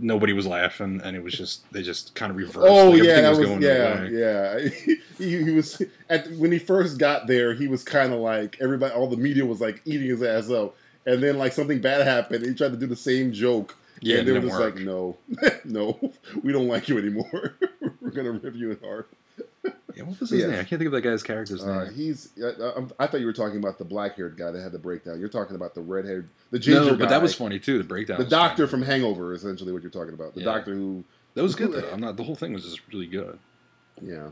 [0.00, 2.58] nobody was laughing, and it was just they just kind of reversed.
[2.68, 4.58] Oh like, yeah, that was, going yeah, yeah.
[5.18, 7.54] he, he was at when he first got there.
[7.54, 8.94] He was kind of like everybody.
[8.94, 10.76] All the media was like eating his ass up,
[11.06, 12.44] and then like something bad happened.
[12.44, 13.76] He tried to do the same joke.
[14.00, 14.76] Yeah, and they were just work.
[14.76, 15.18] like, no,
[15.64, 17.54] no, we don't like you anymore.
[18.00, 19.10] we're gonna rip you apart.
[19.64, 20.46] Yeah, what was his Yeah.
[20.46, 20.54] name?
[20.60, 21.92] I can't think of that guy's character's Uh, name.
[21.94, 22.30] he's.
[22.42, 25.18] I'm- I thought you were talking about the black-haired guy that had the breakdown.
[25.20, 27.10] You're talking about the red-haired, the ginger No, but guy.
[27.10, 27.76] that was funny too.
[27.78, 28.18] The breakdown.
[28.18, 28.82] The doctor funny.
[28.84, 30.34] from Hangover, essentially, what you're talking about.
[30.34, 30.44] The Yeah.
[30.46, 31.04] doctor who,
[31.34, 31.90] that was good who- though.
[31.90, 32.16] I'm not.
[32.16, 33.38] The whole thing was just really good.
[34.00, 34.30] yeah.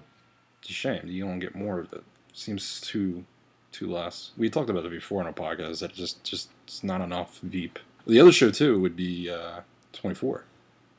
[0.60, 2.02] It's a shame you don't get more of it.
[2.32, 3.24] Seems too
[3.70, 4.30] too less.
[4.38, 7.78] We talked about it before on a podcast that just just it's not enough Veep.
[8.06, 9.60] The other show too would be uh,
[9.92, 10.44] 24.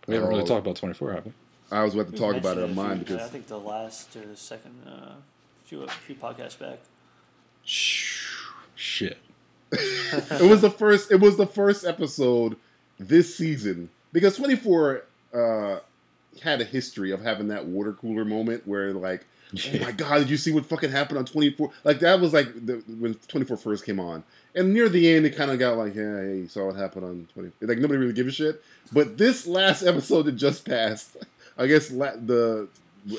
[0.07, 0.45] We haven't really Oh.
[0.45, 1.34] talked about 24, have we?
[1.72, 3.59] I was about to talk about it on mentioned mine a few- I think the
[3.59, 5.11] last or the second uh,
[5.65, 6.80] few, a few podcasts back.
[8.76, 9.17] Shit.
[9.72, 11.11] it was the first.
[11.11, 12.55] It was the first episode
[12.99, 15.03] this season because 24
[15.34, 15.80] uh,
[16.41, 20.30] had a history of having that water cooler moment where like, oh my god, did
[20.30, 21.72] you see what fucking happened on 24?
[21.84, 24.24] Like that was like the, when 24 first came on,
[24.55, 27.05] and near the end it kind of got like, yeah, hey, you saw what happened
[27.05, 27.51] on 20.
[27.61, 28.63] Like nobody really give a shit.
[28.91, 31.15] But this last episode that just passed,
[31.60, 32.68] I guess la- the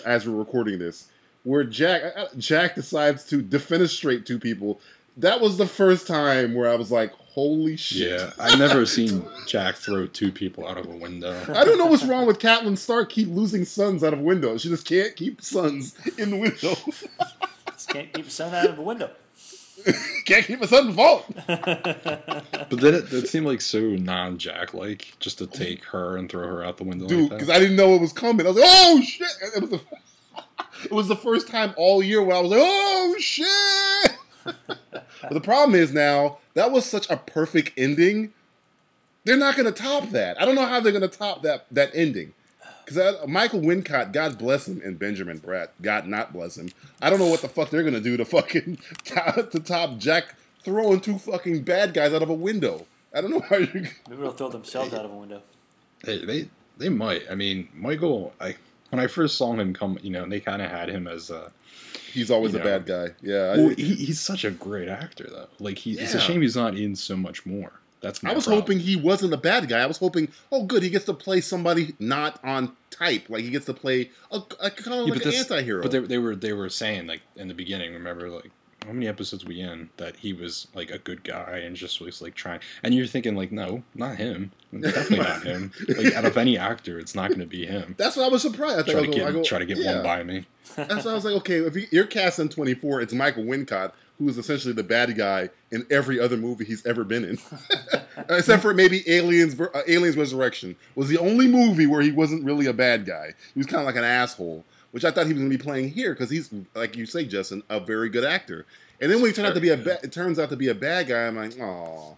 [0.04, 1.08] as we're recording this,
[1.44, 4.80] where Jack uh, Jack decides to defenestrate two people.
[5.16, 9.24] That was the first time where I was like, "Holy shit!" Yeah, I've never seen
[9.46, 11.38] Jack throw two people out of a window.
[11.48, 13.10] I don't know what's wrong with Catelyn Stark.
[13.10, 14.62] Keep losing sons out of windows.
[14.62, 16.74] She just can't keep sons in the window.
[17.72, 19.10] Just can't keep the sun out of the window.
[20.24, 21.26] can't keep a son in vault.
[22.70, 26.46] But then it, it seemed like so non-Jack like just to take her and throw
[26.46, 27.08] her out the window.
[27.08, 27.56] dude, because that.
[27.56, 28.46] I didn't know it was coming.
[28.46, 29.80] I was like, "Oh shit!" It was the,
[30.84, 35.40] it was the first time all year where I was like, "Oh shit!" but the
[35.40, 38.32] problem is now that was such a perfect ending.
[39.24, 40.40] They're not going to top that.
[40.40, 42.34] I don't know how they're going to top that that ending.
[42.94, 46.70] Because Michael Wincott, God bless him, and Benjamin Bratt, God not bless him.
[47.00, 50.34] I don't know what the fuck they're gonna do to fucking top, to top Jack
[50.64, 52.86] throwing two fucking bad guys out of a window.
[53.14, 53.68] I don't know how you.
[54.08, 55.42] Maybe they'll throw themselves out of a window.
[56.04, 57.22] They, they they might.
[57.30, 58.32] I mean, Michael.
[58.40, 58.56] I
[58.90, 61.52] when I first saw him come, you know, they kind of had him as a.
[62.12, 62.70] He's always You a know.
[62.78, 63.14] bad guy.
[63.22, 65.46] Yeah, I- Well, he, he's such a great actor, though.
[65.60, 67.72] Like he, it's a shame he's not in so much more.
[68.00, 68.62] That's I was problem.
[68.62, 69.80] hoping he wasn't a bad guy.
[69.80, 73.28] I was hoping, oh, good, he gets to play somebody not on type.
[73.28, 75.82] Like he gets to play a, a kind of Yeah, like an anti-hero.
[75.82, 77.92] But they, they were they were saying like in the beginning.
[77.92, 78.50] Remember like
[78.86, 82.22] how many episodes we in that he was like a good guy and just was
[82.22, 82.60] like trying.
[82.82, 84.52] And you're thinking like, no, not him.
[84.72, 85.72] Definitely not him.
[85.88, 87.94] Like out of any actor, it's not going to be him.
[87.98, 88.78] That's why I was surprised.
[88.88, 89.96] I, Try thought to I, get go, I try to get yeah.
[89.96, 90.46] one by me.
[90.76, 94.28] That's why I was like, okay, if you, you're casting 24, it's Michael Wincott, who
[94.28, 97.38] is essentially the bad guy in every other movie he's ever been in,
[98.28, 99.58] except for maybe Aliens.
[99.58, 103.34] Uh, Aliens Resurrection was the only movie where he wasn't really a bad guy.
[103.54, 105.62] He was kind of like an asshole, which I thought he was going to be
[105.62, 108.66] playing here because he's, like you say, Justin, a very good actor.
[109.00, 110.68] And then when he turned out to be a, ba- it turns out to be
[110.68, 111.26] a bad guy.
[111.26, 112.16] I'm like, oh,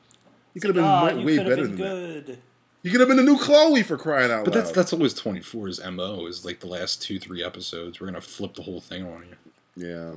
[0.52, 2.38] he could have been Ah, way, way better been than that.
[2.82, 4.60] You could have been the new Chloe for crying out But loud.
[4.64, 6.26] that's that's always 24's mo.
[6.26, 9.24] Is like the last two three episodes, we're gonna flip the whole thing on
[9.76, 9.86] you.
[9.86, 10.12] yeah.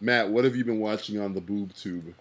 [0.00, 2.14] Matt, what have you been watching on the boob tube?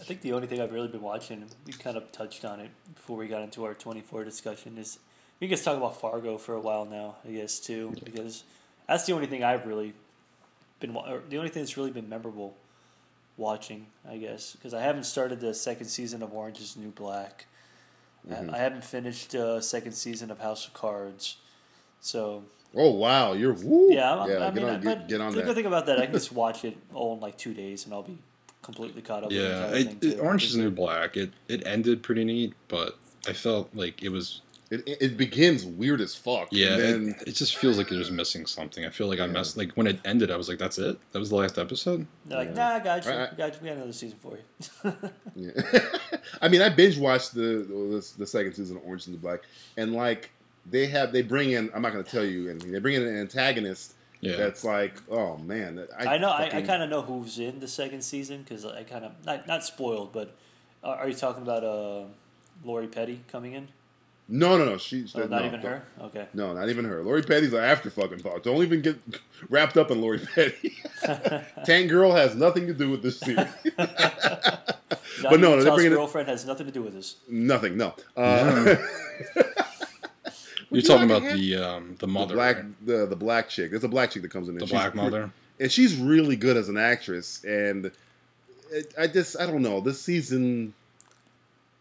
[0.00, 2.70] I think the only thing I've really been watching, we kind of touched on it
[2.94, 4.98] before we got into our 24 discussion, is
[5.40, 8.44] we can just talk about Fargo for a while now, I guess, too, because
[8.86, 9.94] that's the only thing I've really
[10.80, 12.54] been, the only thing that's really been memorable
[13.36, 17.46] watching, I guess, because I haven't started the second season of Orange is New Black.
[18.30, 21.36] I- I haven't finished uh, second season of House of Cards.
[22.00, 22.44] So,
[22.74, 23.92] Oh wow, you're woo.
[23.92, 25.86] yeah, I'm, yeah I get mean, on, but get, get on the good thing about
[25.86, 28.18] that, I can just watch it all in like two days and I'll be
[28.62, 30.20] completely caught up Yeah, entire it, it.
[30.20, 31.16] Orange is the New Black.
[31.16, 35.64] It it ended pretty neat, but I felt like it was It, it, it begins
[35.64, 36.48] weird as fuck.
[36.50, 36.74] yeah.
[36.74, 38.84] and then it, it just feels like it was missing something.
[38.84, 39.56] I feel like I messed.
[39.56, 40.98] Like when it ended, I was like, "That's it.
[41.12, 42.54] That was the last episode." They're like, Yeah.
[42.54, 43.10] nah, I got you.
[43.12, 43.58] I- I- I got you.
[43.62, 44.92] We got another season for you.
[45.34, 45.62] yeah.
[46.42, 49.18] I mean, I binge watched the, the the second season of Orange is the New
[49.18, 49.40] Black,
[49.78, 50.30] and like
[50.70, 51.70] they have they bring in.
[51.74, 52.72] I'm not going to tell you anything.
[52.72, 56.30] They bring in an antagonist Yeah, that's like, oh man, I, I know.
[56.30, 59.46] I, I kind of know who's in the second season because I kind of not
[59.46, 60.34] not spoiled, but
[60.84, 62.04] uh, are you talking about uh,
[62.64, 63.68] Lori Petty coming in?
[64.30, 64.76] no, no, no.
[64.76, 65.82] She's Oh, no, not even her.
[66.02, 66.26] Okay.
[66.34, 67.02] No, not even her.
[67.02, 68.42] Lori Petty's an after fucking thought.
[68.42, 68.98] Don't even get
[69.48, 70.76] wrapped up in Lori Petty.
[71.64, 73.46] Tank Girl has nothing to do with this series.
[73.76, 77.16] but no, they're Utah's bringing it- girlfriend has nothing to do with this.
[77.28, 77.76] nothing.
[77.78, 77.94] No.
[78.16, 78.76] Uh,
[80.70, 82.86] you're you talking about the um the the mother, black right?
[82.86, 83.70] the the black chick.
[83.70, 84.54] There's a black chick that comes in.
[84.56, 85.30] the and black she's, mother.
[85.60, 87.42] and she's really good as an actress.
[87.44, 87.90] And
[88.70, 90.74] it, I just I don't know this season.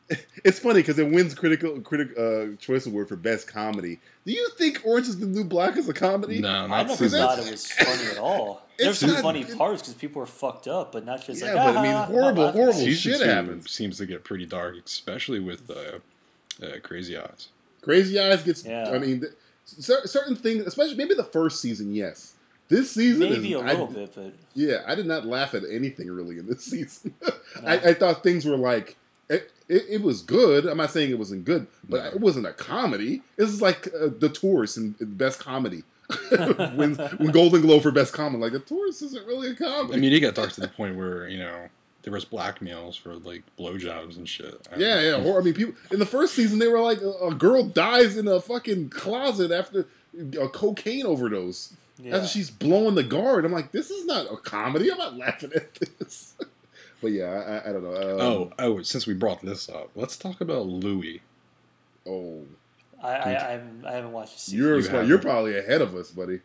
[0.46, 4.00] it's funny because it wins critical critic uh, choice award for best comedy.
[4.26, 6.40] Do you think Orange is the New Black is a comedy?
[6.40, 7.20] No, I not never season.
[7.20, 8.62] thought it was funny at all.
[8.80, 11.74] There's some not- funny parts because people are fucked up, but not just Yeah, like.
[11.74, 13.70] but I mean, "Ah, I'm not horrible, horrible Season shit two happens.
[13.70, 16.00] seems to get pretty dark, especially with uh,
[16.66, 17.50] uh, Crazy Eyes.
[17.82, 18.66] Crazy Eyes gets.
[18.66, 18.92] Yeah.
[18.92, 19.34] I mean, th-
[20.06, 21.94] certain things, especially maybe the first season.
[21.94, 22.34] Yes,
[22.70, 25.64] this season Maybe is, a I- little bit, but Yeah, I did not laugh at
[25.70, 27.14] anything really in this season.
[27.66, 28.96] I, I thought things were like
[29.30, 30.66] it, it, it was good.
[30.66, 32.10] I'm not saying it wasn't good, but No.
[32.12, 33.22] it wasn't a comedy.
[33.36, 35.84] This is like uh, the Tourist in, in Best Comedy.
[36.76, 39.94] when, when Golden Globe for Best Comedy, like the Tourist isn't really a comedy.
[39.94, 41.68] I mean, it got dark to the point where you know
[42.08, 44.66] there was blackmails for like blowjobs and shit.
[44.74, 45.22] I yeah, yeah.
[45.22, 48.16] Hor- I mean, people in the first season they were like a, a girl dies
[48.16, 49.88] in a fucking closet after
[50.40, 51.74] a cocaine overdose.
[51.98, 52.16] yeah.
[52.16, 54.90] After she's blowing the guard, I'm like, this is not a comedy.
[54.90, 56.34] I'm not laughing at this.
[57.02, 57.96] but yeah, I, I don't know.
[57.96, 58.82] Um, Oh, oh!
[58.84, 61.20] Since we brought this up, let's talk about Louis.
[62.08, 62.44] oh,
[63.04, 64.60] I, I, I, haven't, I haven't watched season.
[64.60, 66.40] you're You you're probably ahead of us, buddy.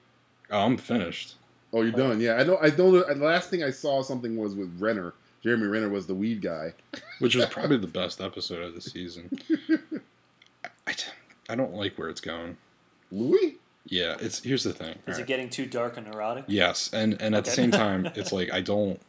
[0.51, 1.37] Oh, I'm finished.
[1.73, 2.21] Oh, you're done.
[2.21, 2.59] Yeah, I know.
[2.61, 2.93] I don't.
[2.93, 3.15] know.
[3.15, 5.15] The last thing I saw something was with Renner.
[5.43, 6.73] Jeremy Renner was the weed guy.
[7.19, 9.39] which was probably the best episode of the season.
[10.87, 10.95] I,
[11.49, 12.57] I don't like where it's going.
[13.11, 13.57] Louis?
[13.87, 14.91] Yeah, it's here's the thing.
[15.07, 15.21] Is Alright.
[15.23, 16.45] it getting too dark and neurotic?
[16.47, 19.01] Yes, and and at the same time, it's like I don't.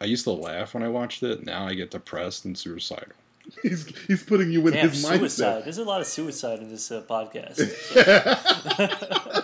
[0.00, 1.44] I used to laugh when I watched it.
[1.44, 3.14] Now I get depressed and suicidal.
[3.62, 5.20] He's he's putting you in Damn, his suicide.
[5.60, 5.64] mindset.
[5.64, 7.60] There's a lot of suicide in this uh, podcast.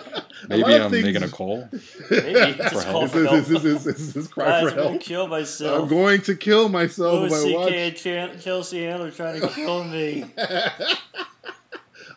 [0.49, 1.67] Maybe I'm things- making a call.
[2.11, 3.11] Maybe This for is help.
[3.11, 5.81] this is this is his cry Guys, for I'm gonna kill myself.
[5.83, 7.67] I'm going to kill myself Louis if watch.
[7.69, 7.87] C.K.
[7.87, 10.25] and Chan- Chelsea Handler trying to kill me.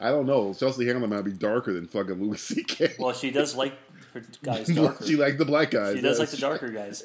[0.00, 0.52] I don't know.
[0.54, 2.94] Chelsea Handler might be darker than fucking Louis C.K.
[2.98, 3.74] Well, she does like
[4.12, 5.04] her guys darker.
[5.06, 5.96] she liked the black guys.
[5.96, 6.20] She does yes.
[6.20, 7.02] like the darker guys.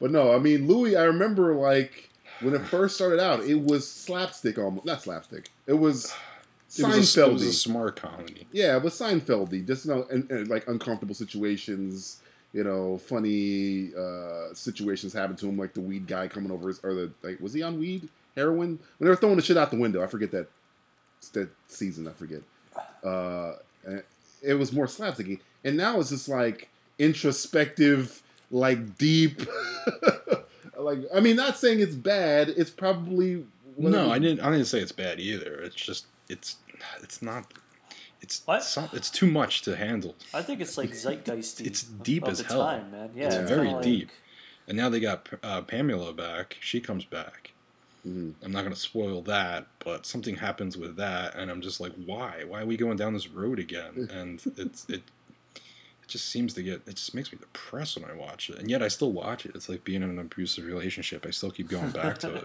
[0.00, 0.96] But no, I mean Louis.
[0.96, 4.84] I remember like when it first started out, it was slapstick almost.
[4.84, 5.50] Not slapstick.
[5.66, 6.12] It was
[6.78, 8.46] A, it was a smart comedy.
[8.52, 9.66] Yeah, but Seinfeldy.
[9.66, 12.20] Just you know, and, and, like uncomfortable situations.
[12.52, 16.80] You know, funny uh, situations happen to him, like the weed guy coming over, his,
[16.84, 17.40] or the like.
[17.40, 18.78] Was he on weed, heroin?
[18.98, 20.48] When they were throwing the shit out the window, I forget that
[21.32, 22.06] that season.
[22.06, 22.42] I forget.
[23.04, 23.54] Uh,
[24.42, 26.68] it was more slapsticky, and now it's just like
[26.98, 29.42] introspective, like deep.
[30.78, 32.50] like, I mean, not saying it's bad.
[32.50, 33.44] It's probably
[33.78, 34.40] No, I didn't.
[34.40, 35.54] I didn't say it's bad either.
[35.62, 36.56] It's just it's
[37.02, 37.52] it's not.
[38.20, 38.62] It's What?
[38.64, 40.16] some- it's too much to handle.
[40.32, 41.66] I think it's like zeitgeisty.
[41.66, 42.62] It's deep of as the hell.
[42.62, 43.10] Time, man.
[43.14, 44.10] Yeah, It's kinda very like- deep.
[44.66, 46.56] And now they got uh, Pamela back.
[46.60, 47.52] She comes back.
[48.06, 48.34] Mhm.
[48.42, 51.92] I'm not going to spoil that, but something happens with that, and I'm just like,
[52.06, 52.44] why?
[52.44, 54.08] Why are we going down this road again?
[54.12, 55.02] And it's it.
[56.04, 56.82] It just seems to get.
[56.86, 59.52] It just makes me depressed when I watch it, and yet I still watch it.
[59.54, 61.24] It's like being in an abusive relationship.
[61.26, 62.34] I still keep going back to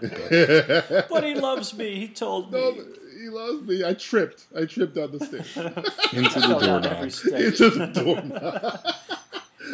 [0.88, 1.96] But But he loves me.
[1.96, 2.82] He told No, me.
[3.20, 3.84] he loves me.
[3.84, 4.46] I tripped.
[4.56, 5.56] I tripped down the stairs
[6.12, 7.02] into the doorknob.
[7.02, 8.80] into the doorknob.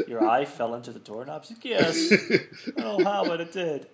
[0.08, 1.44] Your eye fell into the doorknob.
[1.62, 2.12] Yes.
[2.76, 3.86] I don't know how, but it did.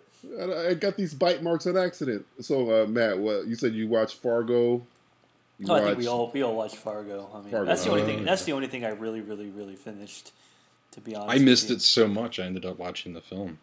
[0.68, 2.24] I got these bite marks on accident.
[2.40, 4.86] So, uh, Matt, what you said you watched Fargo?
[5.63, 7.31] You No, I think we all we all watched Fargo.
[7.33, 7.67] I mean, Fargo.
[7.67, 8.25] that's the only Oh, thing.
[8.25, 10.33] That's the only thing I really, really, really finished.
[10.93, 12.39] To be honest, I missed it so much.
[12.41, 13.59] I ended up watching the film.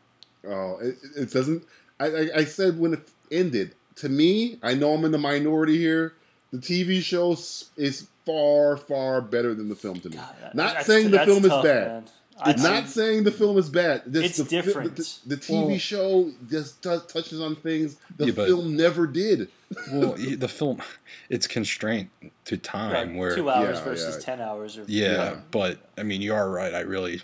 [0.47, 1.63] Oh, it, it doesn't.
[1.99, 3.75] I, I, I said when it ended.
[3.97, 6.13] To me, I know I'm in the minority here.
[6.53, 7.33] The TV show
[7.77, 10.15] is far, far better than the film to me.
[10.15, 11.87] God, that- Not saying the that's film tough, is bad.
[11.87, 12.03] man.
[12.41, 14.03] I- It's not I- saying the film is bad.
[14.05, 14.95] This- It's the, different.
[14.95, 19.07] The, the TV Well- show just does, touches on things the Yeah, but- film never
[19.07, 19.49] did.
[19.91, 20.81] Well, the film,
[21.29, 22.09] it's constrained
[22.45, 22.91] to time.
[22.93, 24.21] right, where two hours Yeah, versus yeah.
[24.25, 24.77] ten hours.
[24.77, 25.35] Or, yeah, Yeah.
[25.51, 26.73] but I mean, you are right.
[26.73, 27.21] I really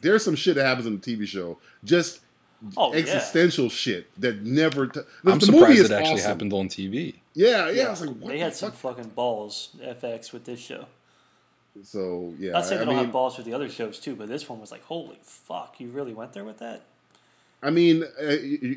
[0.00, 1.58] There's some shit that happens in the TV show.
[1.84, 2.20] Just
[2.76, 3.00] Oh, yeah.
[3.00, 4.86] existential shit that never.
[4.86, 6.28] T- the, I'm the movie surprised is it actually awesome.
[6.28, 7.14] happened on TV.
[7.34, 7.70] Yeah, yeah.
[7.70, 8.96] Yeah, I was like, what they the had some fuck?
[8.96, 10.86] fucking balls, FX, with this show.
[11.82, 14.14] So yeah, Not saying I they don't mean, have balls for the other shows too,
[14.14, 16.82] but this one was like, holy fuck, you really went there with that?
[17.62, 18.08] I mean, uh,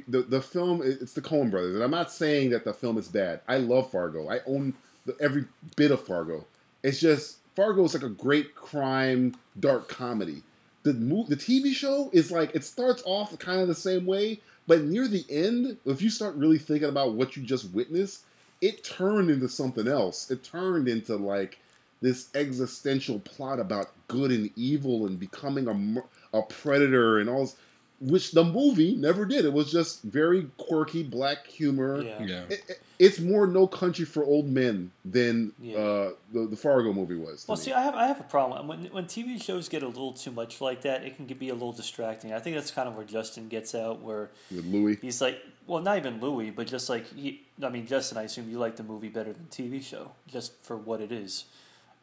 [0.08, 3.08] the the film it's the Coen Brothers, and I'm not saying that the film is
[3.08, 3.42] bad.
[3.48, 4.30] I love Fargo.
[4.30, 4.74] I own
[5.06, 6.46] the, every bit of Fargo.
[6.84, 10.44] It's just Fargo is like a great crime dark comedy.
[10.84, 14.40] The mo- the TV show is like it starts off kind of the same way,
[14.68, 18.24] but near the end, if you start really thinking about what you just witnessed,
[18.62, 20.30] it turned into something else.
[20.30, 21.58] It turned into like
[22.06, 27.56] this existential plot about good and evil and becoming a a predator and all this,
[28.02, 29.46] which the movie never did.
[29.46, 32.02] It was just very quirky black humor.
[32.02, 32.22] Yeah.
[32.24, 35.78] Yeah, It, it- it's more No Country for Old Men than Yeah.
[35.78, 37.46] uh, the the Fargo movie was.
[37.48, 37.64] Well, me.
[37.64, 40.32] see, I have I have a problem when when TV shows get a little too
[40.32, 41.04] much like that.
[41.04, 42.32] It can be a little distracting.
[42.32, 44.98] I think that's kind of where Justin gets out, where with Louis.
[45.02, 45.38] he's like,
[45.68, 47.42] well, not even Louis, but just like he.
[47.62, 50.78] I mean, Justin, I assume you like the movie better than TV show, just for
[50.78, 51.46] what it is.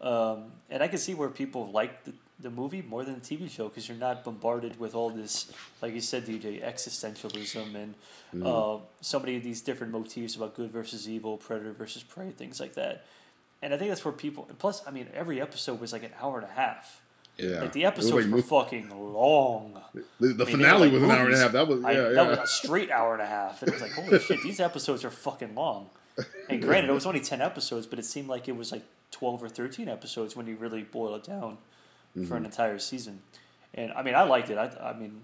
[0.02, 3.48] Um, and I can see where people like the, the movie more than the TV
[3.48, 7.94] show because you're not bombarded with all this, like you said, DJ, existentialism and
[8.44, 12.58] uh, so many of these different motifs about good versus evil, predator versus prey, things
[12.58, 13.04] like that.
[13.62, 14.48] And I think that's where people.
[14.58, 17.00] Plus, I mean, every episode was like an hour and a half.
[17.38, 19.80] Yeah, Like the episodes like were fucking long.
[20.20, 21.52] The, the I mean, finale like was an hour and a half.
[21.52, 22.08] That was yeah, I, yeah.
[22.10, 23.62] That was a straight hour and a half.
[23.62, 25.88] And it was like, holy shit, these episodes are fucking long.
[26.50, 28.82] And granted, it was only 10 episodes, but it seemed like it was like
[29.12, 31.58] 12 or 13 episodes when you really boil it down
[32.14, 32.34] for Mm-hmm.
[32.34, 33.22] an entire season.
[33.72, 34.58] And I mean, I liked it.
[34.58, 35.22] I, I mean,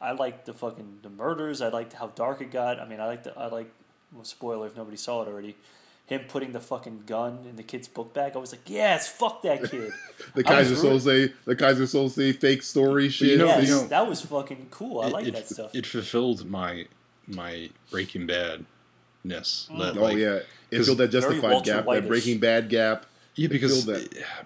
[0.00, 1.60] I liked the fucking the murders.
[1.62, 2.80] I liked how dark it got.
[2.80, 3.70] I mean, I liked the, I like
[4.12, 5.54] well, spoiler if nobody saw it already.
[6.06, 8.32] Him putting the fucking gun in the kid's book bag.
[8.34, 9.90] I was like, yes, fuck that kid.
[10.34, 13.28] the Kaiser rooting- Soze, the Keyser Soze fake story shit.
[13.28, 15.00] you know- yes, you know- that was fucking cool.
[15.00, 15.74] I like that stuff.
[15.74, 16.86] it fulfilled my
[17.26, 18.66] my Breaking Bad
[19.22, 19.68] ness.
[19.78, 22.08] That, oh yeah, it filled that justified gap, that White-ish.
[22.08, 23.06] Breaking Bad gap.
[23.36, 23.88] Yeah, because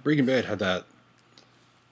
[0.03, 0.85] Breaking Bad had that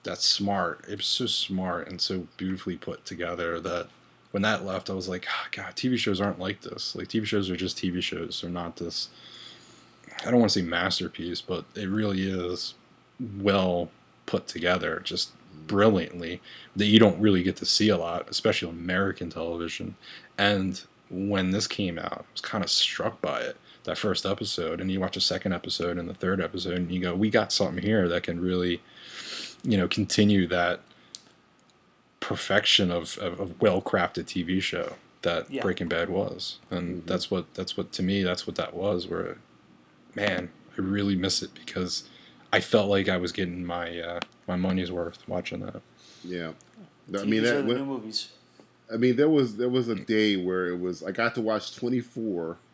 [0.07, 0.85] that smart.
[0.89, 3.89] It was so smart and so beautifully put together that
[4.31, 6.95] when that left, I was like, oh, God, TV shows aren't like this.
[6.97, 8.41] Like TV shows are just TV shows.
[8.41, 9.09] They're not this.
[10.25, 12.75] I don't want to say masterpiece, but it really is
[13.39, 13.91] well
[14.25, 15.33] put together, just
[15.67, 16.41] brilliantly.
[16.75, 19.97] That you don't really get to see a lot, especially American television.
[20.39, 20.81] And
[21.11, 23.57] when this came out, I was kind of struck by it.
[23.87, 27.01] That first episode, and you watch a second episode and the third episode, and you
[27.01, 28.83] go, "We got something here that can really,
[29.65, 30.81] you know, continue that
[32.21, 35.63] perfection of, of, of well crafted TV show that Yeah.
[35.63, 39.07] Breaking Bad was, and that's what that's what to me that's what that was.
[39.07, 39.39] Where,
[40.15, 42.05] man, I really miss it because
[42.53, 45.81] I felt like I was getting my uh, my money's worth watching that.
[46.25, 46.53] Yeah,
[47.17, 47.63] I mean that.
[47.67, 48.29] the wa- new movies.
[48.93, 51.77] I mean there was there was a day where it was I got to watch
[51.77, 52.57] Twenty Four.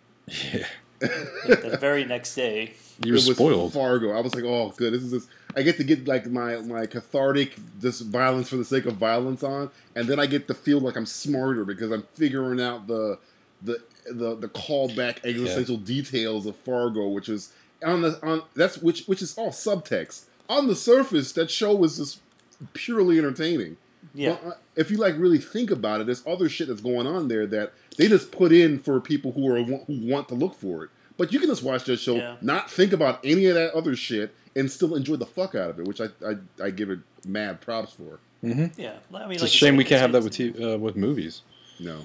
[0.52, 0.66] Yeah,
[1.46, 2.74] the very next day.
[3.04, 3.72] you were it was spoiled.
[3.72, 4.12] Fargo.
[4.12, 4.92] I was like, oh, good.
[4.92, 5.26] This is this.
[5.56, 9.42] I get to get like my my cathartic just violence for the sake of violence
[9.42, 13.18] on, and then I get to feel like I'm smarter because I'm figuring out the
[13.62, 17.52] the the the callback existential details of Fargo, which is
[17.84, 20.24] on the on that's which which is all subtext.
[20.48, 22.20] On the surface, that show was just
[22.74, 23.76] purely entertaining.
[24.14, 24.36] Yeah.
[24.42, 27.28] But, uh, if you like really think about it, there's other shit that's going on
[27.28, 30.84] there that they just put in for people who are who want to look for
[30.84, 30.90] it.
[31.18, 32.36] But you can just watch that show, Yeah.
[32.40, 35.78] not think about any of that other shit, and still enjoy the fuck out of
[35.78, 38.18] it, which I I, I give it mad props for.
[38.42, 38.52] Yeah.
[39.14, 41.42] I mean, It's like a shame we can't have that with t- uh, with movies.
[41.78, 41.98] No,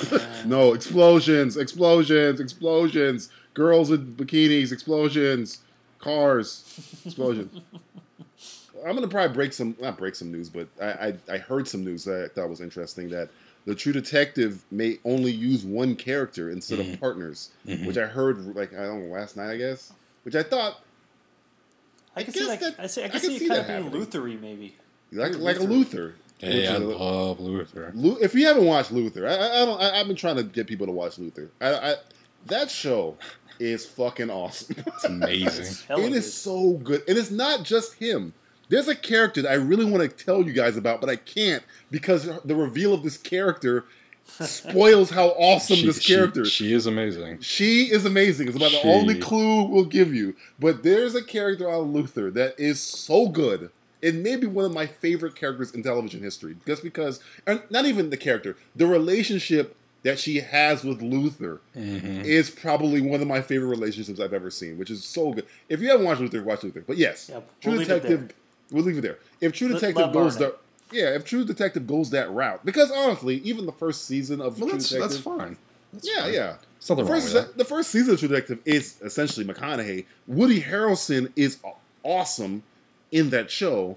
[0.46, 5.58] no explosions, explosions, explosions, girls in bikinis, explosions,
[5.98, 6.64] cars,
[7.04, 7.60] explosions.
[8.86, 11.84] I'm gonna probably break some not break some news, but I, I I heard some
[11.84, 13.28] news that I thought was interesting that
[13.64, 16.96] the True Detective may only use one character instead of mm-hmm.
[16.96, 17.86] partners, mm-hmm.
[17.86, 19.92] which I heard like I don't know last night I guess,
[20.24, 20.80] which I thought
[22.16, 23.58] I can guess see like that- I, see, I I can can see see kind
[23.58, 24.00] that of being happening.
[24.00, 24.74] Luthery maybe.
[25.12, 25.72] like Very like a Luther.
[25.72, 26.14] Luther.
[26.38, 27.92] Hey, which I uh, love Luther.
[28.20, 29.80] If you haven't watched Luther, I, I, I don't.
[29.80, 31.50] I, I've been trying to get people to watch Luther.
[31.60, 31.94] I, I
[32.46, 33.16] that show
[33.60, 34.76] is fucking awesome.
[34.84, 35.66] It's amazing.
[35.66, 38.34] it's it so good, and it's not just him.
[38.68, 41.62] There's a character that I really want to tell you guys about, but I can't
[41.90, 43.84] because the reveal of this character
[44.24, 46.44] spoils how awesome She- this she- character.
[46.44, 47.40] She, is amazing.
[47.40, 48.48] She is amazing.
[48.48, 50.34] It's about the only clue we'll give you.
[50.58, 53.70] But there's a character on Luther that is so good.
[54.00, 57.84] It may be one of my favorite characters in television history, just because, and not
[57.84, 62.22] even the character, the relationship that she has with Luther Mm-hmm.
[62.22, 65.46] is probably one of my favorite relationships I've ever seen, which is so good.
[65.68, 66.82] If you haven't watched Luther, watch Luther.
[66.84, 68.30] But yes, Yeah, True we'll leave it Detective,
[68.72, 69.18] we'll leave it there.
[69.40, 70.56] If True Detective let goes Martin.
[70.90, 74.58] the yeah, if True Detective goes that route, because honestly, even the first season of
[74.58, 75.56] Well, True that's Detective, that's fine.
[75.92, 76.32] That's yeah, fine.
[76.34, 76.56] yeah.
[76.78, 77.58] There's nothing The wrong first, with that.
[77.58, 80.04] the first season of True Detective is essentially McConaughey.
[80.26, 81.58] Woody Harrelson is
[82.02, 82.62] awesome
[83.10, 83.96] in that show.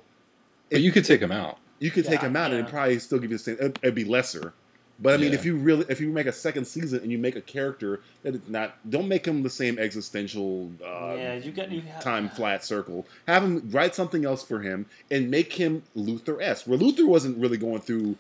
[0.71, 1.57] But you could take him out.
[1.79, 2.59] You could take him out and yeah.
[2.59, 3.55] it'd probably still give you the same.
[3.59, 4.53] It'd, it'd be lesser.
[4.97, 5.39] But I mean, Yeah.
[5.39, 8.35] if you really, if you make a second season and you make a character that
[8.35, 12.29] is not, don't make him the same existential uh, yeah, you got you have, time
[12.29, 13.05] flat circle.
[13.27, 16.65] Have him write something else for him and make him Luther esque.
[16.65, 18.15] Where Luther wasn't really going through.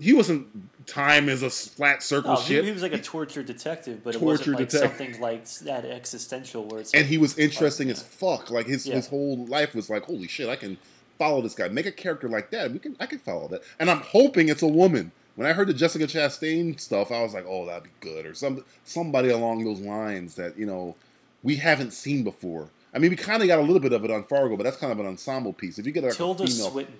[0.00, 0.46] He wasn't.
[0.86, 2.64] Time is a flat circle No, he, shit.
[2.64, 4.98] he was like a tortured detective, but it Tortured wasn't like detective.
[4.98, 8.50] something like that existential where it's and like, he was interesting as fuck.
[8.50, 8.94] Like his Yeah.
[8.96, 10.78] his whole life was like, holy shit, I can
[11.18, 11.68] follow this guy.
[11.68, 12.72] Make a character like that.
[12.72, 13.62] We can I can follow that.
[13.78, 15.12] And I'm hoping it's a woman.
[15.36, 18.34] When I heard the Jessica Chastain stuff, I was like, oh, that'd be good, or
[18.34, 20.94] some somebody along those lines that you know
[21.42, 22.68] we haven't seen before.
[22.94, 24.76] I mean, we kind of got a little bit of it on Fargo, but that's
[24.76, 25.78] kind of an ensemble piece.
[25.78, 26.94] If you get like Tilda a female, Swinton.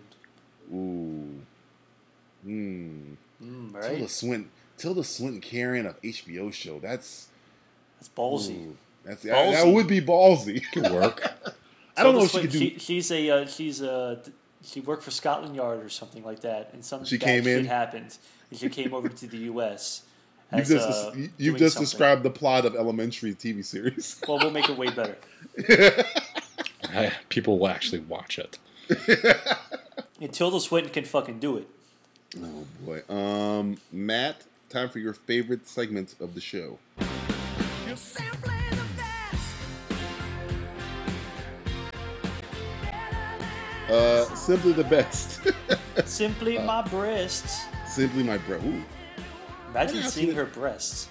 [0.72, 1.41] ooh,
[2.45, 4.11] hmm, Mm, Tilda right?
[4.11, 4.51] Swinton.
[4.76, 6.78] Tilda Swinton carrying a HBO show.
[6.80, 7.28] That's
[7.99, 8.66] That's ballsy.
[8.68, 10.57] ooh, that's that, that would be ballsy.
[10.57, 11.22] It could work.
[11.97, 12.59] I don't Tilda know if she could do.
[12.59, 14.20] Swinton, she's a uh, she's a
[14.64, 17.58] she worked for Scotland Yard or something like that, and some She bad came shit
[17.60, 17.64] in?
[17.66, 18.16] happened,
[18.50, 20.02] and she came over to the U.S.
[20.56, 24.20] You've just uh, you- you've just described the plot of Elementary TV series.
[24.28, 25.16] Well, we'll make it way better.
[26.90, 28.58] I- People will actually watch it.
[30.20, 31.68] And Tilda Swinton can fucking do it.
[32.40, 33.02] oh boy.
[33.12, 36.78] Um, Matt, time for your favorite segment of the show.
[43.91, 45.41] Uh, simply the best.
[46.07, 47.64] Simply my breasts.
[47.87, 48.57] simply my bro.
[48.59, 48.82] Ooh.
[49.70, 51.09] Imagine seeing her breasts.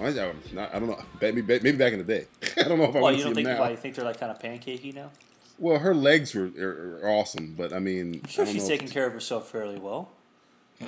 [0.00, 1.02] I, I'm not- I don't know.
[1.20, 2.26] Maybe, maybe back in the day.
[2.56, 3.48] I don't know if I Why want to see don't them think?
[3.48, 3.60] now.
[3.60, 5.10] Why you think they're like kind of pancakey now?
[5.58, 8.88] Well, her legs were are, are awesome, but I mean, I'm sure I she's taking
[8.88, 10.10] care of herself fairly well.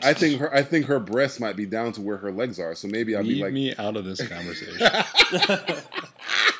[0.02, 2.74] I think her I think her breasts might be down to where her legs are.
[2.74, 4.80] So maybe I'll be like, me out of this conversation.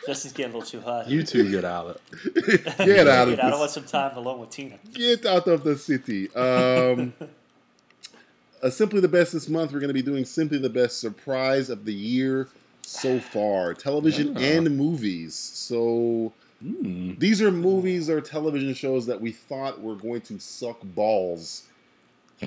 [0.07, 1.09] Justin's getting a little too hot.
[1.09, 1.97] you two get out of
[2.35, 2.65] it.
[2.79, 3.53] get out of Get out.
[3.55, 4.79] I want some time alone with Tina.
[4.93, 6.35] Get out of the city.
[6.35, 7.13] Um,
[8.63, 9.73] uh, simply the best this month.
[9.73, 12.49] We're going to be doing simply the best surprise of the year
[12.83, 14.41] so far, television Ah.
[14.41, 15.35] and movies.
[15.35, 17.15] So Hmm.
[17.19, 21.65] these are movies or television shows that we thought were going to suck balls,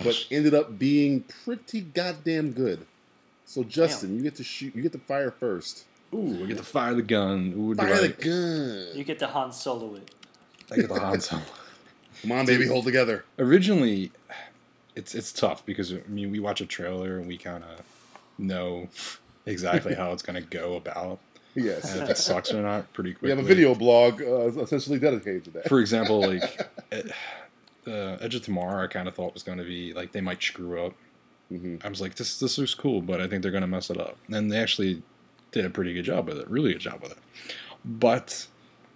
[0.04, 2.86] but ended up being pretty goddamn good.
[3.46, 4.76] So Justin, you get to shoot.
[4.76, 5.86] You get to fire first.
[6.14, 7.54] Ooh, we get to fire the gun.
[7.58, 8.98] Ooh, do Fire I, the gun.
[8.98, 10.12] You get the Han Solo it.
[10.72, 11.42] I get the Han Solo.
[12.22, 13.26] Come on, baby, hold together.
[13.38, 14.12] Originally,
[14.96, 17.82] it's it's tough because I mean we watch a trailer and we kind of
[18.40, 18.88] know
[19.46, 21.20] exactly how it's going to go about
[21.56, 21.96] and if Yes.
[22.10, 23.28] it sucks or not pretty quickly.
[23.28, 25.70] We have a video blog uh, essentially dedicated to that.
[25.70, 26.68] For example, like
[27.88, 30.42] uh, Edge of Tomorrow, I kind of thought was going to be like they might
[30.42, 30.94] screw up.
[31.52, 31.84] Mhm.
[31.86, 33.98] I was like, this this looks cool, but I think they're going to mess it
[34.00, 35.02] up, and they actually
[35.58, 37.18] did a pretty good job with it, really good job with it.
[37.84, 38.48] But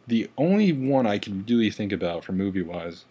[0.07, 3.05] the only one I can really think about for movie wise,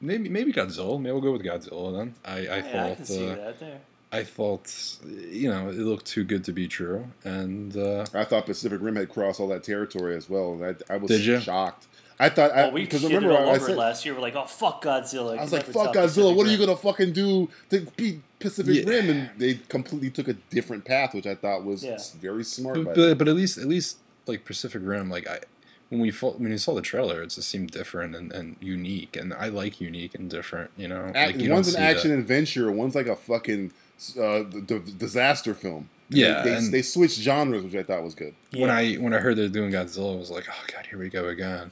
[0.00, 1.00] maybe maybe Godzilla.
[1.00, 2.14] Maybe we'll go with Godzilla then.
[2.24, 3.80] I, I yeah, I thought can see uh, that there.
[4.12, 8.46] I thought you know it looked too good to be true, and uh, I thought
[8.46, 10.58] Pacific Rim had crossed all that territory as well.
[10.62, 11.38] I, I was Did ya?
[11.38, 11.86] shocked.
[12.20, 14.14] I thought I we because remember all I, said it last year.
[14.14, 15.38] We're like, oh fuck Godzilla.
[15.38, 16.02] I was like, "Fuck Godzilla!
[16.04, 18.84] Pacific What are you gonna fucking do to beat Pacific Yeah.
[18.92, 21.98] Rim?" And they completely took a different path, which I thought was Yeah.
[22.20, 22.76] very smart.
[22.76, 23.08] But, them.
[23.08, 23.96] but but at least at least
[24.26, 25.40] like Pacific Rim, like I
[25.88, 29.16] when we fo- when we saw the trailer, it just seemed different and, and unique,
[29.16, 30.70] and I like unique and different.
[30.76, 32.18] You know, Act- like, you one's an action that.
[32.18, 33.72] adventure, one's like a fucking
[34.20, 35.88] uh, d- d- disaster film.
[36.12, 38.34] Yeah, they, they, and- they switched genres, which I thought was good.
[38.52, 38.76] When Yeah.
[38.76, 41.26] I when I heard they're doing Godzilla, I was like, oh god, here we go
[41.28, 41.70] again.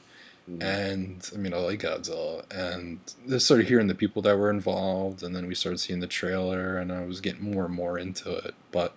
[0.49, 0.63] Mhm.
[0.63, 5.21] And I mean, I like Godzilla, and just started hearing the people that were involved,
[5.23, 8.31] and then we started seeing the trailer, and I was getting more and more into
[8.37, 8.55] it.
[8.71, 8.95] But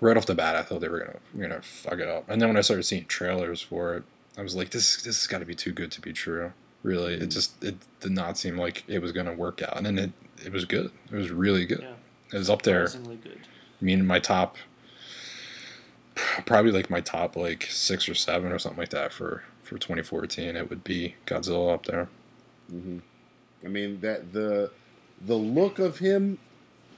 [0.00, 1.18] right off the bat, I thought they were gonna
[1.48, 2.28] gonna fuck it up.
[2.28, 4.02] And then when I started seeing trailers for it,
[4.36, 6.52] I was like, this this has got to be too good to be true.
[6.82, 9.98] Really, it just it did not seem like it was gonna work out, and then
[9.98, 10.12] it
[10.44, 10.90] it was good.
[11.10, 11.80] It was really good.
[11.82, 11.94] Yeah,
[12.34, 12.86] It was up there.
[12.88, 13.40] good.
[13.80, 14.56] I mean, my top,
[16.44, 20.56] probably like my top like six or seven or something like that for for 2014.
[20.56, 22.08] It would be Godzilla up there.
[22.70, 22.98] hmm
[23.64, 24.70] I mean that the
[25.26, 26.38] the look of him,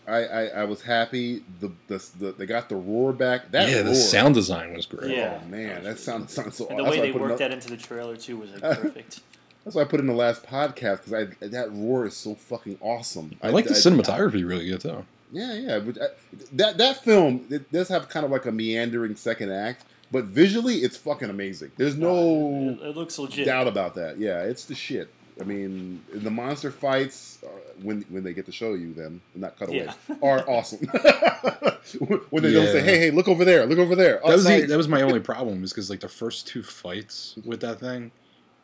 [0.07, 1.43] I I, I was happy.
[1.61, 3.51] The, the the they got the roar back.
[3.53, 5.11] That yeah, roar, the sound design was great.
[5.17, 5.41] Yeah.
[5.43, 6.65] Oh man, that sounds sounds so.
[6.65, 6.77] Awesome.
[6.77, 9.21] And the that's way they worked up- that into the trailer too was like perfect.
[9.65, 12.79] That's why I put in the last podcast because I that roar is so fucking
[12.81, 13.33] awesome.
[13.43, 15.05] I like the cinematography really good too.
[15.31, 15.79] Yeah, yeah.
[15.79, 16.07] But I,
[16.53, 20.77] that that film it does have kind of like a meandering second act, but visually
[20.77, 21.71] it's fucking amazing.
[21.77, 23.47] There's no it, it looks legit.
[23.47, 24.19] doubt about that.
[24.19, 25.09] Yeah, it's the shit.
[25.41, 27.49] I mean, the monster fights uh,
[27.83, 30.17] when when they get to show you them, not cutaways, Yeah.
[30.23, 30.81] are awesome.
[32.31, 34.61] when they don't say, "Hey, hey, look over there, look over there." That was Oh,
[34.61, 37.81] the, that was my only problem is because like the first two fights with that
[37.81, 38.11] thing,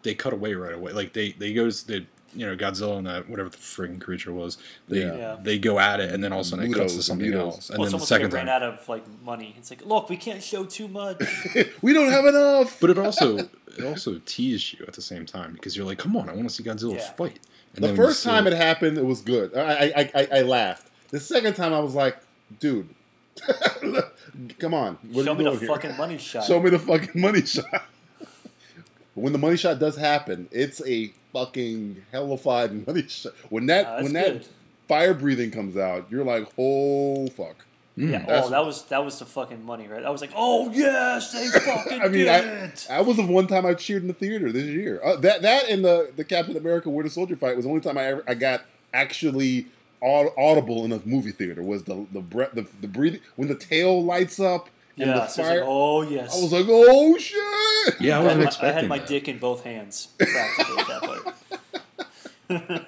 [0.02, 0.92] they cut away right away.
[0.92, 4.58] Like they they goes they you know Godzilla and that whatever the friggin' creature was.
[4.88, 5.16] They Yeah.
[5.16, 5.36] Yeah.
[5.42, 7.38] they go at it and then all of a sudden it cuts to something mutos.
[7.40, 7.70] else.
[7.70, 9.54] And well, it's then the almost like second it ran time, out of like money.
[9.58, 11.22] It's like, look, we can't show too much.
[11.82, 12.78] we don't have enough.
[12.80, 13.38] but it also
[13.78, 16.48] it also teased you at the same time because you're like, come on, I want
[16.48, 17.10] to see Godzilla Yeah.
[17.12, 17.40] fight.
[17.76, 19.56] And the then first time it happened, it was good.
[19.56, 20.88] I, I, I, I laughed.
[21.10, 22.16] The second time, I was like,
[22.60, 22.88] dude,
[24.58, 24.98] come on.
[25.10, 25.68] What show are me you the doing here?
[25.68, 26.44] fucking money shot.
[26.44, 27.84] Show me the fucking money shot.
[29.14, 33.32] When the money shot does happen, it's a fucking hellified money shot.
[33.50, 34.46] When that Uh, when that
[34.88, 37.64] fire breathing comes out, you're like, oh fuck.
[37.96, 38.10] Mm.
[38.10, 40.04] Yeah, oh, that was that was the fucking money, right?
[40.04, 42.86] I was like, oh yes, they fucking I mean, did I, it.
[42.90, 45.00] I was the one time I cheered in the theater this year.
[45.02, 47.96] Uh, that that and the the Captain America Winter Soldier fight was the only time
[47.96, 48.62] I ever I got
[48.92, 49.66] actually
[50.02, 54.04] audible in a movie theater was the the breath the, the breathing when the tail
[54.04, 56.36] lights up and Yeah, the so it's like, oh yes.
[56.38, 58.00] I was like, oh shit!
[58.00, 59.08] Yeah, I I wasn't had, my, I expecting had my that.
[59.08, 62.84] dick in both hands practically at that point.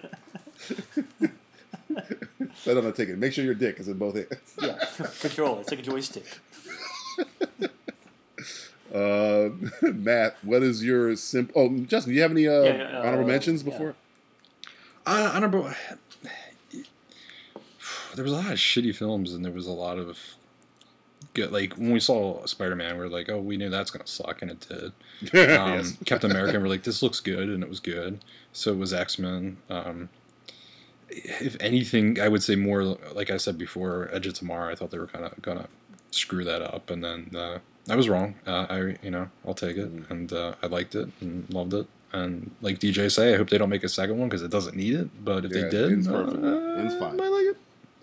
[2.57, 3.19] Set on a ticket.
[3.19, 4.29] Make sure your dick is in both hands.
[4.63, 4.79] Yeah,
[5.21, 5.59] control.
[5.61, 6.25] It's like a joystick.
[8.95, 9.51] Uh,
[9.83, 11.53] Matt, what is your simp?
[11.55, 13.95] Oh, Justin, do you have any uh, Yeah, yeah, uh, honorable mentions before?
[15.07, 15.71] I, I don't know.
[18.15, 20.19] There was a lot of shitty films, and there was a lot of
[21.35, 21.53] good.
[21.53, 24.43] Like when we saw Spider Man, we are like, "Oh, we knew that's gonna suck,"
[24.43, 24.93] and it did.
[25.59, 25.97] Um, yes.
[26.05, 28.19] Captain America, we're like, "This looks good," and it was good.
[28.53, 29.59] So was X Men.
[29.71, 30.09] Um,
[31.09, 32.83] if anything, I would say more.
[32.85, 34.73] Like I said before, Edge of Tomorrow.
[34.73, 35.69] I thought they were kind of gonna
[36.11, 37.59] screw that up, and then uh,
[37.89, 38.35] I was wrong.
[38.47, 41.87] Uh, I, you know, I'll take it, and uh, I liked it and loved it.
[42.13, 44.77] And like DJ say, I hope they don't make a second one because it doesn't
[44.77, 45.25] need it.
[45.25, 46.45] But if Yeah, they did, it's, uh, perfect.
[46.45, 47.11] Ends fine.
[47.11, 47.57] I might like it.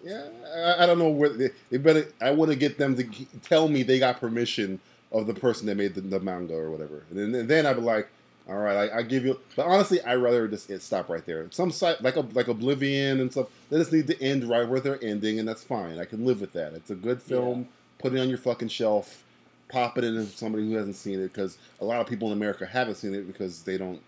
[0.03, 0.25] Yeah,
[0.55, 2.07] I, I don't know where they, they better.
[2.21, 4.79] I want to get them to g- tell me they got permission
[5.11, 7.75] of the person that made the, the manga or whatever, and then, and then I'd
[7.77, 8.09] be like,
[8.49, 9.39] all right, I, I give you.
[9.55, 11.47] But honestly, I rather just it stop right there.
[11.51, 14.79] Some site like a, like Oblivion and stuff, they just need to end right where
[14.81, 15.99] they're ending, and that's fine.
[15.99, 16.73] I can live with that.
[16.73, 17.69] It's a good film.
[17.99, 19.23] Put it on your fucking shelf.
[19.69, 22.65] Pop it into somebody who hasn't seen it because a lot of people in America
[22.65, 24.01] haven't seen it because they don't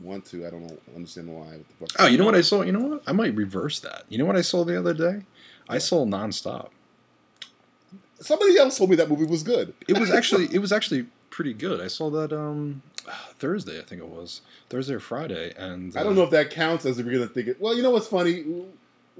[0.00, 0.46] want to.
[0.46, 1.46] I don't know, understand why.
[1.46, 1.88] What the fuck?
[1.98, 2.62] Oh, you know what I saw?
[2.62, 3.02] You know what?
[3.06, 4.04] I might reverse that.
[4.08, 5.22] You know what I saw the other day?
[5.68, 6.70] I saw Nonstop.
[8.20, 9.72] Somebody else told me that movie was good.
[9.88, 11.80] It was actually it was actually pretty good.
[11.80, 12.82] I saw that um
[13.38, 16.84] Thursday, I think it was Thursday or Friday, and I don't know if that counts
[16.84, 17.60] as if you're gonna think it.
[17.60, 18.44] Well, you know what's funny?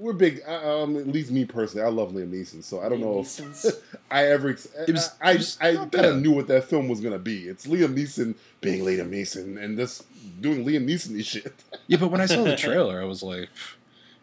[0.01, 0.41] We're big.
[0.47, 3.65] uh, Um, at least me personally, I love Liam Neeson, so I don't know if
[4.11, 4.49] I ever.
[4.49, 4.55] It
[4.87, 7.47] was- I it was I, kind of knew what that film was gonna be.
[7.47, 10.05] It's Liam Neeson being Liam Neeson and just
[10.41, 11.53] doing Liam Neeson shit.
[11.87, 13.49] Yeah, but when I saw the trailer, I was like,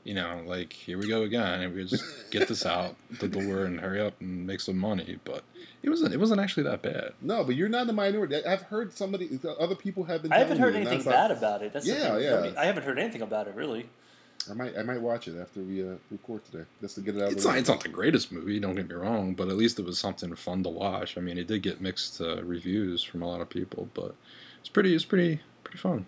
[0.05, 3.65] you know, like here we go again, and we just get this out the door
[3.65, 5.19] and hurry up and make some money.
[5.25, 5.45] But
[5.83, 7.13] it wasn't it wasn't actually that bad.
[7.21, 8.45] No, but you're not the minority.
[8.45, 10.33] I've heard somebody, other people have been.
[10.33, 11.73] I haven't heard anything that's bad about it.
[11.73, 12.37] That's Yeah, yeah.
[12.39, 13.89] I, mean, I haven't heard anything about it really.
[14.47, 17.17] Not- I might, I might watch it after we uh, record today, just to get
[17.17, 17.33] it out.
[17.33, 17.61] It's of the not way.
[17.61, 20.35] it's not the greatest movie, don't get me wrong, but at least it was something
[20.37, 21.17] fun to watch.
[21.19, 24.15] I mean, it did get mixed uh, reviews from a lot of people, but
[24.61, 26.07] it's pretty it's pretty pretty fun.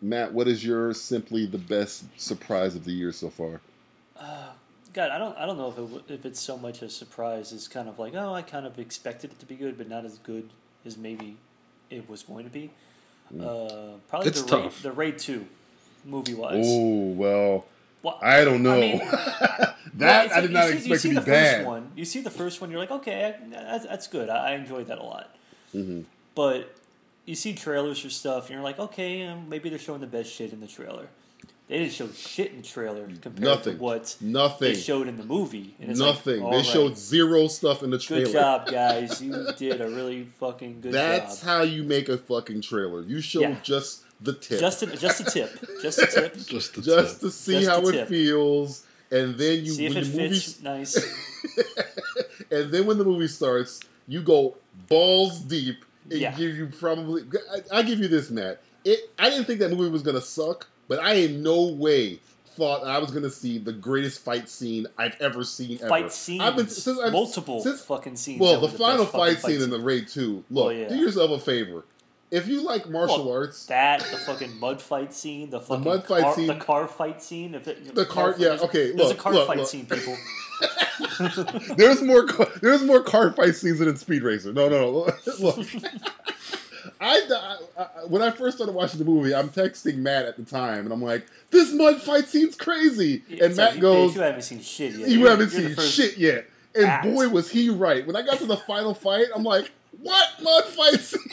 [0.00, 3.60] Matt, what is your simply the best surprise of the year so far?
[4.94, 7.52] God, I don't, I don't know if it, if it's so much a surprise.
[7.52, 10.04] It's kind of like, oh, I kind of expected it to be good, but not
[10.04, 10.48] as good
[10.84, 11.36] as maybe
[11.90, 12.70] it was going to be.
[13.38, 14.82] Uh, probably It's the raid, tough.
[14.82, 15.46] the raid two,
[16.04, 16.64] movie wise.
[16.66, 17.66] Oh well,
[18.02, 18.80] Well, I don't know.
[18.80, 18.98] mean-
[19.94, 21.56] that well, I did not see- expect to be the bad.
[21.56, 24.28] First one, you see the first one, you're like, okay, that's, that's good.
[24.28, 25.34] I, I enjoyed that a lot.
[25.74, 26.02] Mm-hmm.
[26.34, 26.74] But
[27.26, 30.30] you see trailers for stuff, and you're like, okay, um, maybe they're showing the best
[30.32, 31.08] shit in the trailer.
[31.66, 33.76] They didn't show shit in the trailer compared Nothing.
[33.76, 34.72] to what Nothing.
[34.72, 35.74] they showed in the movie.
[35.78, 36.42] Like, Nothing.
[36.42, 38.24] all they right, showed zero stuff in the trailer.
[38.24, 39.20] Good job, guys.
[39.20, 41.46] You did a really fucking good That's job.
[41.46, 43.02] how you make a fucking trailer.
[43.02, 43.56] You show Yeah.
[43.62, 45.50] just the tip, Just a, just a tip.
[45.82, 46.36] Just a tip.
[46.46, 48.08] Just the just to see Just how it tip.
[48.08, 50.96] feels, and then you See if when it the movie fits nice.
[52.50, 54.56] and then when the movie starts, you go
[54.88, 56.34] balls deep and Yeah.
[56.36, 57.24] give you probably.
[57.72, 58.60] I, I give you this, Matt.
[58.84, 59.10] It.
[59.18, 62.20] I didn't think that movie was gonna suck, but I in no way
[62.56, 65.78] thought I was gonna see the greatest fight scene I've ever seen.
[65.78, 65.88] Ever.
[65.88, 66.40] Fight scenes.
[66.42, 68.40] I've been since I've, multiple since- fucking scenes.
[68.40, 70.44] Well, that the final best fucking fight scene in the Raid Two.
[70.50, 70.88] Look, Oh, yeah.
[70.88, 71.84] do yourself a favor.
[72.30, 76.04] If you like martial Well, arts, That the fucking mud fight scene, the fucking mud
[76.06, 77.54] fight car, scene- the car fight scene.
[77.54, 79.68] If it, The car- yeah, there's- okay, There's look, a car look, fight look.
[79.68, 80.16] scene, people.
[81.76, 84.52] there's more car, there's more car fight scenes than in Speed Racer.
[84.52, 85.12] No, no, no.
[85.38, 85.66] Look,
[87.00, 90.80] I, I, when I first started watching the movie, I'm texting Matt at the time,
[90.80, 94.42] and I'm like, "This mud fight scene's crazy," and It's Matt like, goes, "You haven't
[94.42, 95.08] seen shit yet.
[95.08, 97.04] "You haven't the seen shit yet." And act.
[97.04, 98.06] boy, was he right.
[98.06, 99.70] When I got to the final fight, I'm like,
[100.00, 101.16] "What mud fights?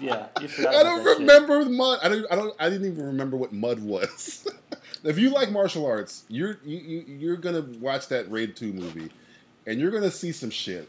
[0.00, 1.18] Yeah, I don't that shit.
[1.20, 1.98] remember mud.
[2.02, 2.26] I don't.
[2.30, 2.54] I don't.
[2.58, 4.48] I didn't even remember what mud was.
[5.04, 9.10] if you like martial arts, you're you, you you're gonna watch that Raid Two movie,
[9.66, 10.88] and you're gonna see some shit.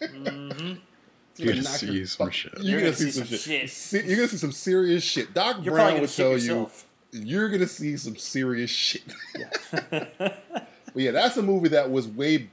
[0.00, 0.78] Mhm.
[1.36, 2.52] You're gonna gonna see your some fuck- shit.
[2.60, 3.70] You're, gonna, see, some, shit.
[3.70, 5.32] Se- You're gonna see some serious shit.
[5.32, 6.70] Doc You're Brown would tell shit you
[7.12, 9.02] you're gonna see some serious shit.
[9.70, 10.42] but
[10.94, 12.38] yeah, that's a movie that was way.
[12.38, 12.48] b-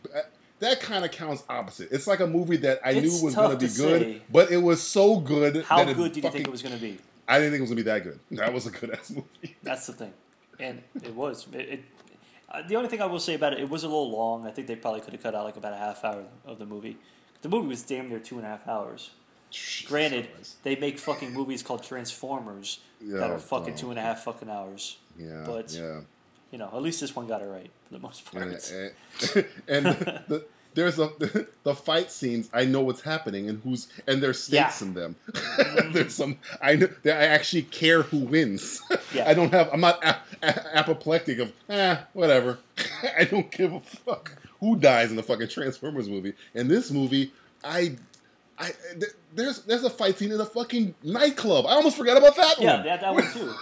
[0.60, 1.90] That kind of counts opposite.
[1.92, 4.58] It's like a movie that I It's knew was going to be good, but it
[4.58, 5.64] was so good.
[5.64, 6.98] How good did you fucking, think it was going to be?
[7.28, 8.20] I didn't think it was going to be that good.
[8.38, 9.56] That was a good ass movie.
[9.64, 10.14] That's the thing,
[10.60, 11.48] and it was.
[11.54, 11.84] It, it
[12.52, 14.48] uh, the only thing I will say about it, it was a little long.
[14.48, 16.66] I think they probably could have cut out like about a half hour of the
[16.66, 16.98] movie.
[17.42, 19.12] The movie was damn near two and a half hours.
[19.86, 20.28] Granted,
[20.64, 23.78] they make fucking movies called Transformers that are fucking oh.
[23.78, 24.98] two and a half fucking hours.
[25.18, 26.02] Yeah, But- yeah.
[26.52, 28.44] You know, at least this one got it right for the most part.
[28.46, 28.54] and,
[29.68, 29.88] and, and
[30.28, 30.46] the,
[30.76, 31.10] there's a
[31.64, 32.50] the, fight scenes.
[32.54, 34.88] I know what's happening and who's and there's stakes Yeah.
[34.88, 35.16] in them.
[35.92, 38.82] there's some I know that I actually care who wins.
[39.12, 39.28] Yeah.
[39.28, 39.70] I don't have.
[39.74, 42.60] I'm not ap- a- apoplectic of ah whatever.
[43.18, 46.34] I don't give a fuck who dies in the fucking Transformers movie.
[46.54, 47.32] In this movie,
[47.64, 47.96] I.
[48.60, 51.66] I, th- there's there's a fight scene in a fucking nightclub.
[51.66, 52.86] I almost forgot about that yeah, one.
[52.86, 53.54] that, that one too.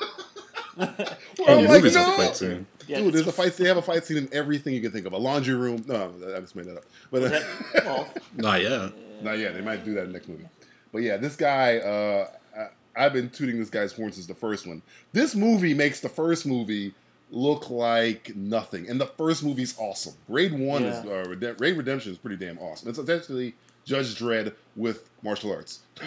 [0.75, 1.07] Well, And
[1.47, 2.65] I'm the like, movie's a no!
[2.87, 3.05] Fight scene.
[3.05, 3.53] Yeah, Dude, there's a fight.
[3.57, 5.13] They have a fight scene in everything you can think of.
[5.13, 5.83] A laundry room.
[5.87, 6.83] No, I just made that up.
[7.11, 7.45] But uh, that-
[7.85, 8.91] well, Not yet.
[9.23, 9.53] not yet.
[9.53, 10.45] They might do that in the next movie.
[10.91, 11.77] But yeah, this guy.
[11.77, 12.27] Uh,
[12.57, 14.81] I, I've been tooting this guy's horn since the first one.
[15.13, 16.93] This movie makes the first movie
[17.29, 20.13] look like nothing, and the first movie's awesome.
[20.29, 21.11] Raid One is Yeah.
[21.11, 22.89] uh, Redem- Raid Redemption is pretty damn awesome.
[22.89, 23.53] It's essentially
[23.85, 25.79] Judge Dredd with martial arts.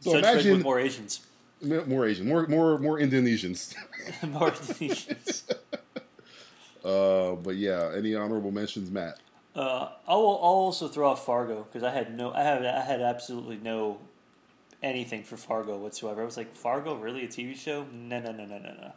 [0.00, 1.26] so Judge Dredd with more Asians.
[1.62, 3.74] More, more Asian, more more more Indonesians.
[4.28, 5.42] more Indonesians.
[6.84, 9.18] Uh, but yeah, any honorable mentions, Matt?
[9.54, 10.34] Uh, I will.
[10.42, 12.32] I'll also throw out Fargo because I had no.
[12.32, 12.66] I had.
[12.66, 13.98] I had absolutely no
[14.82, 16.22] anything for Fargo whatsoever.
[16.22, 17.86] I was like, Fargo, really a TV show?
[17.92, 18.92] No, no, no, no, no, no.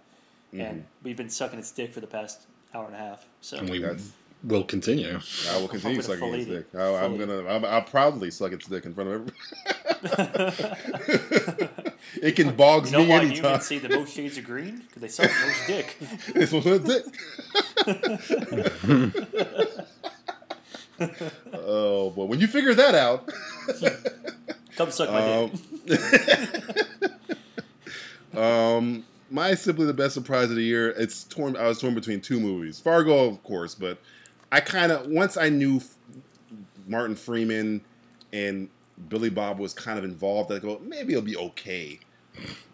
[0.53, 0.61] Mm-hmm.
[0.61, 3.27] And we've been sucking its dick for the past hour and a half.
[3.41, 4.11] So And we That's-
[4.43, 5.19] will continue.
[5.51, 6.65] I will continue gonna sucking its dick.
[6.75, 7.45] I, I'm gonna.
[7.45, 9.31] I'm, I'll proudly suck its dick in front of
[10.07, 11.69] everybody.
[12.21, 13.35] it can bogs you know me why anytime.
[13.35, 14.83] humans see the most shades of green?
[14.87, 15.97] Because they suck the most dick.
[16.35, 17.05] It's one of dick.
[21.53, 23.29] oh, but when you figure that out,
[24.75, 25.51] Come suck my um,
[25.85, 26.01] dick.
[28.35, 30.89] um, my simply the best surprise of the year.
[30.91, 31.55] It's torn.
[31.55, 32.79] I was torn between two movies.
[32.79, 33.99] Fargo, of course, but
[34.51, 35.81] I kind of once I knew
[36.87, 37.81] Martin Freeman
[38.33, 38.69] and
[39.09, 40.51] Billy Bob was kind of involved.
[40.51, 41.99] I go maybe it'll be okay.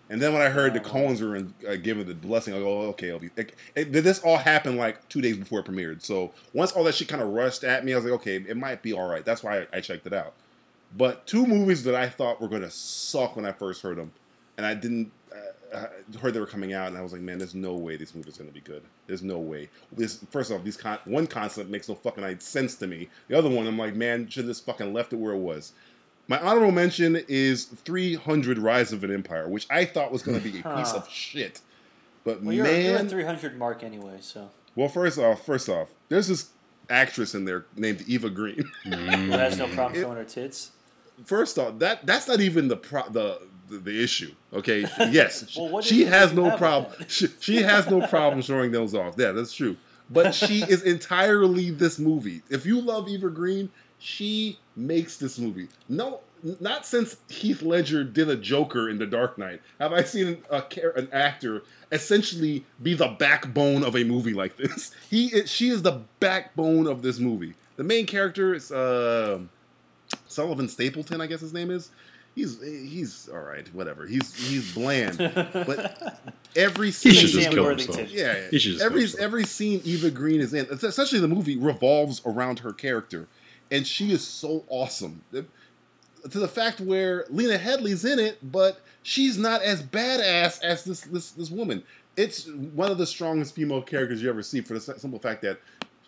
[0.09, 2.81] And then when I heard the Coens were in, uh, given the blessing, I go
[2.81, 3.07] oh, okay.
[3.07, 3.29] It'll be.
[3.37, 6.01] It, it, this all happened like two days before it premiered.
[6.01, 8.57] So once all that shit kind of rushed at me, I was like okay, it
[8.57, 9.23] might be all right.
[9.23, 10.33] That's why I, I checked it out.
[10.97, 14.11] But two movies that I thought were going to suck when I first heard them,
[14.57, 15.37] and I didn't uh,
[15.73, 18.13] I heard they were coming out, and I was like, man, there's no way this
[18.13, 18.83] movie's going to be good.
[19.07, 19.69] There's no way.
[19.91, 23.09] This first off, these con- one concept makes no fucking sense to me.
[23.29, 25.73] The other one, I'm like, man, should have just fucking left it where it was.
[26.31, 30.49] My honorable mention is 300 Rise of an Empire, which I thought was going to
[30.49, 31.59] be a piece of shit.
[32.23, 35.89] But Well, you're, you're man, at 300 mark anyway, so well, first off, first off,
[36.07, 36.51] there's this
[36.89, 38.63] actress in there named Eva Green.
[38.85, 39.25] Mm.
[39.25, 40.71] who has no problem showing her tits.
[41.25, 44.33] first off, that that's not even the pro- the, the the issue.
[44.53, 46.93] Okay, yes, Well, what she has no problem.
[47.09, 49.15] She, she has no problem showing those off.
[49.17, 49.75] Yeah, that's true.
[50.09, 52.41] But she is entirely this movie.
[52.49, 53.69] If you love Eva Green,
[53.99, 55.67] she makes this movie.
[55.89, 56.21] No,
[56.59, 60.63] not since Heath Ledger did a Joker in The Dark Knight have I seen a
[60.95, 64.91] an actor essentially be the backbone of a movie like this.
[65.09, 67.53] He is, she is the backbone of this movie.
[67.75, 68.71] The main character is.
[68.71, 69.39] Uh,
[70.27, 71.89] Sullivan Stapleton, I guess his name is.
[72.35, 74.07] He's he's all right, whatever.
[74.07, 75.17] He's he's bland,
[75.53, 76.19] but
[76.55, 78.09] every scene, He should just kill himself.
[78.09, 78.47] yeah, yeah.
[78.51, 82.21] He just every kill every scene Eva Green is in, it's essentially the movie revolves
[82.25, 83.27] around her character,
[83.71, 85.21] and she is so awesome.
[85.31, 91.01] To the fact where Lena Headey's in it, but she's not as badass as this
[91.01, 91.83] this this woman.
[92.17, 95.59] It's one of the strongest female characters you ever see for the simple fact that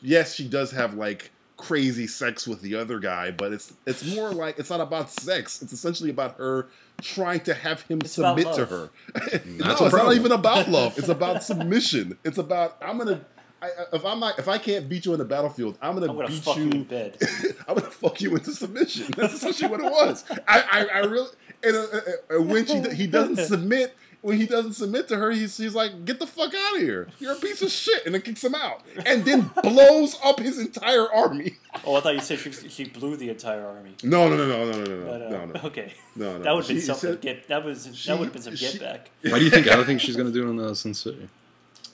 [0.02, 4.32] yes, she does have like crazy sex with the other guy, but it's it's more
[4.32, 5.62] like it's not about sex.
[5.62, 6.68] It's essentially about her
[7.02, 8.90] trying to have him It's submit to her.
[9.14, 10.98] That's no, a it's not even about love.
[10.98, 12.18] It's about submission.
[12.24, 13.26] It's about I'm gonna.
[13.64, 16.16] I, if I'm not, if I can't beat you on the battlefield, I'm gonna, I'm
[16.18, 16.72] gonna beat fuck you you.
[16.72, 17.18] in bed.
[17.68, 19.08] I'm gonna fuck you into submission.
[19.16, 20.26] That's essentially what it was.
[20.48, 21.30] I, I, I really,
[21.64, 25.32] and uh, uh, uh, when she, he doesn't submit, when he doesn't submit to her,
[25.32, 27.08] he's, he's like, "Get the fuck out of here!
[27.20, 30.60] You're a piece of shit," and then kicks him out, and then blows up his
[30.60, 31.56] entire army.
[31.86, 33.96] Oh, I thought you said she, she blew the entire army.
[34.04, 35.46] No, no, no, no, no, no, no, No, no, no.
[35.46, 35.62] no, no.
[35.66, 35.94] Okay.
[36.16, 36.44] No, no.
[36.44, 37.12] That would have been something.
[37.12, 39.10] said- get that was she- that would have been some she- get back.
[39.30, 39.68] Why do you think?
[39.68, 41.30] I don't think she's gonna do it in the Sin City.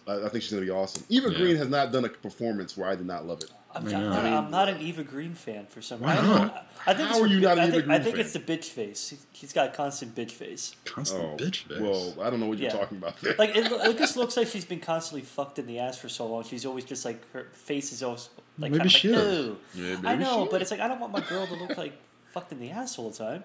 [0.10, 1.03] I, I think she's gonna be awesome.
[1.10, 1.38] Eva Yeah.
[1.38, 3.52] Green has not done a performance where I did not love it.
[3.76, 6.30] I'm, I not, I mean- I'm not an Eva Green fan for some Why reason.
[6.30, 6.68] not?
[6.88, 8.26] I think How it's are you the- not an Eva think, Green I think fan?
[8.26, 9.10] it's the bitch face.
[9.10, 10.76] He- He's got a constant bitch face.
[10.86, 11.80] Constant Oh, bitch face.
[11.80, 12.77] well, I don't know what you're Yeah.
[12.77, 13.22] talking about.
[13.22, 13.36] There.
[13.38, 16.26] Like it, it just looks like she's been constantly fucked in the ass for so
[16.26, 16.44] long.
[16.44, 19.45] She's always just like her face is always like Maybe kind of she like is.
[19.48, 19.57] no.
[19.76, 20.61] Yeah, I know, she but is.
[20.64, 21.94] it's like I don't want my girl to look like
[22.34, 23.44] fucked in the ass all the time.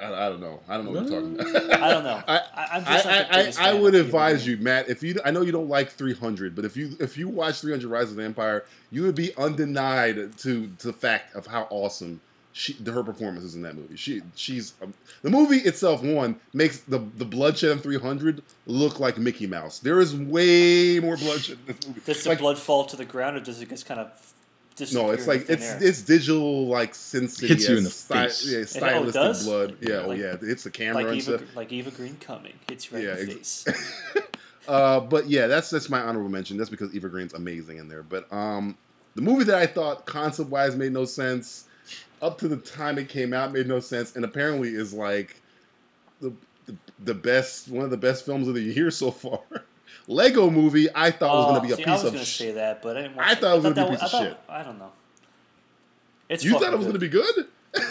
[0.00, 0.60] I, I don't know.
[0.68, 1.82] I don't know what you're talking about.
[1.82, 2.22] I don't know.
[2.28, 4.88] I, I, I, like I, would advise you, Matt.
[4.88, 7.88] If you, I know you don't like 300, but if you if you watch 300
[7.88, 12.20] Rise of the Empire, you would be undenied to to the fact of how awesome
[12.58, 13.96] she her performances in that movie.
[13.96, 14.92] She she's um,
[15.22, 16.02] the movie itself.
[16.02, 19.78] One makes the the bloodshed in 300 look like Mickey Mouse.
[19.78, 22.00] There is way more bloodshed in this movie.
[22.04, 24.34] Does the blood fall to the ground, or does it just kind of?
[24.94, 25.78] No, it's like it's air?
[25.80, 28.46] it's digital like Sin City Hits you in the sty- face.
[28.46, 29.46] yeah, oh, it stylistic does?
[29.46, 29.76] blood.
[29.80, 31.56] Yeah, oh Like- yeah, it's the camera like and Eva, stuff.
[31.56, 34.22] like Eva Green coming hits you right Yeah, in the ex- face.
[34.68, 36.58] Uh, but yeah, that's that's my honorable mention.
[36.58, 38.02] That's because Eva Green's amazing in there.
[38.02, 38.76] But um,
[39.14, 41.64] the movie that I thought concept wise made no sense
[42.20, 45.40] up to the time it came out made no sense, and apparently is like
[46.20, 46.34] the
[46.66, 49.40] the, the best one of the best films of the year so far.
[50.06, 52.52] Lego Movie, I thought was going to be a Oh, see, I was gonna say
[52.52, 53.18] that, but I didn't.
[53.18, 54.38] I thought it was gonna be a piece of I thought- shit.
[54.48, 54.92] I don't know.
[56.28, 57.46] It's you thought it was going to be good?
[57.74, 57.84] I,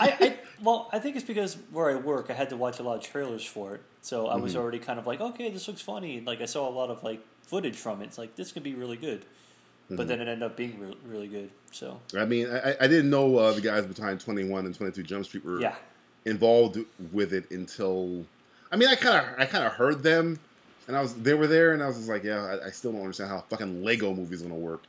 [0.00, 2.96] I well, I think it's because where I work, I had to watch a lot
[2.96, 4.42] of trailers for it, so I Mm-hmm.
[4.42, 6.20] was already kind of like, okay, this looks funny.
[6.20, 8.06] Like I saw a lot of like footage from it.
[8.06, 9.96] It's like this could be really good, Mm-hmm.
[9.96, 11.50] but then it ended up being re- really good.
[11.72, 14.92] So I mean, I, I didn't know uh, the guys behind Twenty One and Twenty
[14.92, 15.74] Two Jump Street were yeah,
[16.24, 16.78] involved
[17.12, 18.24] with it until
[18.70, 20.38] I mean I kind of I kind of heard them
[20.90, 22.92] and I was they were there and I was just like yeah I, I still
[22.92, 24.82] don't understand how a fucking Lego movie's gonna work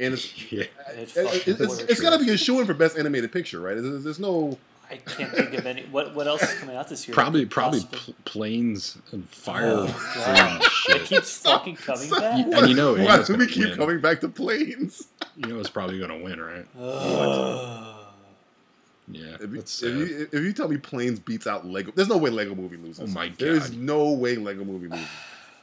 [0.00, 0.62] and it's Yeah.
[0.62, 1.82] it it- fucking it's, it's, works.
[1.90, 4.56] it's gotta be a shoe in for best animated picture right there's, there's no
[4.90, 5.82] I can't think of any.
[5.90, 7.14] What what else is coming out this year?
[7.14, 11.02] Probably, probably pl- planes and oh, fire Oh, and It shit.
[11.02, 12.20] keeps fucking coming Stop.
[12.22, 12.46] back.
[12.46, 13.76] And you know, you why do we keep win.
[13.76, 16.64] coming back to planes You know, it's probably going to win, right?
[16.80, 17.96] Ugh.
[19.10, 22.16] Yeah, if you, if, you, if you tell me planes beats out Lego there's no
[22.16, 23.38] way Lego movie loses Oh my god.
[23.38, 25.06] there's no way Lego movie loses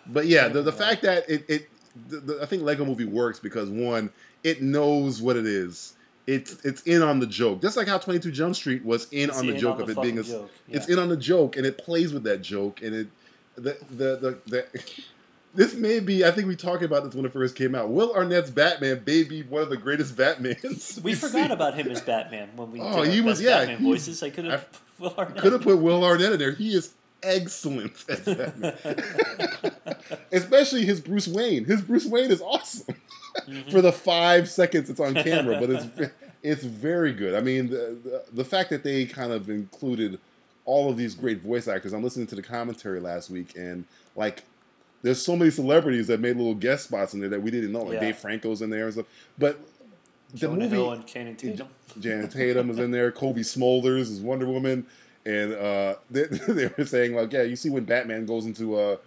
[0.07, 1.69] but yeah the, the fact that it, it
[2.09, 4.09] the, the, I think Lego movie works because one
[4.43, 5.93] it knows what it is
[6.27, 9.39] it's it's in on the joke just like how 22 Jump Street was in It's
[9.39, 11.17] on the in joke on of the it being a joke, it's in on the
[11.17, 13.07] joke and it plays with that joke and it
[13.55, 14.65] the the the, the
[15.55, 18.11] this may be I think we talked about this when it first came out Will
[18.13, 21.51] Arnett's Batman may be one of the greatest Batmans We forgot seen.
[21.51, 24.21] about him as Batman when we Oh, did he was- yeah, Batman he- voices.
[24.23, 24.67] I could have.
[25.37, 26.51] could have put Will Arnett in there.
[26.53, 26.93] He is
[27.25, 28.75] excellent Batman.
[30.31, 31.65] Especially his Bruce Wayne.
[31.65, 32.95] His Bruce Wayne is awesome
[33.49, 33.69] Mm-hmm.
[33.69, 36.11] for the five seconds it's on camera, but it's
[36.41, 37.35] it's very good.
[37.35, 40.19] I mean, the, the the fact that they kind of included
[40.63, 41.91] all of these great voice actors.
[41.91, 43.83] I'm listening to the commentary last week, and
[44.15, 44.43] like.
[45.01, 47.83] There's so many celebrities that made little guest spots in there that we didn't know.
[47.83, 47.99] Like Yeah.
[47.99, 49.05] Dave Franco's in there and stuff.
[49.37, 49.59] But
[50.31, 51.67] the Jonah movie, Hill and Channing Tatum.
[51.99, 53.11] Janet Tatum was in there.
[53.11, 54.87] Cobie Smulders is Wonder Woman,
[55.25, 58.97] and uh, they, they were saying like, yeah, you see when Batman goes into uh,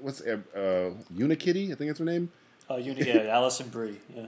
[0.00, 2.30] what's uh, uh, Unikitty, I think that's her name.
[2.70, 3.96] Oh, you yeah, Alison Brie.
[4.14, 4.26] Yeah.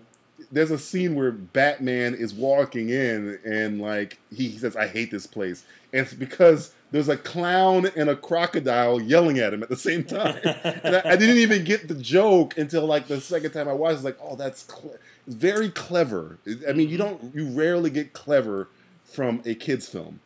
[0.51, 5.11] There's a scene where Batman is walking in and like he, he says, "I hate
[5.11, 9.69] this place," and it's because there's a clown and a crocodile yelling at him at
[9.69, 10.41] the same time.
[10.45, 13.97] and I, I didn't even get the joke until like the second time I watched.
[13.97, 14.97] It's like, oh, that's cle-
[15.27, 16.39] very clever.
[16.67, 18.69] I mean, you don't you rarely get clever
[19.05, 20.21] from a kids film.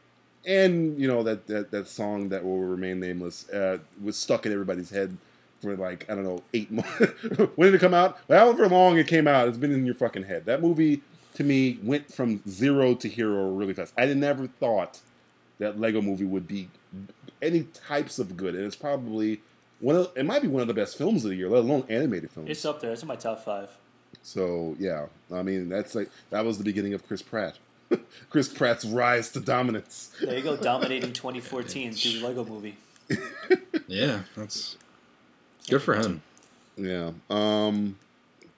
[0.47, 4.53] And you know that that, that song that will remain nameless uh, was stuck in
[4.53, 5.17] everybody's head
[5.61, 6.91] for like I don't know eight months.
[7.57, 8.19] when did it come out?
[8.29, 10.45] However long it came out, it's been in your fucking head.
[10.45, 11.01] That movie
[11.35, 13.93] to me went from zero to hero really fast.
[13.99, 15.01] I never thought
[15.59, 16.69] that Lego Movie would be
[17.41, 19.41] any types of good, and it's probably
[19.81, 21.85] one of it might be one of the best films of the year, let alone
[21.89, 22.51] animated films.
[22.51, 22.93] It's up there.
[22.93, 23.71] It's in my top five.
[24.23, 27.59] So yeah, I mean that's like that was the beginning of Chris Pratt.
[28.31, 30.11] Chris Pratt's rise to dominance.
[30.21, 32.77] There you go, dominating 2014 through the Lego Movie.
[33.87, 34.77] Yeah, that's
[35.69, 36.23] good for him.
[36.77, 37.11] Yeah.
[37.29, 37.99] Um.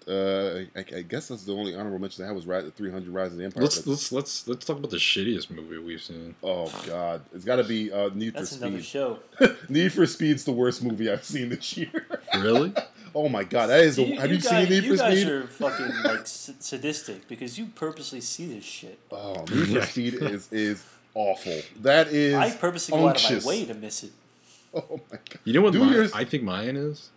[0.06, 0.60] Uh.
[0.76, 3.38] I, I guess that's the only honorable mention I had was Rise, 300 Rise of
[3.38, 3.64] the Empire.
[3.64, 6.36] Let's let's let's let's talk about the shittiest movie we've seen.
[6.44, 8.86] oh God, it's got to be uh, Need That's for another Speed.
[8.86, 9.18] show.
[9.68, 11.90] Need for Speed's the worst movie I've seen this year.
[12.36, 12.72] Really?
[13.16, 13.96] Oh my God, that is.
[13.96, 15.32] the, You, have you you, guys, seen Need you for guys Speed?
[15.32, 18.98] are fucking like sadistic because you purposely see this shit.
[19.10, 20.84] Oh, Need for Speed is is
[21.14, 21.58] awful.
[21.80, 22.34] That is.
[22.34, 24.12] I purposely go out of my way to miss it.
[24.74, 25.38] Oh my God.
[25.44, 27.08] You know what Do mine, yours- I think mine is?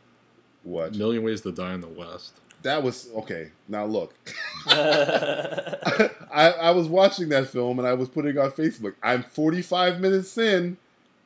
[0.63, 0.95] What?
[0.95, 2.31] Million Ways to Die in the West.
[2.61, 3.51] That was okay.
[3.67, 4.13] Now look,
[4.67, 8.95] I, I was watching that film and I was putting it on Facebook.
[9.03, 10.77] I'm 45 minutes in,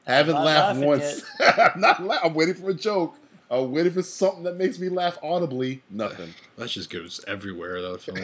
[0.05, 1.23] haven't Not laughed once.
[1.39, 2.03] I'm not.
[2.03, 3.15] La- I'm waiting for a joke.
[3.53, 5.81] I'm waiting for something that makes me laugh audibly.
[5.89, 6.33] Nothing.
[6.57, 7.81] That just goes everywhere.
[7.81, 8.19] That film.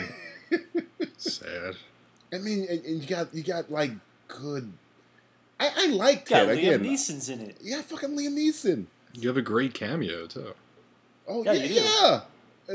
[1.17, 1.75] Sad.
[2.33, 3.91] I mean, and, and you got you got like
[4.27, 4.71] good.
[5.59, 6.83] I, I like Yeah, Ted Liam again.
[6.83, 7.57] Neeson's in it.
[7.61, 8.85] Yeah, fucking Liam Neeson.
[9.13, 10.53] You have a great cameo too.
[11.27, 12.21] Oh Yeah, yeah, yeah.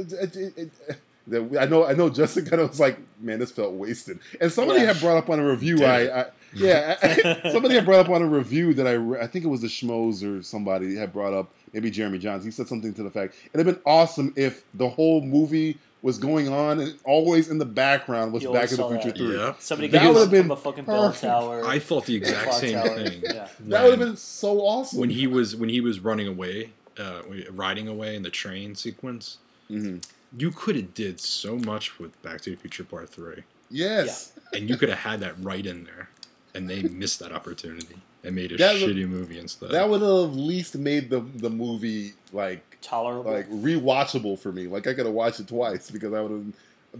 [0.00, 0.58] It- it- it-
[0.88, 1.86] it- I know.
[1.86, 2.10] I know.
[2.10, 4.92] Justin kind of was like, "Man, this felt wasted." And somebody Yeah.
[4.92, 5.82] had brought up on a review.
[5.82, 6.20] I.
[6.20, 6.98] I yeah.
[7.44, 8.92] I, somebody had brought up on a review that I.
[8.92, 11.50] Re- I think it was the Schmoes or somebody had brought up.
[11.74, 12.44] Maybe Jeremy Jahns.
[12.44, 16.18] He said something to the fact it'd have been awesome if the whole movie was
[16.18, 19.16] going on, and always in the background was You Back always to the Future that.
[19.16, 19.36] Three.
[19.38, 19.54] Yeah.
[19.58, 21.22] Somebody That got would've been from a fucking bell perfect.
[21.22, 21.64] tower.
[21.66, 22.88] I thought the exact same tower.
[22.96, 23.22] thing.
[23.24, 23.48] Yeah.
[23.60, 25.00] That would have been so awesome.
[25.00, 29.38] when he was when he was running away, uh, riding away in the train sequence.
[29.70, 29.98] Mm-hmm.
[30.38, 34.68] You could have did so much with Back to the Future Part Three, yes, and
[34.68, 36.10] you could have had that right in there,
[36.54, 39.70] and they missed that opportunity and made a That would- shitty movie instead.
[39.70, 43.30] that would have at least made the the movie like Tolerable.
[43.32, 44.66] like rewatchable for me.
[44.66, 46.44] Like I could have watched it twice because I would have.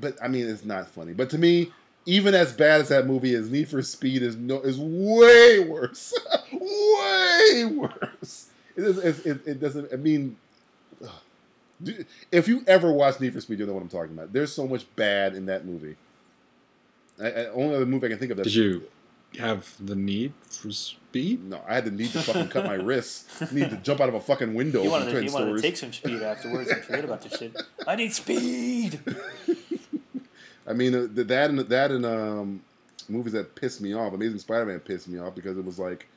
[0.00, 1.12] But I mean, it's not funny.
[1.12, 1.72] But to me,
[2.06, 6.12] even as bad as that movie is, Need for Speed is no is way worse,
[6.52, 8.48] way worse.
[8.76, 9.92] It, is, it, it, it doesn't.
[9.92, 10.36] I mean,
[11.02, 11.10] ugh.
[12.32, 14.32] If you ever watch Need for Speed, you know what I'm talking about.
[14.32, 15.96] There's so much bad in that movie.
[17.22, 18.38] I, I, only other movie I can think of.
[18.38, 18.82] That Did you
[19.38, 20.70] have the need for
[21.14, 21.44] speed?
[21.44, 23.52] No, I had to need to fucking cut my wrists.
[23.52, 24.80] Need to jump out of a fucking window.
[24.80, 27.22] he from wanted, to, Twin he wanted to take some speed afterwards and forget about
[27.22, 27.56] this shit.
[27.86, 28.98] I need speed.
[30.66, 32.62] I mean, uh, that and that and um,
[33.08, 34.12] movies that pissed me off.
[34.12, 36.08] Amazing Spider-Man pissed me off because it was like,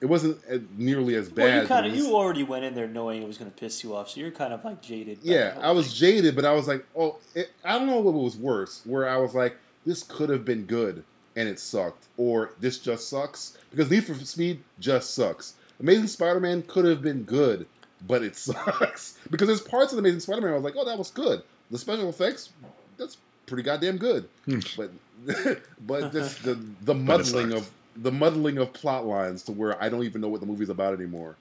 [0.00, 1.44] it wasn't uh, nearly as bad.
[1.44, 3.56] Well, you kind of, was- you already went in there knowing it was going to
[3.56, 5.18] piss you off, so you're kind of like jaded.
[5.22, 5.94] yeah, I was thing.
[5.96, 8.82] jaded, but I was like, oh, it, I don't know what was worse.
[8.84, 11.02] Where I was like, this could have been good
[11.36, 15.54] and it sucked, or this just sucks because Need for Speed just sucks.
[15.80, 17.66] Amazing Spider-Man could have been good,
[18.06, 21.10] but it sucks because there's parts of Amazing Spider-Man I was like, oh, that was
[21.10, 21.42] good.
[21.70, 22.50] The special effects,
[22.98, 24.28] that's pretty goddamn good,
[24.76, 24.90] but
[25.86, 30.04] but just the the muddling of the muddling of plot lines to where I don't
[30.04, 31.36] even know what the movie's about anymore.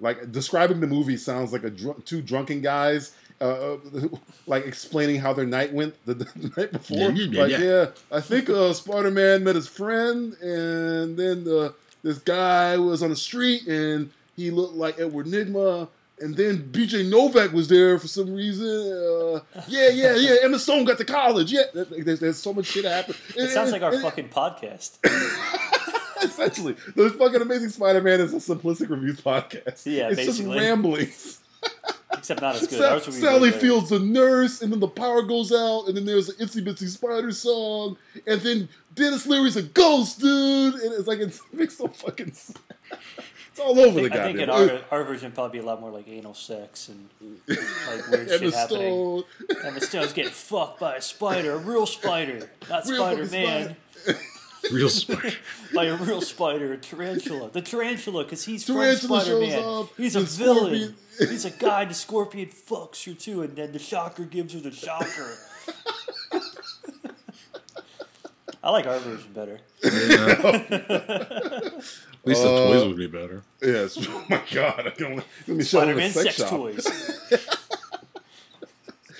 [0.00, 3.76] Like describing the movie sounds like a dr- two drunken guys, uh,
[4.46, 6.98] like explaining how their night went the, the night before.
[6.98, 7.58] Yeah, yeah, like, yeah.
[7.58, 11.70] yeah, I think uh, Spider Man met his friend, and then uh,
[12.02, 15.88] this guy was on the street, and he looked like Edward Nygma.
[16.20, 18.64] And then BJ Novak was there for some reason.
[18.68, 20.36] Uh, yeah, yeah, yeah.
[20.44, 21.50] Emma Stone got to college.
[21.50, 23.16] Yeah, there's, there's so much shit happened.
[23.36, 24.98] It sounds like our And- fucking podcast.
[26.24, 29.86] essentially, the fucking Amazing Spider-Man is a simplistic reviews podcast.
[29.86, 30.58] Yeah, it's just basically.
[30.58, 31.40] ramblings.
[32.12, 32.78] Except not as good.
[33.02, 33.50] Sa- Sally.
[33.50, 36.88] Field's a nurse, and then the power goes out, and then there's an Itsy Bitsy
[36.88, 37.96] Spider song,
[38.26, 42.32] and then Denis Leary's a ghost, dude, and it's like it's, it makes no fucking
[42.32, 42.58] sense.
[43.50, 45.80] It's all over think, the I think in our, our version probably be a lot
[45.80, 47.08] more like anal sex and
[47.46, 48.58] like weird shit happening.
[48.58, 49.24] Stone,
[49.64, 53.76] Emma Stone's getting fucked by a spider, a real spider, not Spider Man,
[54.72, 55.32] Real spider.
[55.74, 57.50] by a real spider, a tarantula.
[57.50, 59.88] The tarantula, because he's Tarantula from Spider Man.
[59.96, 60.94] He's a villain.
[60.94, 60.94] scorpion-
[61.30, 61.84] He's a guy.
[61.84, 65.36] The scorpion fucks her too, and then the shocker gives her the shocker.
[68.62, 69.60] I like our version better.
[69.84, 69.90] At
[72.24, 73.42] least the Uh, toys would be better.
[73.62, 73.98] yes.
[74.08, 75.16] Oh my god, I don't.
[75.16, 76.86] Let me show Spider him Man sex, sex toys.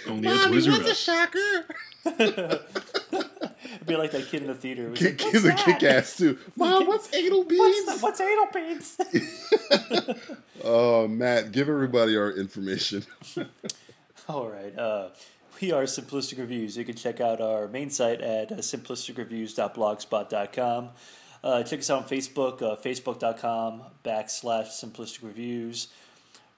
[0.09, 0.99] Only at Toys R Us.
[0.99, 1.67] shocker.
[2.07, 4.91] It'd be like that kid in the theater.
[4.93, 6.39] Kick, like, he's a kick ass too.
[6.57, 7.61] Mom, what's anal beads?
[7.61, 8.97] What's, the, what's anal beads?
[10.63, 13.05] Oh, Matt, give everybody our information.
[14.29, 14.77] All right.
[14.79, 15.11] Uh,
[15.61, 16.79] we are Simplistic Reviews.
[16.79, 20.89] You can check out our main site at uh, simplisticreviews.blogspot.com.
[21.43, 25.89] Uh, check us out on Facebook, uh, facebook.com backslash simplistic reviews.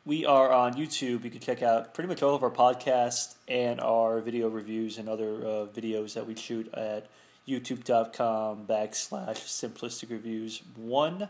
[0.06, 1.24] We are on YouTube.
[1.24, 5.08] You can check out pretty much all of our podcasts and our video reviews and
[5.08, 7.08] other uh, videos that we shoot at
[7.48, 11.28] youtube.com backslash simplistic reviews one.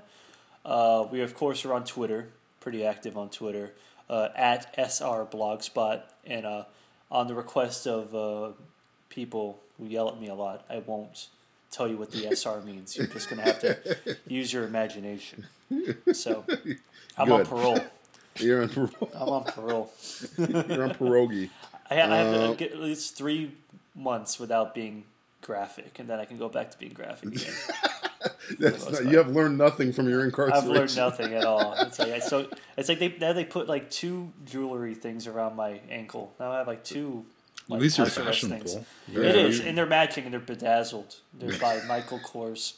[0.63, 2.29] Uh, we, of course, are on Twitter,
[2.61, 3.73] pretty active on Twitter,
[4.11, 6.03] uh, at SR Blogspot.
[6.27, 6.65] And uh,
[7.11, 8.53] on the request of uh,
[9.09, 11.29] people who yell at me a lot, I won't
[11.71, 12.95] tell you what the SR means.
[12.95, 15.47] You're just going to have to use your imagination.
[16.13, 16.45] So
[17.17, 17.81] I'm on parole.
[18.41, 19.11] You're on parole.
[19.15, 19.93] I'm on parole.
[20.39, 21.51] You're on pierogi.
[21.91, 23.53] I, ha- I have Uh, to get at least three
[23.95, 25.05] months without being
[25.43, 27.55] graphic, and then I can go back to being graphic again.
[28.59, 30.65] That's not, you have learned nothing from your incarceration.
[30.71, 31.75] I've learned nothing at all.
[31.79, 35.55] It's like I, so it's like they now they put like two jewelry things around
[35.57, 36.33] my ankle.
[36.41, 37.25] Now I have like two.
[37.69, 38.65] Like, At least you're house fashionable.
[38.65, 38.87] things.
[39.09, 39.23] Yeah.
[39.23, 41.17] It is, and they're matching and they're bedazzled.
[41.35, 42.75] They're by Michael Kors.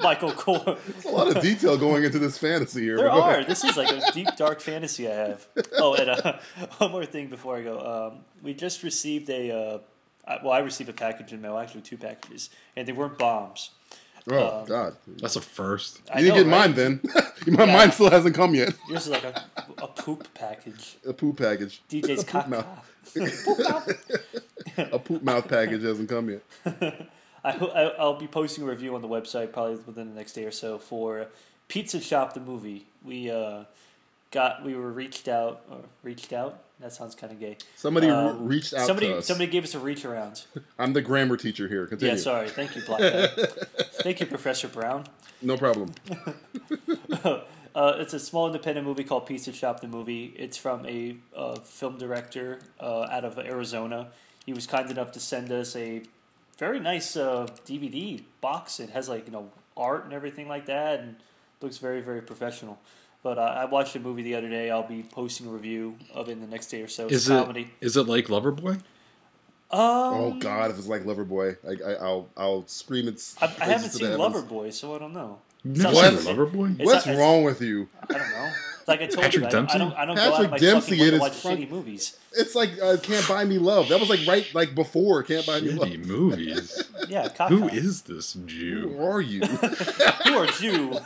[0.00, 0.78] Michael Kors.
[0.86, 2.96] There's a lot of detail going into this fantasy here.
[2.96, 3.30] There are.
[3.34, 3.46] ahead.
[3.46, 5.46] This is like a deep, dark fantasy I have.
[5.78, 6.38] Oh, and uh,
[6.78, 8.12] one more thing before I go.
[8.12, 9.50] Um, we just received a.
[9.50, 9.78] Uh,
[10.42, 13.70] well, I received a package in mail, actually two packages, and they weren't bombs.
[14.30, 14.96] Oh um, God!
[15.20, 16.00] That's a first.
[16.12, 16.66] I You didn't know, get right?
[16.68, 17.00] mine then.
[17.58, 17.76] My Yeah.
[17.76, 18.72] mine still hasn't come yet.
[18.88, 19.44] Yours is like a,
[19.76, 20.96] a poop package.
[21.06, 21.82] A poop package.
[21.90, 22.48] DJ's poop cock.
[22.48, 22.88] mouth.
[24.78, 27.06] A poop mouth package hasn't come yet.
[27.44, 30.32] I, ho- I, I'll be posting a review on the website probably within the next
[30.32, 31.26] day or so for
[31.68, 32.86] Pizza Shop the movie.
[33.04, 33.64] We uh,
[34.30, 36.60] got we were reached out or reached out.
[36.80, 37.58] That sounds kind of gay.
[37.76, 39.26] Somebody re- reached out somebody to us.
[39.26, 40.44] somebody gave us a reach around.
[40.78, 41.86] I'm the grammar teacher here.
[41.86, 42.14] Continue.
[42.14, 42.48] Yeah, sorry.
[42.48, 43.00] Thank you, Black.
[44.02, 45.04] Thank you, Professor Brown.
[45.42, 45.92] No problem.
[47.74, 50.32] Uh, it's a small independent movie called Pizza Shop the Movie.
[50.38, 54.10] It's from a uh, film director uh, out of Arizona.
[54.46, 56.02] He was kind enough to send us a
[56.54, 58.80] very nice uh, DVD box.
[58.80, 61.16] It has like you know art and everything like that, and
[61.60, 62.78] looks very very professional.
[63.22, 64.70] But uh, I watched a movie the other day.
[64.70, 67.04] I'll be posting a review of it in the next day or so.
[67.06, 67.70] It's Is a it comedy.
[67.80, 68.80] is it like Loverboy?
[69.70, 73.34] Oh God, if it's like Loverboy, I, I, I'll I'll scream its.
[73.42, 74.44] I, I haven't seen the heavens.
[74.44, 75.38] Loverboy, so I don't know.
[75.64, 76.22] You've Sounds never What?
[76.22, 76.84] seen Loverboy?
[76.84, 77.88] What's not- wrong with you?
[78.08, 78.52] I don't know.
[78.86, 79.78] Like I told Patrick you, I don't, I Dempsey?
[79.78, 81.32] don't, I don't go out Patrick of my Dempsey fucking way in to his watch
[81.34, 82.18] front- shitty movies.
[82.36, 83.88] It's like uh, Can't Buy Me Love.
[83.88, 85.88] That was like right like before Can't Buy Me Love.
[85.88, 86.82] Shitty movies.
[87.08, 87.48] Yeah, caca.
[87.48, 88.88] Who is this Jew?
[88.96, 89.40] Who are you?
[90.24, 90.98] Who are you?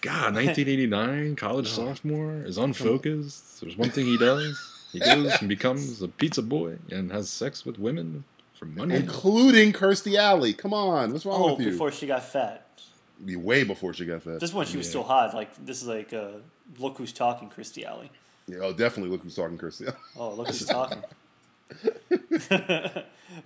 [0.00, 3.60] God, 1989, college sophomore, is unfocused.
[3.60, 4.56] There's one thing he does.
[4.92, 8.24] He goes and becomes a pizza boy and has sex with women
[8.54, 8.94] for money.
[8.94, 10.52] Including Kirstie Alley.
[10.52, 11.72] Come on, what's wrong Oh, with you?
[11.72, 12.67] before she got fat.
[13.24, 14.38] Be way before she got fat.
[14.40, 14.90] This one she was Yeah.
[14.90, 15.34] still hot.
[15.34, 16.28] Like this is like uh,
[16.78, 18.10] look who's talking, Kirstie Alley.
[18.46, 19.86] Yeah, oh, definitely look who's talking Kirstie.
[19.88, 19.96] Alley.
[20.16, 21.02] Oh, look who's talking.
[22.48, 23.04] but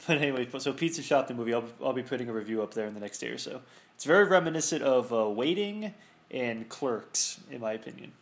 [0.09, 1.55] anyway, so Pizza Shop the movie.
[1.55, 3.61] I'll, I'll be putting a review up there in the next day or so.
[3.95, 5.95] It's very reminiscent of uh, Waiting
[6.31, 8.13] and Clerks, in my opinion.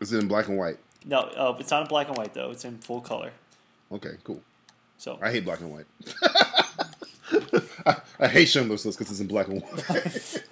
[0.00, 0.76] It's in black and white.
[1.04, 2.50] No, uh, it's not in black and white though.
[2.50, 3.30] It's in full color.
[3.92, 4.40] Okay, cool.
[4.98, 5.86] So I hate black and white.
[7.86, 10.42] I, I hate Schindler's List because it's in black and white.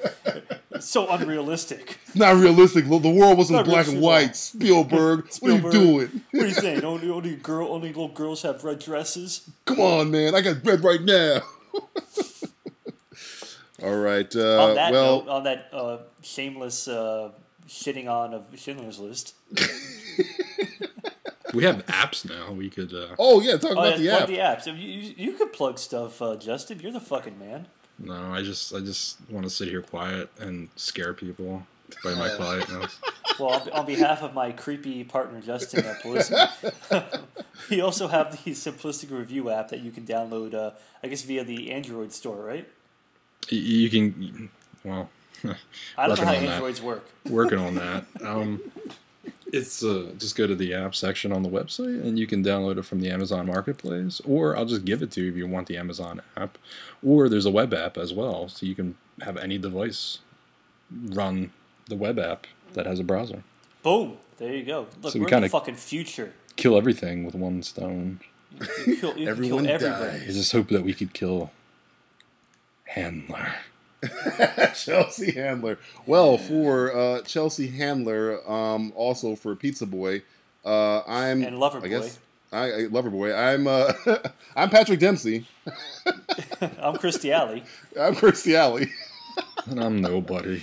[0.81, 1.99] so unrealistic.
[2.07, 2.87] It's not realistic.
[2.87, 4.37] The world wasn't black and white.
[4.37, 6.23] Spielberg, Spielberg, what are you doing?
[6.31, 6.85] What are you saying?
[6.85, 9.49] Only only girl, only little girls have red dresses.
[9.65, 10.35] Come on, man.
[10.35, 11.41] I got bread right now.
[13.83, 14.35] All right.
[14.35, 17.31] Uh, on that well, note, on that uh, shameless uh,
[17.69, 19.35] shitting on of Schindler's List.
[21.55, 22.53] We have apps now.
[22.53, 22.93] We could.
[22.93, 24.65] Uh, oh yeah, talk Oh, about yeah, the plug app.
[24.65, 24.79] the apps.
[24.79, 26.81] You, you, you could plug stuff, uh, Justin.
[26.81, 27.67] You're the fucking man.
[27.99, 31.67] no, I just I just want to sit here quiet and scare people
[32.03, 32.99] by my quietness.
[33.39, 36.37] Well, on, on behalf of my creepy partner Justin at Policing,
[37.71, 40.55] we also have the Simplistic Review app that you can download.
[40.55, 40.71] Uh,
[41.03, 42.69] I guess via the Android store, right?
[43.51, 44.51] Y- You can.
[44.85, 45.09] Well,
[45.99, 46.53] I don't know how on that.
[46.55, 47.09] Androids work.
[47.29, 48.05] working on that.
[48.23, 48.61] Um,
[49.57, 52.79] it's uh, just go to the app section on the website and you can download
[52.79, 55.67] it from the Amazon Marketplace, or I'll just give it to you if you want
[55.69, 56.59] the Amazon app.
[57.05, 60.19] Or there's a web app as well, so you can have any device
[61.07, 61.51] run
[61.89, 63.43] the web app that has a browser.
[63.83, 64.17] Boom!
[64.39, 64.87] There you go.
[65.03, 66.33] Look, So we we're in kinda- the fucking future.
[66.57, 68.21] Kill everything with one stone.
[68.87, 70.23] You kill, you can Everyone kill everybody.
[70.25, 71.51] I just hope that we could kill
[72.85, 73.55] Handler.
[74.75, 75.79] Chelsea Handler.
[76.07, 80.23] Well, for uh, Chelsea Handler, um, also for Pizza Boy,
[80.65, 82.19] uh, I'm And Lover I guess
[82.53, 83.35] I, I Lover Boy.
[83.35, 83.93] I'm uh,
[84.57, 85.47] I'm Patrick Dempsey.
[86.61, 87.65] I'm Kirstie Alley.
[88.01, 88.91] I'm Kirstie Alley.
[89.67, 90.63] And I'm nobody.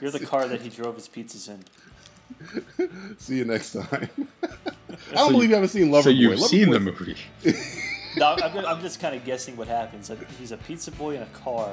[0.00, 3.16] You're the car that he drove his pizzas in.
[3.18, 4.08] See you next time.
[4.42, 6.18] I don't believe you haven't seen Lover So Boy.
[6.18, 7.16] you've Lover seen Boy- the movie.
[8.16, 10.10] No, I'm, I'm just kind of guessing what happens.
[10.10, 11.72] Like, he's a pizza boy in a car.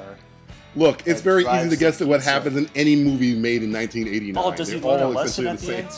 [0.76, 2.30] Look, it's very easy to guess at what pizza.
[2.30, 4.42] happens in any movie made in 1989.
[4.42, 5.84] Oh, does he They're learn a lesson at the same.
[5.86, 5.94] end?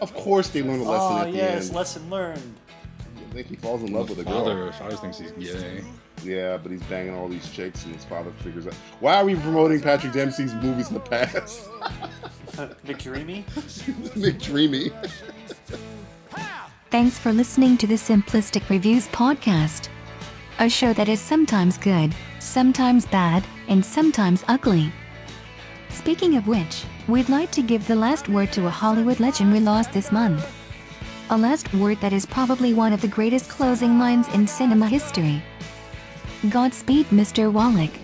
[0.00, 1.64] Of course, they learn a lesson Oh, at the yes, end.
[1.64, 2.54] Yes, lesson learned.
[3.30, 4.44] I think he falls in love with a girl.
[4.44, 5.82] Father, father thinks he's gay.
[6.22, 8.74] Yeah, but he's banging all these chicks, and his father figures out.
[9.00, 11.68] Why are we promoting Patrick Dempsey's movies in the past?
[12.86, 13.44] McDreamy?
[14.14, 14.92] McDreamy.
[16.94, 19.88] Thanks for listening to the Simplistic Reviews podcast.
[20.60, 24.92] A show that is sometimes good, sometimes bad, and sometimes ugly.
[25.88, 29.58] Speaking of which, we'd like to give the last word to a Hollywood legend we
[29.58, 30.46] lost this month.
[31.30, 35.42] A last word that is probably one of the greatest closing lines in cinema history.
[36.48, 37.52] Godspeed, Mr.
[37.52, 38.03] Wallach.